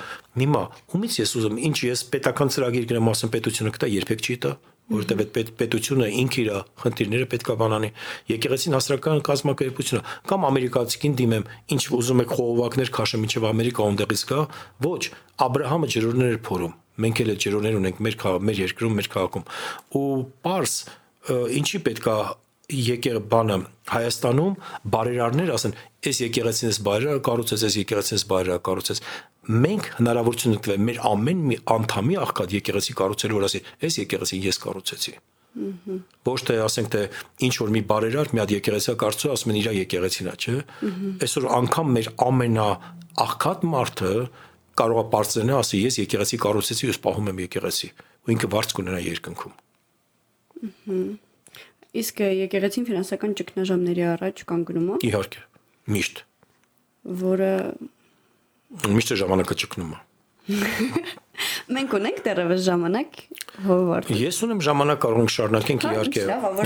[0.43, 0.64] Հիմա
[0.99, 4.53] ումից ես ուզում, ինչ ես պետական ծրագիր գրեմ, ասեմ պետությունը կտա, երբեք չի տա
[4.89, 7.91] որտեվ այդ պետ, պետությունը ինքը իր խնդիրները պետքա բանանի
[8.30, 11.45] եկեղեցին հասարակական կազմակերպությունը կամ ամերիկացին դիմեմ
[11.76, 14.41] ինչ ուզում եք խողովակներ քաշը միջև ամերիկա ոնդեղից գա
[14.89, 15.03] ոչ
[15.45, 16.72] Աբ รา համը ջրորներ էր փորում
[17.05, 18.16] մենք էլ ջրորներ ունենք մեր
[18.49, 19.45] մեր երկրում մեր քաղաքում
[19.99, 20.09] ու
[20.49, 20.74] պարս
[21.59, 22.16] ինչի պետքա
[22.68, 23.56] եկեղ բանը
[23.88, 24.56] Հայաստանում
[24.92, 29.00] բարերարներ ասեն, այս եկեղեցին էս բարերար կառուցես, այս եկեղեցին էս բարերար կառուցես։
[29.48, 34.60] Մենք հնարավորություն ունենք մեր ամեն մի անդամի աղքատ եկեղեցի կառուցելու որ ասի, այս եկեղեցին ես
[34.66, 35.14] կառուցեցի։
[36.28, 37.02] Ոչ թե ասենք թե
[37.48, 40.56] ինչ որ մի բարերար մի հատ եկեղեցի կառուցու, ասում են իր եկեղեցին է, չէ։
[41.24, 42.66] Այսօր անգամ մեր ամենա
[43.24, 44.12] աղքատ մարդը
[44.78, 47.88] կարող է բարձրանալ, ասի ես եկեղեցի կառուցեցի, ես պահում եմ եկեղեցի,
[48.28, 49.56] ու ինքը վարձ կունենա երկնքում։
[50.68, 51.27] Ահա
[51.97, 55.45] Իսկ եկեղեցին ֆինանսական ճգնաժամերի առաջ կանգնում է։ Իհարկե,
[55.95, 56.20] միշտ։
[57.22, 57.53] Որը
[58.93, 60.01] միշտ ժամանակը ճգնում է։
[61.68, 63.18] Մենք ունենք դեռևս ժամանակ
[63.66, 66.22] հովարդ։ Ես ունեմ ժամանակ կարող ենք շարունակենք հա, իհարկե,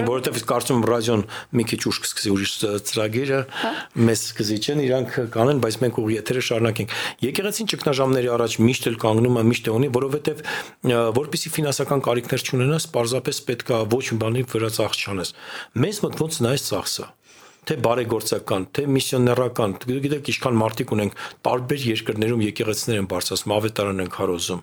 [0.06, 1.24] որովհետև կարծում եմ ռադիոն
[1.58, 2.52] մի քիչ ուշ կսկսի ուրիշ
[2.88, 3.72] ծրագիրը, հա։
[4.08, 9.40] մեզ կզիջեն, իրանք կանեն, բայց մենք ուղի եթերը շարունակենք։ Եկեղեցին ճգնաժամերի առաջ միշտ էլ կանգնում
[9.42, 10.44] է, միշտ է ունի, որովհետև
[11.18, 15.34] որպեսի ֆինանսական կարիքներ չունենաս, պարզապես պետքա ոչ մի բանի վրա ծախս չանես։
[15.82, 17.08] Մեզ մոտ ոնց նայես ծախսը
[17.62, 24.10] թե բարեգործական, թե միսիոներական, գիտեք, ինչքան մարդիկ ունենք տարբեր երկրներում եկեղեցիներ են բարձրացում, ավետարան են
[24.16, 24.62] քարոզում,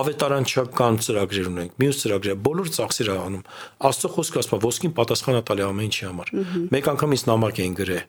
[0.00, 3.46] ավետարանչական ծրագրեր ունենք, մյուս ծրագրեր, բոլոր ծախսեր անում։
[3.88, 6.32] Աստծո խոսքը ասում է, ոսկին պատասխան է տալի ամեն ինչի համար։
[6.74, 8.04] Մեկ անգամ ինձ նամակ էին գրել,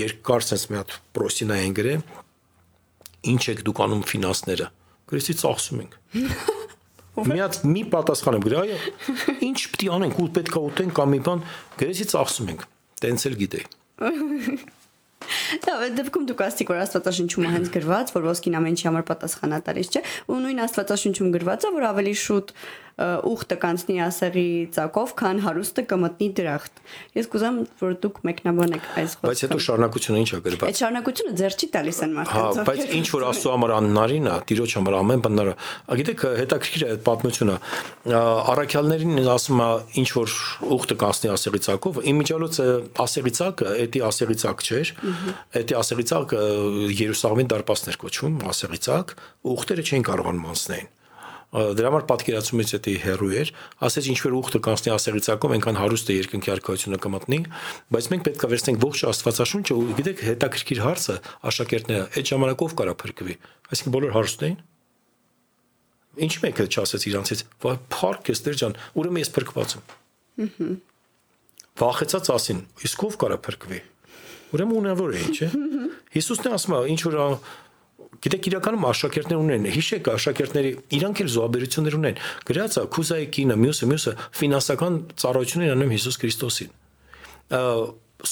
[0.00, 2.04] երկար sense մի հատ պրոստինա էին գրել,
[3.34, 4.68] ինչ եք դուք անում ֆինանսները։
[5.12, 5.98] Գրեցի ծախսում ենք։
[7.14, 8.78] Մի հատ մի պատասխան եմ գրել, այո։
[9.48, 11.44] Ինչ պիտի անենք, ու պետքա ուտենք կամ մի բան,
[11.78, 12.64] գրեցի ծախսում ենք
[13.04, 13.66] տենց էլ գիտեի։
[15.64, 19.84] Դա դեպքում դուք ասցիք որ Աստվածաշնչում հենց գրված, որ ոսկին ամեն ինչի համար պատասխանատար է,
[19.88, 22.52] չէ՞։ Ու նույն Աստվածաշնչում գրված է, որ ավելի շուտ
[22.94, 26.76] ուխտը կանցնի ասեղի ցակով, քան հարուստը կմտնի դրախտ։
[27.18, 31.34] Ես կուզեմ, որ դուք մեկնաբանեք այս խոսքը։ Բայց հետո շարունակությունը ի՞նչ է գրված։ Այդ շարունակությունը
[31.40, 34.96] ձեր չի տալիս են մարդկանց։ Հա, բայց ինչ որ Աստծո համար աննարին է, Տիրոջ համար
[35.00, 35.54] ամեն բան նրա։
[35.98, 37.56] Գիտեք, հետաքրքիր է այդ պատմությունը։
[38.54, 39.68] Արաքյալներին ասում է
[40.04, 40.34] ինչ որ
[40.78, 42.66] ուխտը կանցնի ասեղի ցակով, իմիջալոցը
[43.04, 44.92] ասեղի ցակը, էդի ասեղի ցակ չէր։
[45.64, 46.42] Էդի ասեղի ցակը
[47.04, 49.16] Երուսաղեմի դարպասներ կոչվում, ասեղի ցակ,
[49.54, 50.92] ուխտերը չէին կարողանում անցնել
[51.54, 53.50] դրա համար պատկերացումից էտի հերու էր,
[53.86, 57.38] ասեց ինչ որ ուխտը կանցնի ասեղիցակով, այնքան հարուստը երկնքի արքայությունը կմտնի,
[57.94, 61.16] բայց մենք պետք է վերցնենք ողջ Աստվածաշունչը ու գիտեք հետաքրքիր հարցը
[61.54, 63.36] աշակերտները այդ ժամանակով կարա փրկվի,
[63.70, 64.58] այսինքն բոլոր հարուստ էին։
[66.14, 70.76] Ինչ մեկը չասեց իրանցից, վայ փառք ես Տեր ջան, ուրեմն ես փրկված եմ։
[71.74, 73.80] Վախեցած ասին, իսկ ով կարա փրկվի։
[74.54, 75.48] Ուրեմն ունավոր է, չէ։
[76.14, 77.16] Հիսուսն է ասում, ինչ որ
[78.22, 84.14] Գիտեք, իրականում աշակերտներ ունեն, հիշեք, աշակերտների իրանք էլ զոհաբերություններ ունեն։ Գրածա Քուզայի կինը, մյուսը, մյուսը
[84.38, 86.72] ֆինանսական ծառայություններ անում Հիսուս Քրիստոսին։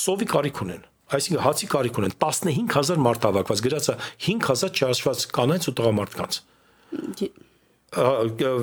[0.03, 3.95] Սովի կարիք ունեն այսինքն հացի կարիք ունեն 15000 մարդ հավաքված գրածա
[4.27, 6.39] 5000 չհաշված կանանց ու տղամարդկանց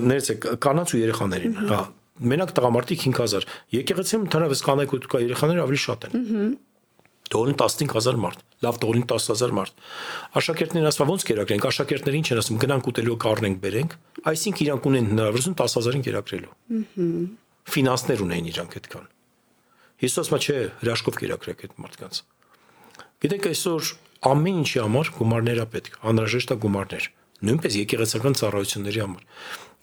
[0.09, 1.81] ներեցեք կանանց ու երեխաներին հա
[2.33, 3.45] մենակ տղամարդիկ 5000
[3.75, 6.15] եկեղեցիում ընդհանրապես կանայք ու երեխաները ավելի շատ են
[7.29, 9.83] Դորին 15000 մարդ, լավ դորին 10000 մարդ։
[10.39, 13.93] Աշակերտներն ասում ոնց կերակրենք, աշակերտները ինչ են ասում, գնանք ուտելու կառնենք բերենք,
[14.31, 17.07] այսինքն իրանք ունեն հնարավորություն 10000-ին կերակրելու։ Ահա։
[17.69, 19.05] Ֆինանսներ ունեն իրանք այդքան։
[19.99, 22.19] Հիսուսը չէ, հրաշքով կերակրեք այդ մարդկանց։
[23.19, 23.91] Գիտեք, այսօր
[24.29, 27.07] ամեն ինչի համար գումարներ է պետք, անհրաժեշտ է գումարներ,
[27.49, 29.27] նույնպես եկեղեցական ծառայությունների համար։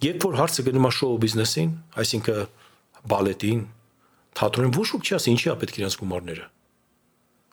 [0.07, 1.71] Երբ որ հարցը գնում է շոու բիզնեսին,
[2.01, 2.43] այսինքն
[3.13, 3.63] բալետին,
[4.41, 6.49] թատրոնին, ոչ ոք չի ասի ինչի է պետք իրենց գումարները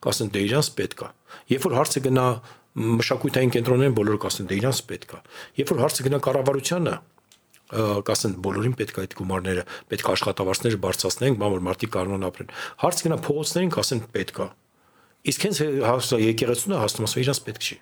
[0.03, 1.09] կասեն դե իրանց պետք է։
[1.53, 2.25] Երբ որ հարցը գնա
[2.73, 5.19] մշակութային կենտրոններին բոլորը կասեն դե իրանց պետք է։
[5.61, 6.95] Երբ որ հարցը գնա կառավարությանը
[7.73, 12.51] կասեն բոլորին պետք է այդ գումարները, պետք է աշխատավարձները բարձրացնենք, բան որ մարդիկ կարողան ապրեն։
[12.83, 14.47] Հարց գնա փողոցներին կասեն պետք է։
[15.33, 17.77] Իսկ հենց հասա եկեղեցունը հասնում ասում իրանց պետք չի։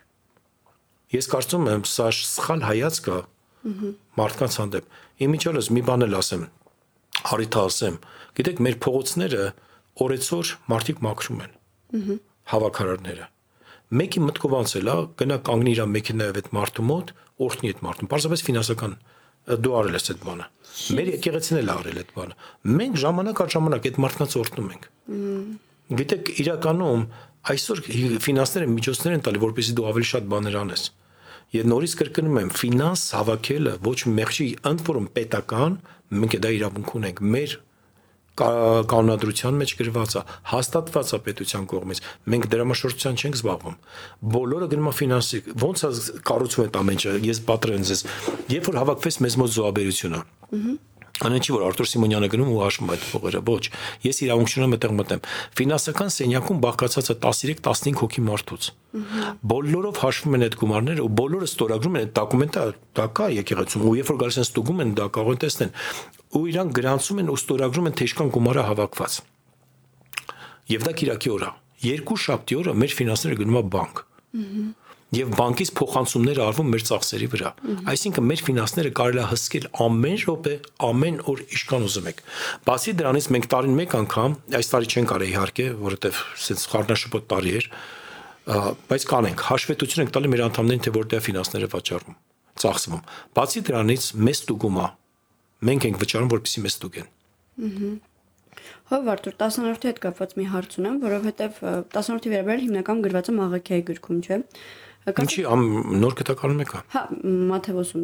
[1.12, 3.18] Ես կարծում եմ սա սխալ հայացք է
[4.22, 6.46] մարդկանց հանդեպ։ Իմիջիալս մի բան էլ ասեմ,
[7.32, 7.98] հարիթա ասեմ։
[8.38, 9.48] Գիտեք, մեր փողոցները
[10.06, 11.58] օրեցօր մարդիկ մաքրում են
[12.52, 13.26] հավաքարարները։
[13.92, 17.10] Մեկի մտքով անցել է, գնա կանգնի իր մեքենայով այդ մարդու մոտ,
[17.44, 18.94] օրհնի այդ մարդուն։ Պարզապես ֆինանսական
[19.42, 20.46] դու արել ես այդ բանը։
[20.96, 22.36] Մեր եկեղեցին էլ արել այդ բանը։
[22.72, 24.88] Մենք ժամանակ առ ժամանակ այդ մարդկանց օրհնում ենք։
[25.92, 27.06] Գիտեք, իրականում
[27.52, 27.82] այսօր
[28.22, 30.84] ֆինանսները միջոցներ են տալի, որպեսզի դու ավելի շատ բաներ անես։
[31.52, 35.74] Եվ նորից կրկնում եմ, ֆինանս հավաքելը ոչ մեղքի ընդ որում պետական,
[36.22, 37.56] մենք դա իրավունք ունենք։ Մեր
[38.42, 42.04] կանոնադրության մեջ գրված է, հաստատված է պետության կողմից։
[42.34, 43.76] Մենք դրամաշրջության չենք զբաղվում։
[44.36, 45.92] Բոլորը գնում է ֆինանսի։ Ոնց է
[46.32, 48.06] կառուցվում այդ ամենը։ Ես պատրեն ձեզ։
[48.56, 50.22] Երբ որ հավաքվեց մեզ մոտ զոհաբերությունը,
[51.22, 53.66] Անեն չի որ Արտուր Սիմոնյանը գնում ու հաշվում այդ փողերը, ոչ։
[54.08, 55.20] Ես իրավունք չունեմ այդտեղ մտեմ։
[55.60, 58.70] Ֆինանսական սենյակում բաղկացած է 13-15 հոգի մարդուց։
[59.52, 62.66] Բոլորով հաշվում են այդ գումարները ու բոլորը ստորագրում են այդ դոկումենտը,
[62.98, 65.72] դա կա եկեղեցում ու երբ որ գալիս են ստուգում են, դա կարող են տեսնել։
[66.32, 69.18] Ու իրանք գրանցում են ու ստորագրում են թե ինչքան գումարը հավաքված։
[70.72, 71.52] Եվ դա Կիրակի օր է։
[71.82, 74.06] Երկու շաբթի օրը մեր ֆինանսները գնում է բանկ։
[75.12, 77.50] եւ բանկից փոխանցումները արվում մեր ծախսերի վրա։
[77.92, 80.54] Այսինքն մեր ֆինանսները կարելի է հսկել ամեն րոպե,
[80.88, 82.22] ամեն օր իշքան ուզում եք։
[82.70, 87.54] Բացի դրանից մենք տարին մեկ անգամ, այս տարի չեն կարել իհարկե, որովհետեւ սենց խառնաշփոթ տարի
[87.60, 87.68] էր,
[88.88, 92.18] բայց կանենք հաշվետվություն ենք տալի մեր անդամներին, թե որտեղ ֆինանսները վաճառվում,
[92.62, 93.04] ծախսվում։
[93.36, 94.88] Բացի դրանից մեզ ստուգում է։
[95.62, 97.12] Մենք ենք վճարում, որպեսզի մեզ ստուգեն։
[97.62, 97.92] Ահա
[98.92, 101.60] Հով Արտուր 10-րդի հետ կապված մի հարց ունեմ, որովհետև
[101.94, 104.40] 10-րդի վերաբերյալ հիմնական գրված է Մաղաքիայի գրքում, չէ՞։
[105.22, 105.64] Ինչի ամ
[106.02, 107.04] նոր կտականում եկա։ Հա,
[107.52, 108.04] Մաթեոսում։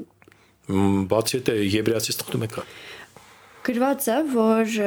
[1.12, 2.64] Բացի այդ եբրայացից թղթում եկա։
[3.68, 4.78] Գրված է, որ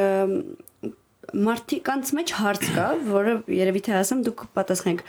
[1.50, 5.04] մարդկանց մեջ հարց կա, որը երևի թե ասեմ դուք պատասխանեք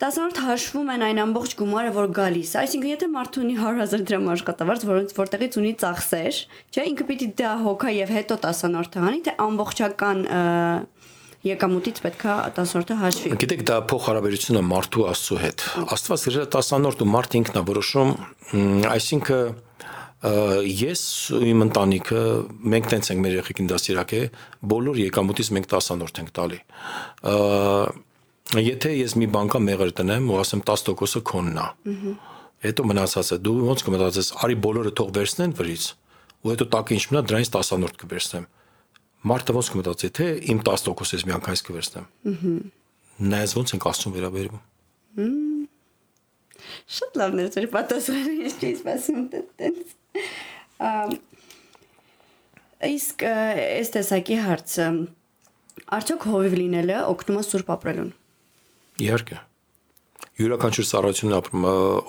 [0.00, 4.86] 10-րդ հաշվում են այն ամբողջ գումարը, որ գալիս Այսինքն, եթե մարդը ունի 100.000 դրամ աշխատավարձ,
[4.90, 6.38] որոնց որտեղից ունի ծախսեր,
[6.72, 10.24] չէ, ինքը պիտի դա հոգա եւ հետո 10-րդը հանի, թե ամբողջական
[11.40, 15.64] եկամուտից պետքա 10-որդը հաշվի։ Գիտեք, դա փոխհարաբերությունը մարդու աստծո հետ։
[15.96, 18.12] Աստված գրել է 10-րդ ու մարդ ինքն է որոշում,
[18.90, 19.56] այսինքն
[20.20, 21.02] ես
[21.32, 22.22] ու իմ ընտանիքը
[22.74, 24.22] մենք տենց ենք մեր երեխեքին դասիրակ է,
[24.68, 26.60] բոլոր եկամուտից մենք 10-րդ ենք տալի։
[28.50, 31.66] Եթե ես մի բանկա մեղր տնեմ ու ասեմ 10%-ը քոնն է։
[32.64, 35.84] Հետո մնացածը դու ոնց կմտածես, արի բոլորը թող վերցնեն վրից,
[36.42, 38.48] ու հետո տակը ինչ մնա դրանից 10-րդ կվերցնեմ
[39.20, 42.52] մարդը ոնց կմտածի, թե իմ 10%-ից միանգամից կվերցնեմ։ Ահա։
[43.30, 44.62] Նայած ոնց ենք աստծուն վերաբերվում։
[46.96, 49.92] Շատ լավն է ձեր պատասխանը, ես չի սպասում դենց։
[50.90, 51.12] Ամ
[52.80, 54.84] Իսկ այս տեսակի հարցը
[56.00, 58.12] արդյոք հովիվ լինելը օգնում է սուրբ ապրելուն։
[59.00, 59.38] Իհարկե
[60.40, 61.64] յուրաքանչյուր ծառայությունն ապրում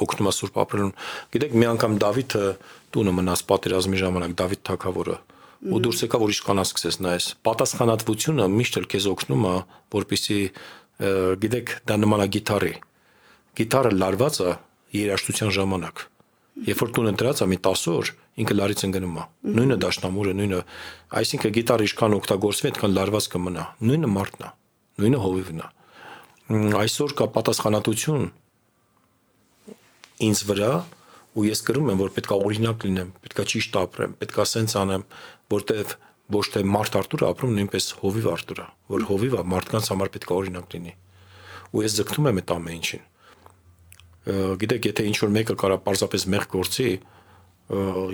[0.05, 0.91] օգնում է սուրբ ապրելուն։
[1.35, 2.43] Գիտեք, մի անգամ Դավիթը
[2.95, 5.17] տունը մնաց պատերազմի ժամանակ Դավիթ թագավորը
[5.61, 9.51] ու դուրս եկա որ իշքանա սկսես նայես պատասխանատվությունը միշտ էլ քեզ օգնում է
[9.93, 10.37] որպեսի
[11.43, 12.71] գիտեք դա նման է գիտարի
[13.61, 14.55] գիտարը լարված է
[14.97, 16.01] երաշտության ժամանակ
[16.71, 19.27] երբ որ տունը դրած է մի 10 օր ինքը լարից ընկնում է
[19.59, 20.63] նույնը դաշնամուրը նույնը
[21.21, 24.51] այսինքն գիտարը իշքան օգտագործվի այդքան լարված կմնա նույնը մարդն է
[25.01, 25.69] նույնը հովիվն է
[26.81, 28.29] այսօր կա պատասխանատվություն
[30.27, 30.71] ինձ վրա
[31.31, 35.05] ու ես գրում եմ որ պետքա օրինակ լինեմ պետքա ճիշտ ապրեմ պետքա սենց անեմ
[35.53, 35.93] որտեվ
[36.31, 40.75] ոչ թե մարդ Արտուրը ապրում նույնպես հովիվ Արտուրը, որ հովիվը մարդկանց համար պետք է օրինակ
[40.75, 40.93] լինի։
[41.71, 43.03] Ու ես ձգտում եմ այդ ամեն ինչին։
[44.61, 46.87] Գիտեք, եթե ինչ որ մեկը կարա պարզապես մեղ գործի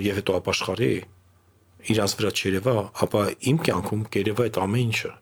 [0.08, 0.92] եւ հետո ապաշխարի,
[1.94, 2.74] իրանց վրա չերևա,
[3.06, 5.12] ապա իմ կյանքում կերևա այդ ամեն ինչը։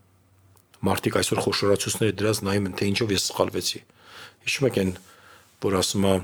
[0.86, 3.80] Մարդիկ այսօր խոշորացուցները դրած նայում են, թե ինչով ես սխալվեցի։
[4.46, 4.90] Հիշում եք այն,
[5.66, 6.14] որ ասում է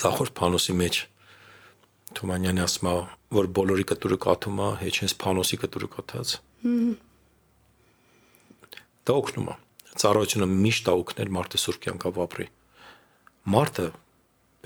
[0.00, 1.00] ցախոր փանոսի մեջ
[2.10, 2.94] Թումանյանը ասում է,
[3.36, 6.32] որ բոլորի կտուրը կաթում է, հեչ հենց փանոսի կտուրը կաթած։
[9.06, 9.54] Դա օգնում է։
[10.00, 12.46] Ծառայությունը միշտ օգնել մարդը սուրբ կյանքով ապրի։
[13.54, 13.86] Մարդը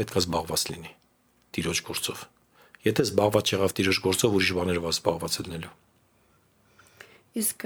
[0.01, 0.93] պետք է զբաղված լինի
[1.55, 2.25] տիրոջ գործով։
[2.85, 5.73] Եթե զբաղված եղավ տիրոջ գործով, ուրիշ բաներով զբաղված լինելու։
[7.45, 7.65] Իսկ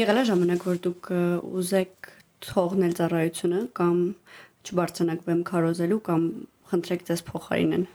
[0.00, 1.10] եղել է ժամանակ, որ դուք
[1.60, 2.10] ուզեք
[2.44, 4.00] թողնել ծառայությունը կամ
[4.64, 6.24] չբարձրանաք բեմ քարոզելու կամ
[6.70, 7.86] խնդրեք ձեզ փոխարինեն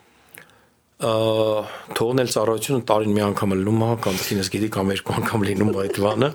[0.99, 5.99] թողնել ծառայությունը տարին մի անգամ լնում է կամ ինձ գիտի կամ երկու անգամ լինում այդ
[6.05, 6.29] բանը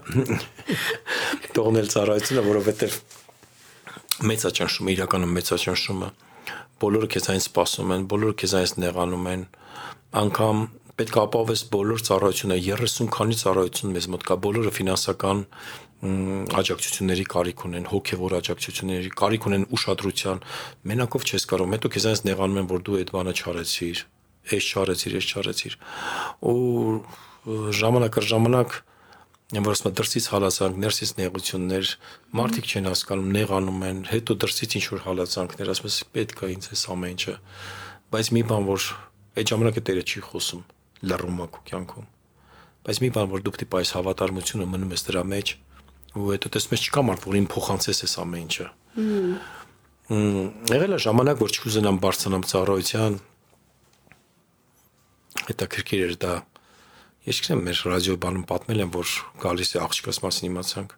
[1.59, 2.97] թողնել ծառայությունը որովհետև
[4.31, 6.09] մեծաճանշումը իրականում մեծաճանշումը
[6.85, 9.44] բոլորը քեզ այն սպասում են բոլորը քեզ այս նեղանում են
[10.24, 15.40] անգամ պետք է ապահովես բոլոր ծառայությունը 30 քանի ծառայություն մեզ մոտ կա բոլորը ֆինանսական
[16.04, 20.42] աջակցությունների կարիք ունեն, հոգևոր աջակցությունների կարիք ունեն ուշադրության։
[20.90, 24.02] Մենակով չես կարող, հետո քեզ այնպես նեղանում են, որ դու այդ բանը չարեցիր,
[24.54, 25.78] էս չարեցիր, էս չարեցիր։
[26.44, 26.58] Ու
[27.80, 28.76] ժամանակը ժամանակ
[29.54, 31.90] որ ասում դրսից հալածանք, ներսից նեղություններ,
[32.34, 36.68] մարդիկ չեն հասկանում, նեղանում են, հետո դրսից ինչ որ հալածանքներ, ասում ես պետք է ինձ
[36.74, 37.34] էս ամեն ինչը։
[38.14, 38.88] Բայց մի բան որ
[39.34, 40.64] այդ ժամանակը Տերը չի խոսում,
[41.10, 42.06] լռում քո կյանքում։
[42.85, 45.52] Բայց մի բան որ դու պետք է այս հավատարմությունը մնում ես դրա մեջ,
[46.14, 48.66] ու հետո տեսնում ես չկա մարդ, որ ին փոխանցես այս ամեն ինչը։
[50.74, 53.16] եղել է ժամանակ, որ չուզենամ բարձրանամ ծառայության,
[55.48, 56.35] հետաքրքիր էր դա։
[57.24, 60.90] Ես չգիտեմ, մեր ռադիո բանում պատմել եմ, որ գալիս է աղջկաս մասին իմացանք։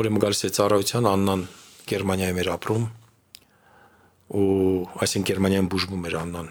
[0.00, 1.42] Ուրեմն գալիս է ծառայության Աննան
[1.86, 2.86] Գերմանիայում էր ապրում
[4.36, 4.46] ու
[5.04, 6.48] այսինքն Գերմանիայում բուժվում էր Աննան։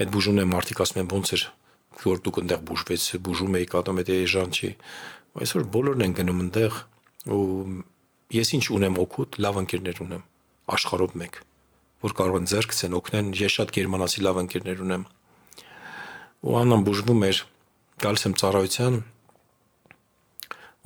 [0.00, 1.42] Այդ բուժումն է մարդիկ ասում են ոնց էր
[2.00, 4.70] որ դուք այնտեղ բուժվեց, բուժում եք ատոմ այդ էժան չի։
[5.40, 6.78] Այսօր բոլորն են գնում այնտեղ
[7.36, 7.44] ու
[8.36, 10.22] ես ինչ ունեմ օգուտ, լավ ընկերներ ունեմ
[10.70, 11.38] աշխարհով մեկ,
[12.04, 15.04] որ կարող են ձեռք ցեն օգնեն, ես շատ գերմանացի լավ ընկերներ ունեմ։
[16.40, 17.40] Ու անան բուժվում էր,
[18.00, 18.98] գալիս եմ ծառայության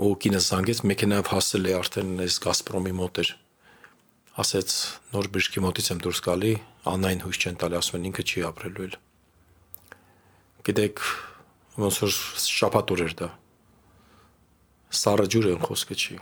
[0.05, 3.31] ու կինս զանգեց մեքենայով հասել է արդեն այս Գազպրոմի մոտ էր
[4.43, 4.73] ասեց
[5.15, 6.53] նոր բժշկի մոտից եմ դուրս գալի,
[6.91, 8.97] անայն հույս չեն տալի, ասում են ինքը չի ապրելու էլ։
[10.65, 11.01] Գիտեք,
[11.81, 12.13] ոնց որ
[12.45, 13.29] շապատուր էր դա։
[14.95, 16.19] Սարը ջուր են խոսքը չի։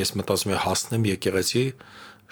[0.00, 1.64] Ես մտածում եմ հասնեմ եկեղեցի,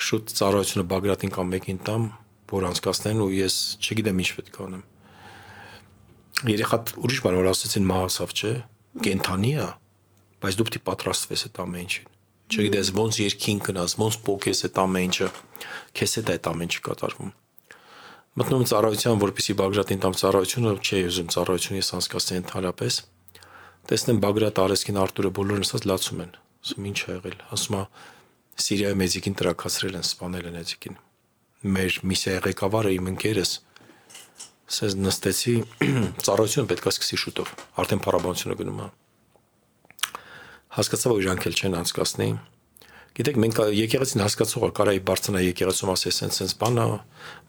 [0.08, 2.06] շուտ ծառայությունը Բագրատին կամ մեկին տամ,
[2.52, 4.84] որ անցկացնեն ու ես չգիտեմ ինչ պետք է անեմ։
[6.54, 8.52] Երեխա ուրիշ բան որ ասացին մահասավ չէ,
[9.08, 9.66] կենթանի է,
[10.38, 12.14] բայց դու պետք է պատրաստվես այդ ամեն ինչին
[12.48, 15.26] չգիտես ոնց երկին գնաս, ոնց փոքես այդ ամեն ինչը,
[15.98, 17.32] քեզ հետ այդ ամեն ինչը կատարվում։
[18.36, 22.98] Մտնում ծառայության, որպեսի Բագրատին տամ ծառայությունը, չի ուզում ծառայություն ես անցկացնեմ ընդհանրապես։
[23.88, 26.32] Տեսնեմ Բագրատ Արեսկին Արտուրը բոլորն ասած լացում են։
[26.68, 27.82] Ասում ինչ ա եղել։ Ասում է
[28.68, 31.02] Սիրիայի մեծիկին տրակացրել են, սպանել են մեծիկին։
[31.78, 33.52] Մեր միսիայի ղեկավարը իմ ընկերս
[34.68, 35.54] ասես նստեցի
[36.28, 37.52] ծառայությունը պետք է սկսի շուտով։
[37.82, 38.88] Արդեն փառաբանությունը գնում է
[40.78, 42.28] հասկացա որ իրանք էլ չեն անցկացնի
[43.18, 46.84] գիտեք մենք եկեղեցին հասկացողը կարայի բարձնա եկեղեցում ասես sense sense բանա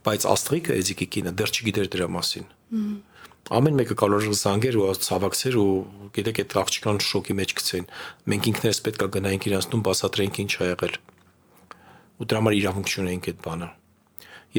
[0.07, 2.47] բայց աստղիկը էզիկի կինը դեռ չգիտեր դրա մասին
[3.59, 5.69] ամեն մեկը կարող է զանգեր ու ցավակցեր ու
[6.17, 7.87] գիտեք այդ աղջկան շոկի մեջ գցեն
[8.33, 10.97] մենք ինքներս պետքա գնայինք իրանց տուն բացատրենք ինչ ա եղել
[12.19, 13.69] ու դրա համար իրավունք չունենք այդ բանը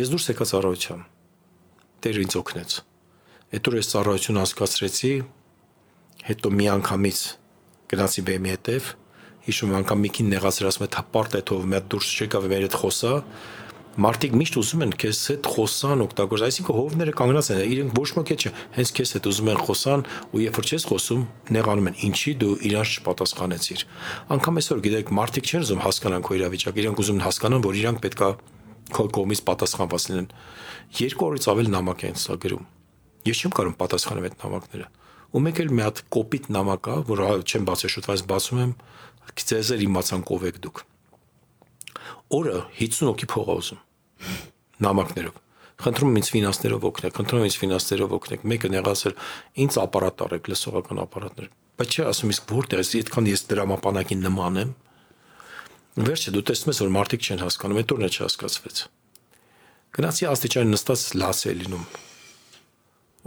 [0.01, 1.03] ես դուրս եկա ծառայության
[2.01, 2.74] Տեր ինձ օգնեց
[3.51, 5.11] հետո ես ծառայություն հասկացրեցի
[6.31, 7.20] հետո մի անգամից
[7.91, 8.91] գնացի բեմի հետև,
[9.51, 12.77] հիշում անգամ Միկին նեղացրել ասում է թապարտ է թող մի հատ դուրս չեկավ մեր հետ
[12.81, 13.14] խոսա
[14.01, 18.31] մարդիկ միշտ ուզում են քեզ հետ խոսան օգտագործ այսինքն հովները կանգնած են իրենք ոչ ոք
[18.39, 21.24] չէ հենց քեզ հետ ուզում են խոսան ու երբ որ չես խոսում
[21.56, 23.85] նեղանում են ինչի դու իրանց չպատասխանեցիր
[24.31, 28.01] անգամ այսօր գիտեք մարդիկ չեն ուզում հասկանան քո իրավիճակը իրենք ուզում են հասկանան որ իրանք
[28.06, 28.31] պետքա
[28.94, 30.31] քո կողմից պատասխանված լինեն
[31.01, 32.64] երկու օրից ավել նամակ են ցա գրում
[33.27, 34.89] ես չեմ կարող պատասխանել այդ նամակները
[35.31, 38.72] ու մեկ էլ մի հատ կոպիտ նամակ կա, որ չեմ բացել շուտ, բայց բացում եմ,
[39.39, 40.81] ձեզ իմացան կով եք դուք։
[42.36, 43.81] Օրը 50 հոգի փող ուզում
[44.86, 45.39] նամակներով։
[45.81, 49.15] Խնդրում ինձ ֆինանսներով օգնեք, խնդրում ինձ ֆինանսներով օգնեք։ Մեկը նեղացել,
[49.65, 51.48] ինձ ապարատ արեք, լսողական ապարատներ։
[51.81, 54.73] Բայց չէ, ասում իսկ որտեղ է, այդքան ես դրամապանակին նման եմ։
[56.01, 58.82] Վերջը դու տեսնում ես, որ մարդիկ չեն հասկանում, այդ օրն է չհասկացվեց։
[59.90, 61.86] Գնացի աստիճան նստած լաս է լինում։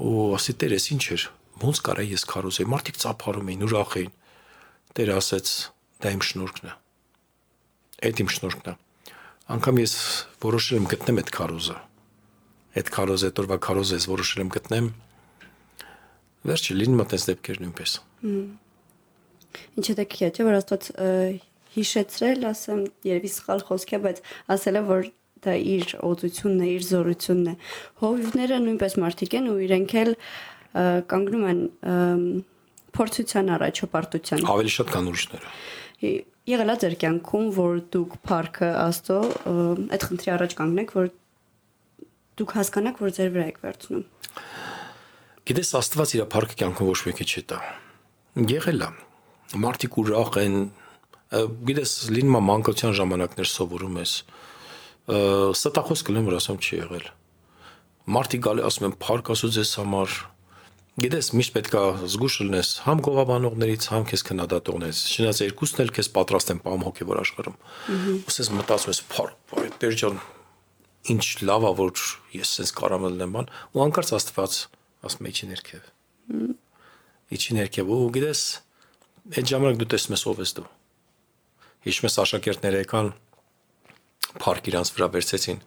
[0.04, 1.24] Ու ասի տեր, ես ինչ էր
[1.64, 4.14] ոնց կարա ես քարոզեի մարդիկ ծափարում էին ուրախ էին
[4.94, 5.52] Տերը ասեց
[6.04, 6.74] դա իմ շնորհքն է
[8.10, 8.76] այդ իմ շնորհքն է
[9.54, 9.94] անկամ ես
[10.44, 11.78] որոշել եմ գտնեմ այդ քարոզը
[12.82, 14.92] այդ քարոզը դորվա քարոզը ես որոշել եմ գտնեմ
[16.50, 17.98] վերջը լինում է տես դեպքեր նույնպես
[19.78, 20.88] Ինչը դա քիչ է որ աստված
[21.74, 24.22] հիշեցրել, ասեմ, երևի սխալ խոսք է, բայց
[24.54, 25.08] ասել է որ
[25.44, 27.54] դա իր օծությունն է, իր զորությունն է։
[28.04, 30.12] Հովիվները նույնպես մարդիկ են ու իրենք էլ
[31.14, 31.62] կանգնում են
[32.98, 35.54] փորձության առաջ հպարտության։ Ավելի շատ կան ուրիշները
[36.50, 39.20] եղելա ձեր կյանքում, որ դուք парքը աստծո
[39.96, 41.10] այդ խնդրի առաջ կանգնեք, որ
[42.40, 44.06] դուք հասկանաք, որ ձեր վրա եք վերցնում։
[45.44, 47.58] Գիտես, Աստված իր парքը կյանքում ոչ մեկի չի տա։
[48.54, 48.88] Եղելա։
[49.64, 50.56] Մարդիկ ուրախ են։
[51.68, 54.14] Գիտես, լինում է մանկության ժամանակներ սովորում ես։
[55.54, 57.10] Ստախոս կլեմ, որ ասեմ չի եղել։
[58.14, 60.16] Մարդիկ գալի ասում են, «Փառք Աստծո ձեզ համար»։
[60.94, 66.52] Գիտես, միշտ պետքա զգուշ լինես համ գովաբանողներից, համ քեզ քննադատողներից։ Շնաց երկուսն էլ քեզ պատրաստ
[66.54, 67.56] են պահում հոգեվոր աշխարհում։
[68.28, 69.32] Ոսես մտածում ես, «Փառ,
[69.82, 70.20] Տեր ջան,
[71.16, 72.04] ինչ լավ է, որ
[72.38, 74.60] ես sense կարամ լինեմ բան» ու անկարծ Աստված
[75.10, 75.90] ասում է իջի ներքև։
[77.34, 78.44] Իջի ներքև ու գիտես,
[79.34, 80.68] այդ ժամանակ դու տեսնում ես ով ես դու։
[81.90, 83.10] Հիշում ես աշակերտները եկան,
[84.44, 85.60] փառք իրանց վրա վերցեցին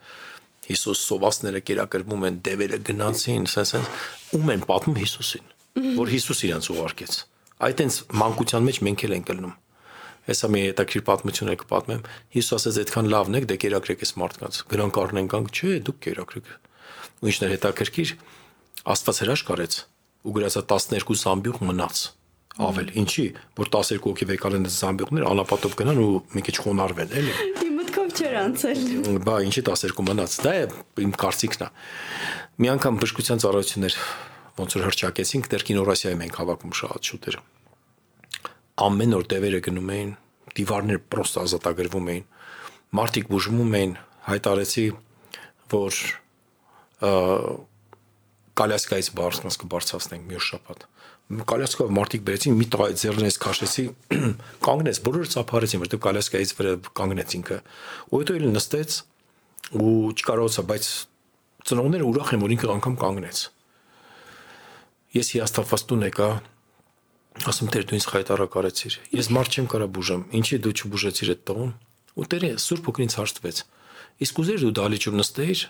[0.67, 3.73] Հիսուս սովածները կերակրվում են, դևերը գնացին, ասես,
[4.37, 5.47] ում են պատմում Հիսուսին,
[6.01, 7.17] որ Հիսուս իրենց ուղարկեց։
[7.67, 9.55] Այդ այնց մանկության մեջ մենք էլ ենք ելնում։
[10.27, 12.01] Հեսա մի հետաքրիր պատմություն եք պատմեմ։
[12.35, 16.49] Հիսուս ասեց այդքան լավն եք, դե կերակրեք այս մարդկանց։ Գրանք առնեն կանք, չէ, դուք կերակրեք։
[17.17, 18.11] Ու ինչն է հետաքրքիր,
[18.87, 19.77] Աստված հրաշք արեց
[20.27, 22.03] ու գրածա 12 զամբյուղ մնաց
[22.67, 23.25] ավել։ Ինչի,
[23.59, 27.35] որ 12 հոգի վեկալեն զամբյուղներ անապատով գնան ու մի քիչ խոնարհվեն, էլի
[28.17, 28.81] չէր անցել։
[29.27, 30.65] Բա ինչի 12 մնաց։ Դա է
[31.05, 31.69] իմ կարծիքն է։
[32.65, 33.97] Մի անգամ բժշկության ծառայություններ
[34.57, 37.37] ոնց որ հրճակեցինք, դեր կինորասիայում ենք հավաքում շատ շուտեր։
[38.87, 40.11] Ամեն օր դևերը գնում էին,
[40.57, 42.25] դիվարներ պրոստը ազատագրվում էին։
[42.97, 43.93] Մարտիկ բուժվում էին,
[44.27, 44.87] հայտարեցի,
[45.77, 46.01] որ
[48.57, 50.87] կալյասկայից բարձրացնած կբարձրացնենք մի շաբաթ։
[51.27, 53.85] Կալյասկով մարդիկ բերեցին մի տղա ձեռնես քաշեցի,
[54.67, 57.57] կանգնեց, բոլորը ծափարեցին, որտեղ կալյասկայից վրա կանգնեց ինքը։
[58.15, 58.99] Ու հետո էլ նստեց
[59.83, 60.91] ու չկարողացա, բայց
[61.67, 63.41] ծնողները ուրախ են, որ ինքը անգամ կանգնեց։
[65.17, 66.29] Ես հիաստափված տուն եկա,
[67.51, 71.43] ասում Տեր դու ինձ խայտարակ արեցիր։ Ես մարդ չեմ կարա բուժեմ։ Ինչի դու չբուժեցիր այդ
[71.51, 71.73] տողում։
[72.17, 73.59] Ու Տերը Սուրբ Օգնից հարցվեց։
[74.27, 75.61] Իսկ ուզեր դու դալիճում նստեիր,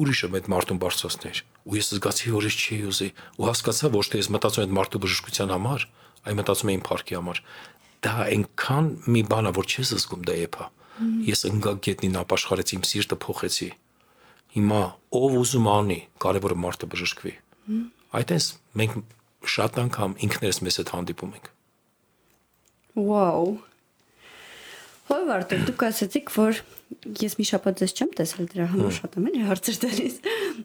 [0.00, 3.08] ուրիշը այդ մարդուն բարձրացներ։ Ու ես զգացի, որ ես չի ուզի,
[3.38, 5.84] ու հասկացա, ոչ թե ես մտածում եմ այդ մարդու բժշկության համար,
[6.22, 7.42] այլ մտածում եմ փառքի համար։
[8.02, 10.66] Դա այնքան մի բան է, որ չես զգում դա եփա։
[11.28, 13.68] Ես ընկա գետնին ապաշխարեցի, իմ սիրտը փոխեցի։
[14.52, 14.80] Հիմա
[15.16, 17.34] ով ուզում անի, կարևորը մարդը բժշկվի։
[18.12, 18.48] Այդտես
[18.82, 18.98] մենք
[19.52, 21.46] շատ անգամ ինքներս մեզ հետ հանդիպում ենք։
[22.92, 23.54] Վաու։
[25.12, 26.58] Հոյ Վարդեր, դուք ասացիք, որ
[27.20, 30.14] ես մի շաբաթ ձեզ չեմ տեսել դրա համար շատ եմ էլի հարցեր տալիս։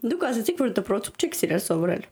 [0.07, 2.05] Դուք ասացիք, որ դպրոցում չեք սիրել սովորել։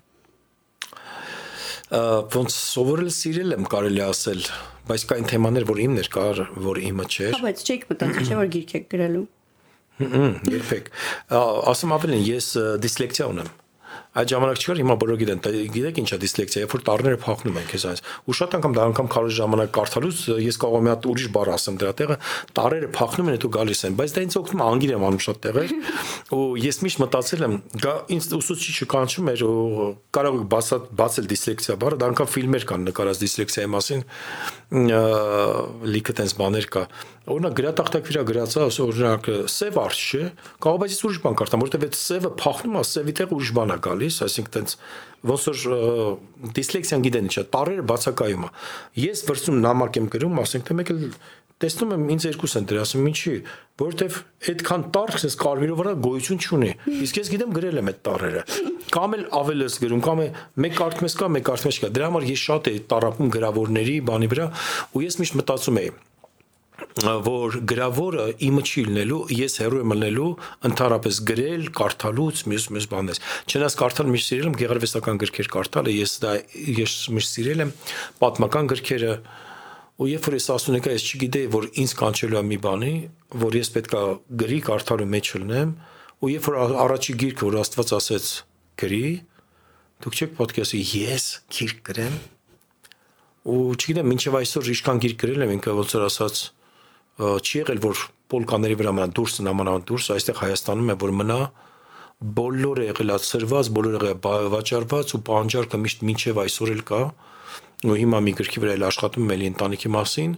[2.35, 4.43] Ոնց սովորել սիրել եմ կարելի ասել,
[4.89, 8.39] բայց կային թեմաներ, որ իմն էր, կար, որ իմը չէր։ Հա, բայց չեք մտածել, չէ՞
[8.41, 9.25] որ գիրք եք գրելու։
[9.95, 10.89] Հմ, երբեք։
[11.71, 12.47] Ասում ավելին, ես
[12.83, 13.53] դիսլեկցիա ունեմ
[14.15, 15.41] այդ ժամանակ չկար, հիմա բոլորը գիտեն,
[15.75, 19.09] գիտեք ինչա դիսլեկցիա, երբ որ տառները փոխնում են քեզ այս։ Ու շատ անգամ դա անգամ
[19.15, 22.17] քարոզ ժամանակ կարդալուց ես կարող եմ մի հատ ուրիշ բառ ասեմ դրա տեղը,
[22.55, 25.41] տառերը փոխնում են, հետո գալիս են, բայց դա ինձ օգնում է անգիր եմ անում շատ
[25.45, 25.75] տեղեր։
[26.35, 27.55] Ու ես միշտ մտածել եմ,
[27.85, 32.65] գա ինձ ուսուցիչը կանչում էր ու կարող եք բացած բացել դիսլեկցիա բառը, դա անգամ ֆիլմեր
[32.71, 34.05] կան նկարած դիսլեկցիայի մասին
[34.75, 36.81] լիքը տես բաներ կա
[37.25, 40.23] օրինակ գրատախտակ վրա գրածա օրինակ սև արջ չէ
[40.61, 43.77] կարող բայց ուրիշ բան կարդամ որովհետև այդ սևը փախնում է սևի տեղ ուրիշ բան է
[44.05, 44.75] գալիս այսինքն տենց
[45.25, 45.79] ոնց որ
[46.55, 48.51] դիսլեքսիան գիտեն ինչա տարերը բացակայում է
[49.01, 51.01] ես վրցում նամակ եմ գրում ասենք թե մեկ էլ
[51.55, 53.33] տեսնում եմ ինձ երկուս են դրա ասում ինչի
[53.79, 54.17] որովհետև
[54.51, 56.71] այդքան տառ ես կարմիրով վրա գոյություն չունի
[57.05, 58.41] իսկ ես գիտեմ գրել եմ այդ տառերը
[58.95, 60.27] կամ էլ ավել ես գրում կամ է
[60.65, 63.95] մեկ կարդում ես կա մեկ կարդում ես կա դրա համար ես շատ էի տարապում գրավորների
[64.11, 64.49] բանի վրա
[64.99, 65.95] ու ես միշտ մտածում էի
[66.95, 70.27] որ գրավորը իմը չի լինելու, ես հերո եմ լինելու
[70.69, 73.19] ընդհանրապես գրել, կարդալուց, մյուս մյուս բաներ։
[73.51, 76.31] Չնայած կարդալ միշտ սիրել եմ գեղարվեստական գրքեր կարդալը, ես դա
[76.79, 77.73] ես միշտ սիրել եմ
[78.23, 79.11] պատմական գրքերը
[79.95, 82.95] ու երբ որ ես ասում եկա, ես չգիտեի, որ ինձ կանչելու է մի բանի,
[83.43, 84.01] որ ես պետքա
[84.41, 85.69] գրի կարդալու մեջ լինեմ,
[86.19, 88.27] ու երբ որ առաջի գիրքը, որ Աստված ասեց
[88.81, 89.07] գրի,
[90.03, 92.19] դուք չեք պատկասի ես գիրք գրեմ,
[93.45, 96.43] ու չգիտեմ, մինչև այսօր ինչքան գիրք գրել եմ, ինքը ոնց որ ասած
[97.15, 98.01] չի եղել որ
[98.31, 101.37] պոլկաների վրա մնա դուրս նամանավան դուրս այստեղ Հայաստանում է որ մնա
[102.35, 104.11] բոլորը եղելացրված բոլորը
[104.55, 107.01] վաճառված ու պահանջարկը միշտ մինչև այսօր էլ կա
[107.85, 110.35] ու հիմա մի գրքի վրա էլ աշխատում եմ էլի ընտանիքի մասին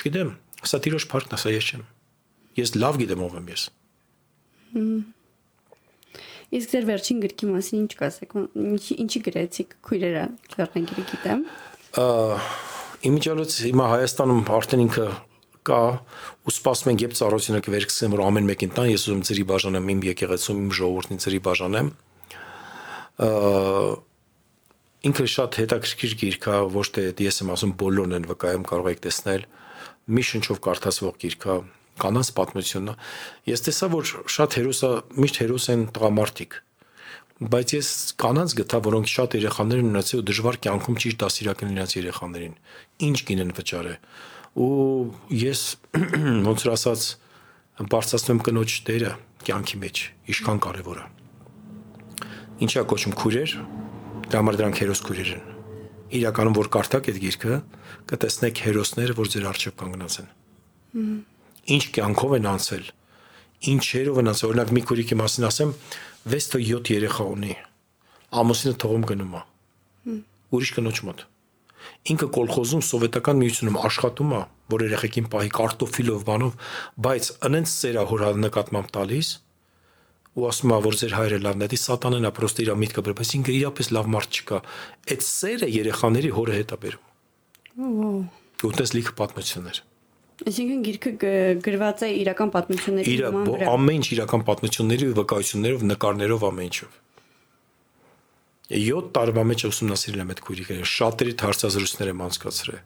[0.00, 0.30] չգիտեմ
[0.70, 1.84] սա տիրոջ փառքն է սա ես չեմ
[2.60, 3.64] ես լավ գիտեմ ով եմ ես
[6.50, 8.32] Իսկ ձեր վերջին գրքի մասին ինչ կասեք
[9.04, 10.24] ինչի գրեցիք քույրերը
[10.56, 11.44] լեռնագիրը գիտեմ
[13.10, 15.04] Իմիջիալոց հիմա Հայաստանում արդեն ինքը
[15.66, 15.80] կա
[16.46, 20.00] ու սպասում ենք երբ ծառայությունը կվերքսեն որ ամեն մեկին տան ես ուզում ծրի բաժանեմ իմ
[20.10, 21.90] եկեղեցում իմ ժողովրդին ծրի բաժանեմ
[25.10, 29.04] ինքը շատ հետաքրքիր գիրք է ոչ թե ես եմ ասում բոլորն են վկայում կարող եք
[29.06, 29.46] տեսնել
[30.10, 31.56] մի շնչով կարդացվող գիրք է
[32.00, 32.96] կանանց պատմությունն է
[33.52, 36.60] ես տեսա որ շատ հերոսա միշտ հերոս են տղամարդիկ
[37.40, 37.88] բայց ես
[38.20, 42.56] կանանց գտա, որոնք շատ երեխաներ ունեցել ու դժվար կյանքում ճիշտ դասիրակեն իրաց երեխաներին։
[43.08, 43.94] Ինչ գինեն վճարը
[44.58, 45.60] ու ես
[46.48, 47.06] ոնց որ ասած
[47.90, 49.12] բարձրացնում կնոջ դերը
[49.46, 50.02] կյանքի մեջ
[50.34, 51.06] ինչքան կարևոր է
[52.66, 53.54] ինչա կոչում քուրեր
[54.30, 55.46] դա համար դրանք հերոս քուրեր են
[56.20, 57.56] իրականում որ կարդաք այդ գիրքը
[58.10, 60.28] կտեսնեք հերոսները որ ձեր առջև կանգնած են
[61.70, 62.84] ինչ կյանքով են անցել
[63.70, 65.74] ինչերով են անցել օրինակ մի քուրիկի մասին ասեմ
[66.34, 67.54] 6-7 երեխա ունի
[68.40, 69.42] ամուսինը թողում գնում է
[70.50, 71.24] ուրիշ կնոջ մոտ
[72.12, 74.40] ինքը կոլխոզում սովետական միությունում աշխատում է,
[74.70, 76.58] որ երեխեքին պահի կարտոֆիլով բանով,
[77.06, 79.30] բայց անենց սերա հոր նկատմամբ տալիս
[80.38, 83.14] ու ասում է որ ձեր հայրը լավն է, դի սատանան է պրոստը իր միտքը բեր,
[83.18, 84.58] բայց ինքը իրապես լավ մարդ չկա։
[85.10, 88.28] Այդ սերը երեխաների հորը հետ է բերում։
[88.60, 89.80] Ու տես լիքը պատմություններ։
[90.40, 91.32] Այսինքն գիրքը
[91.66, 93.16] գրված է իրական պատմությունների
[93.50, 96.94] վրա։ Ամեն ինչ իրական պատմությունների վկայություններով, նկարներով ամեն ինչով։
[98.70, 102.76] 7 տարվա մեջ ուսումնասիրել եմ այդ քույրիկները, շատերի հարցազրույցներ եմ անցկացրել։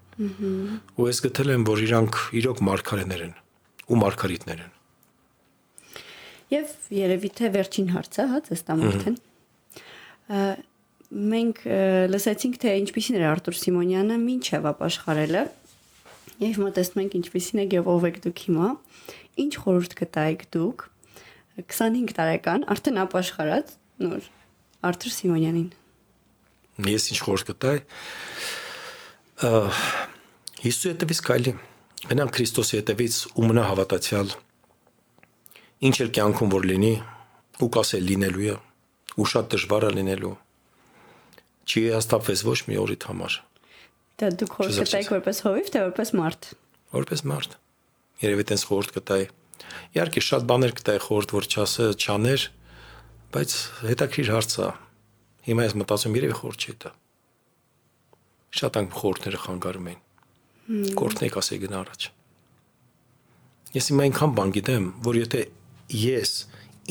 [0.97, 3.35] Ու ես գտել եմ, որ իրանք իրոք մարգարեներ են
[3.85, 4.71] ու մարգարիտներ են։
[6.55, 9.19] Եվ երևի թե վերջին հարցը, հա, ծստամորթեն։
[11.35, 11.61] Մենք
[12.15, 15.43] լսեցինք, թե ինչպիսին էր Արտուր Սիմոնյանը մինչև ապաշխարելը։
[16.45, 18.71] Եվ հիմա տեսնում ենք ինչպիսին է եւ ով եք դուք հիմա։
[19.45, 20.87] Ինչ խորհուրդ կտայիք դուք
[21.61, 24.33] 25 տարեկան, արդեն ապաշխարած նոր
[24.85, 25.69] Արթուր Սիմոնյանին։
[26.91, 27.81] Ես ինչ խորհուրդ կտայի։
[30.65, 31.53] Հիսուսի հետևից կայլի։
[32.05, 34.33] Գնամ Քրիստոսի հետևից ու մնա հավատացյալ։
[35.89, 36.95] Ինչ էլ կյանքում որ լինի,
[37.65, 38.57] ու կասել լինելու է,
[39.21, 40.35] ու շատ դժվար է լինելու։
[41.65, 43.39] Չի հաստատվես ոչ մի օրիդ համար։
[44.21, 46.51] Դա դուք խորհուրդ կտայիք որպես հովիվ, թե որպես մարդ։
[46.95, 47.57] Որպես մարդ։
[48.25, 49.27] Երևի տենց խորհուրդ կտայի։
[49.95, 52.45] Իհարկե շատ բաներ կտայի խորհուրդ, որ չասը, չաներ,
[53.35, 53.53] բայց
[53.83, 54.67] հետաքրիր հարց է։
[55.45, 56.91] Հիմա ես մտածում երևի խորհուրդ չի դա։
[58.55, 59.99] Շատ անգամ խորհուրդները խանգարում են։
[61.01, 62.07] Կորտնեք ասեի գնա առաջ։
[63.75, 65.43] Ես իմ այնքան բան գիտեմ, որ եթե
[66.05, 66.33] ես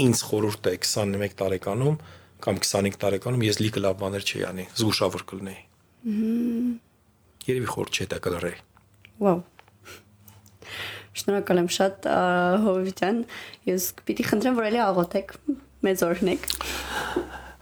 [0.03, 1.98] ինձ խորհուրդ է 21 տարեկանում
[2.44, 5.61] կամ 25 տարեկանում ես լիքը լավ բաներ չի անի, զգուշավոր կլինեի։
[7.48, 8.57] Երևի խորտ չէ դա կլրեի։
[9.24, 9.41] Վաու։
[11.24, 12.07] Շնորհակալ եմ շատ
[12.64, 13.20] Հովիվյան։
[13.70, 15.36] Ես պիտի խնդրեմ, որ ելի աղոթեք
[15.88, 16.47] մեծ օրհնեք։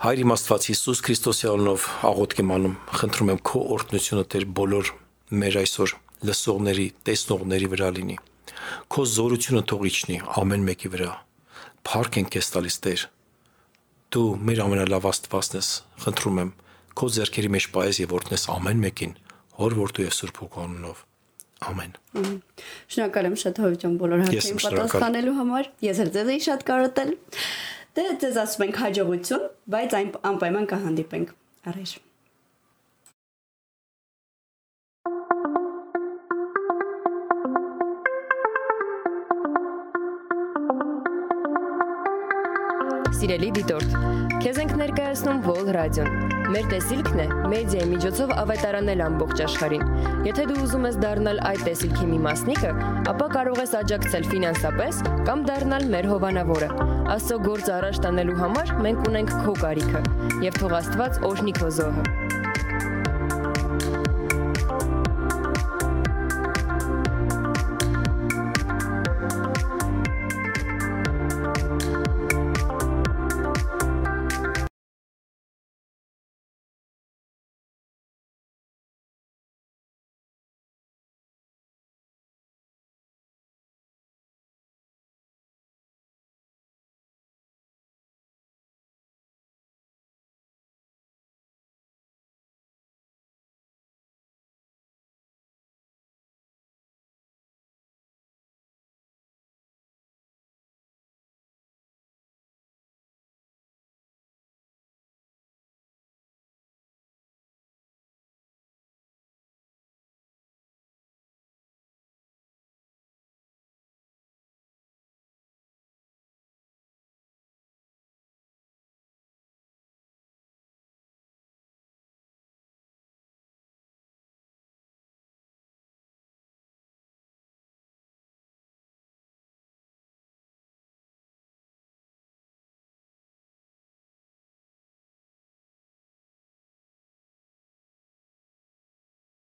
[0.02, 4.94] Հայր իմ Աստված Հիսուս Քրիստոսի անունով աղոթք եմ անում, խնդրում եմ քո օրհնությունը Տեր բոլոր
[5.42, 5.94] մեր այսօր
[6.30, 8.18] լսողների, տեսնողների վրա լինի։
[8.92, 11.12] Քո զորությունը թող իջնի ամեն մեկի վրա
[11.82, 13.04] Փառք ենք քեզ տալիս Տեր։
[14.14, 15.70] Դու մեր ամենալավ Աստվածն ես,
[16.04, 16.52] խնդրում եմ,
[17.02, 19.16] քո ձեռքերի մեջ պայես եւ օրհնես ամեն մեկին,
[19.62, 21.02] հոր որդու եւ Սուրբ Հոգու անունով։
[21.62, 21.92] Ամեն։
[22.92, 27.12] Շնորհակալ եմ շատ հովիճան բոլոր հարցերին պատասխանելու համար։ Ես էլ ձեզ էի շատ կարոտել։
[27.92, 29.42] Դե ձեզ ասում ենք հաջողություն,
[29.74, 31.34] բայց այն անպայման կհանդիպենք։
[31.72, 32.08] Առայժմ
[43.22, 43.98] Սիրելի դիտորդ,
[44.42, 49.92] քեզ ենք ներկայացնում Vol Radio-ն։ Մեր տեսիլքն է մեդիայի միջոցով ավետարանել ամբողջ աշխարհին։
[50.28, 52.72] Եթե դու ուզում ես դառնալ այդ տեսիլքի մի մասնիկը,
[53.14, 55.00] ապա կարող ես աջակցել ֆինանսապես
[55.30, 56.72] կամ դառնալ մեր հովանավորը։
[57.16, 60.04] Աստծո գործ առաջ տանելու համար մենք ունենք քո կարիքը,
[60.50, 62.21] եւ թող Աստված օրհնի քո զոհը։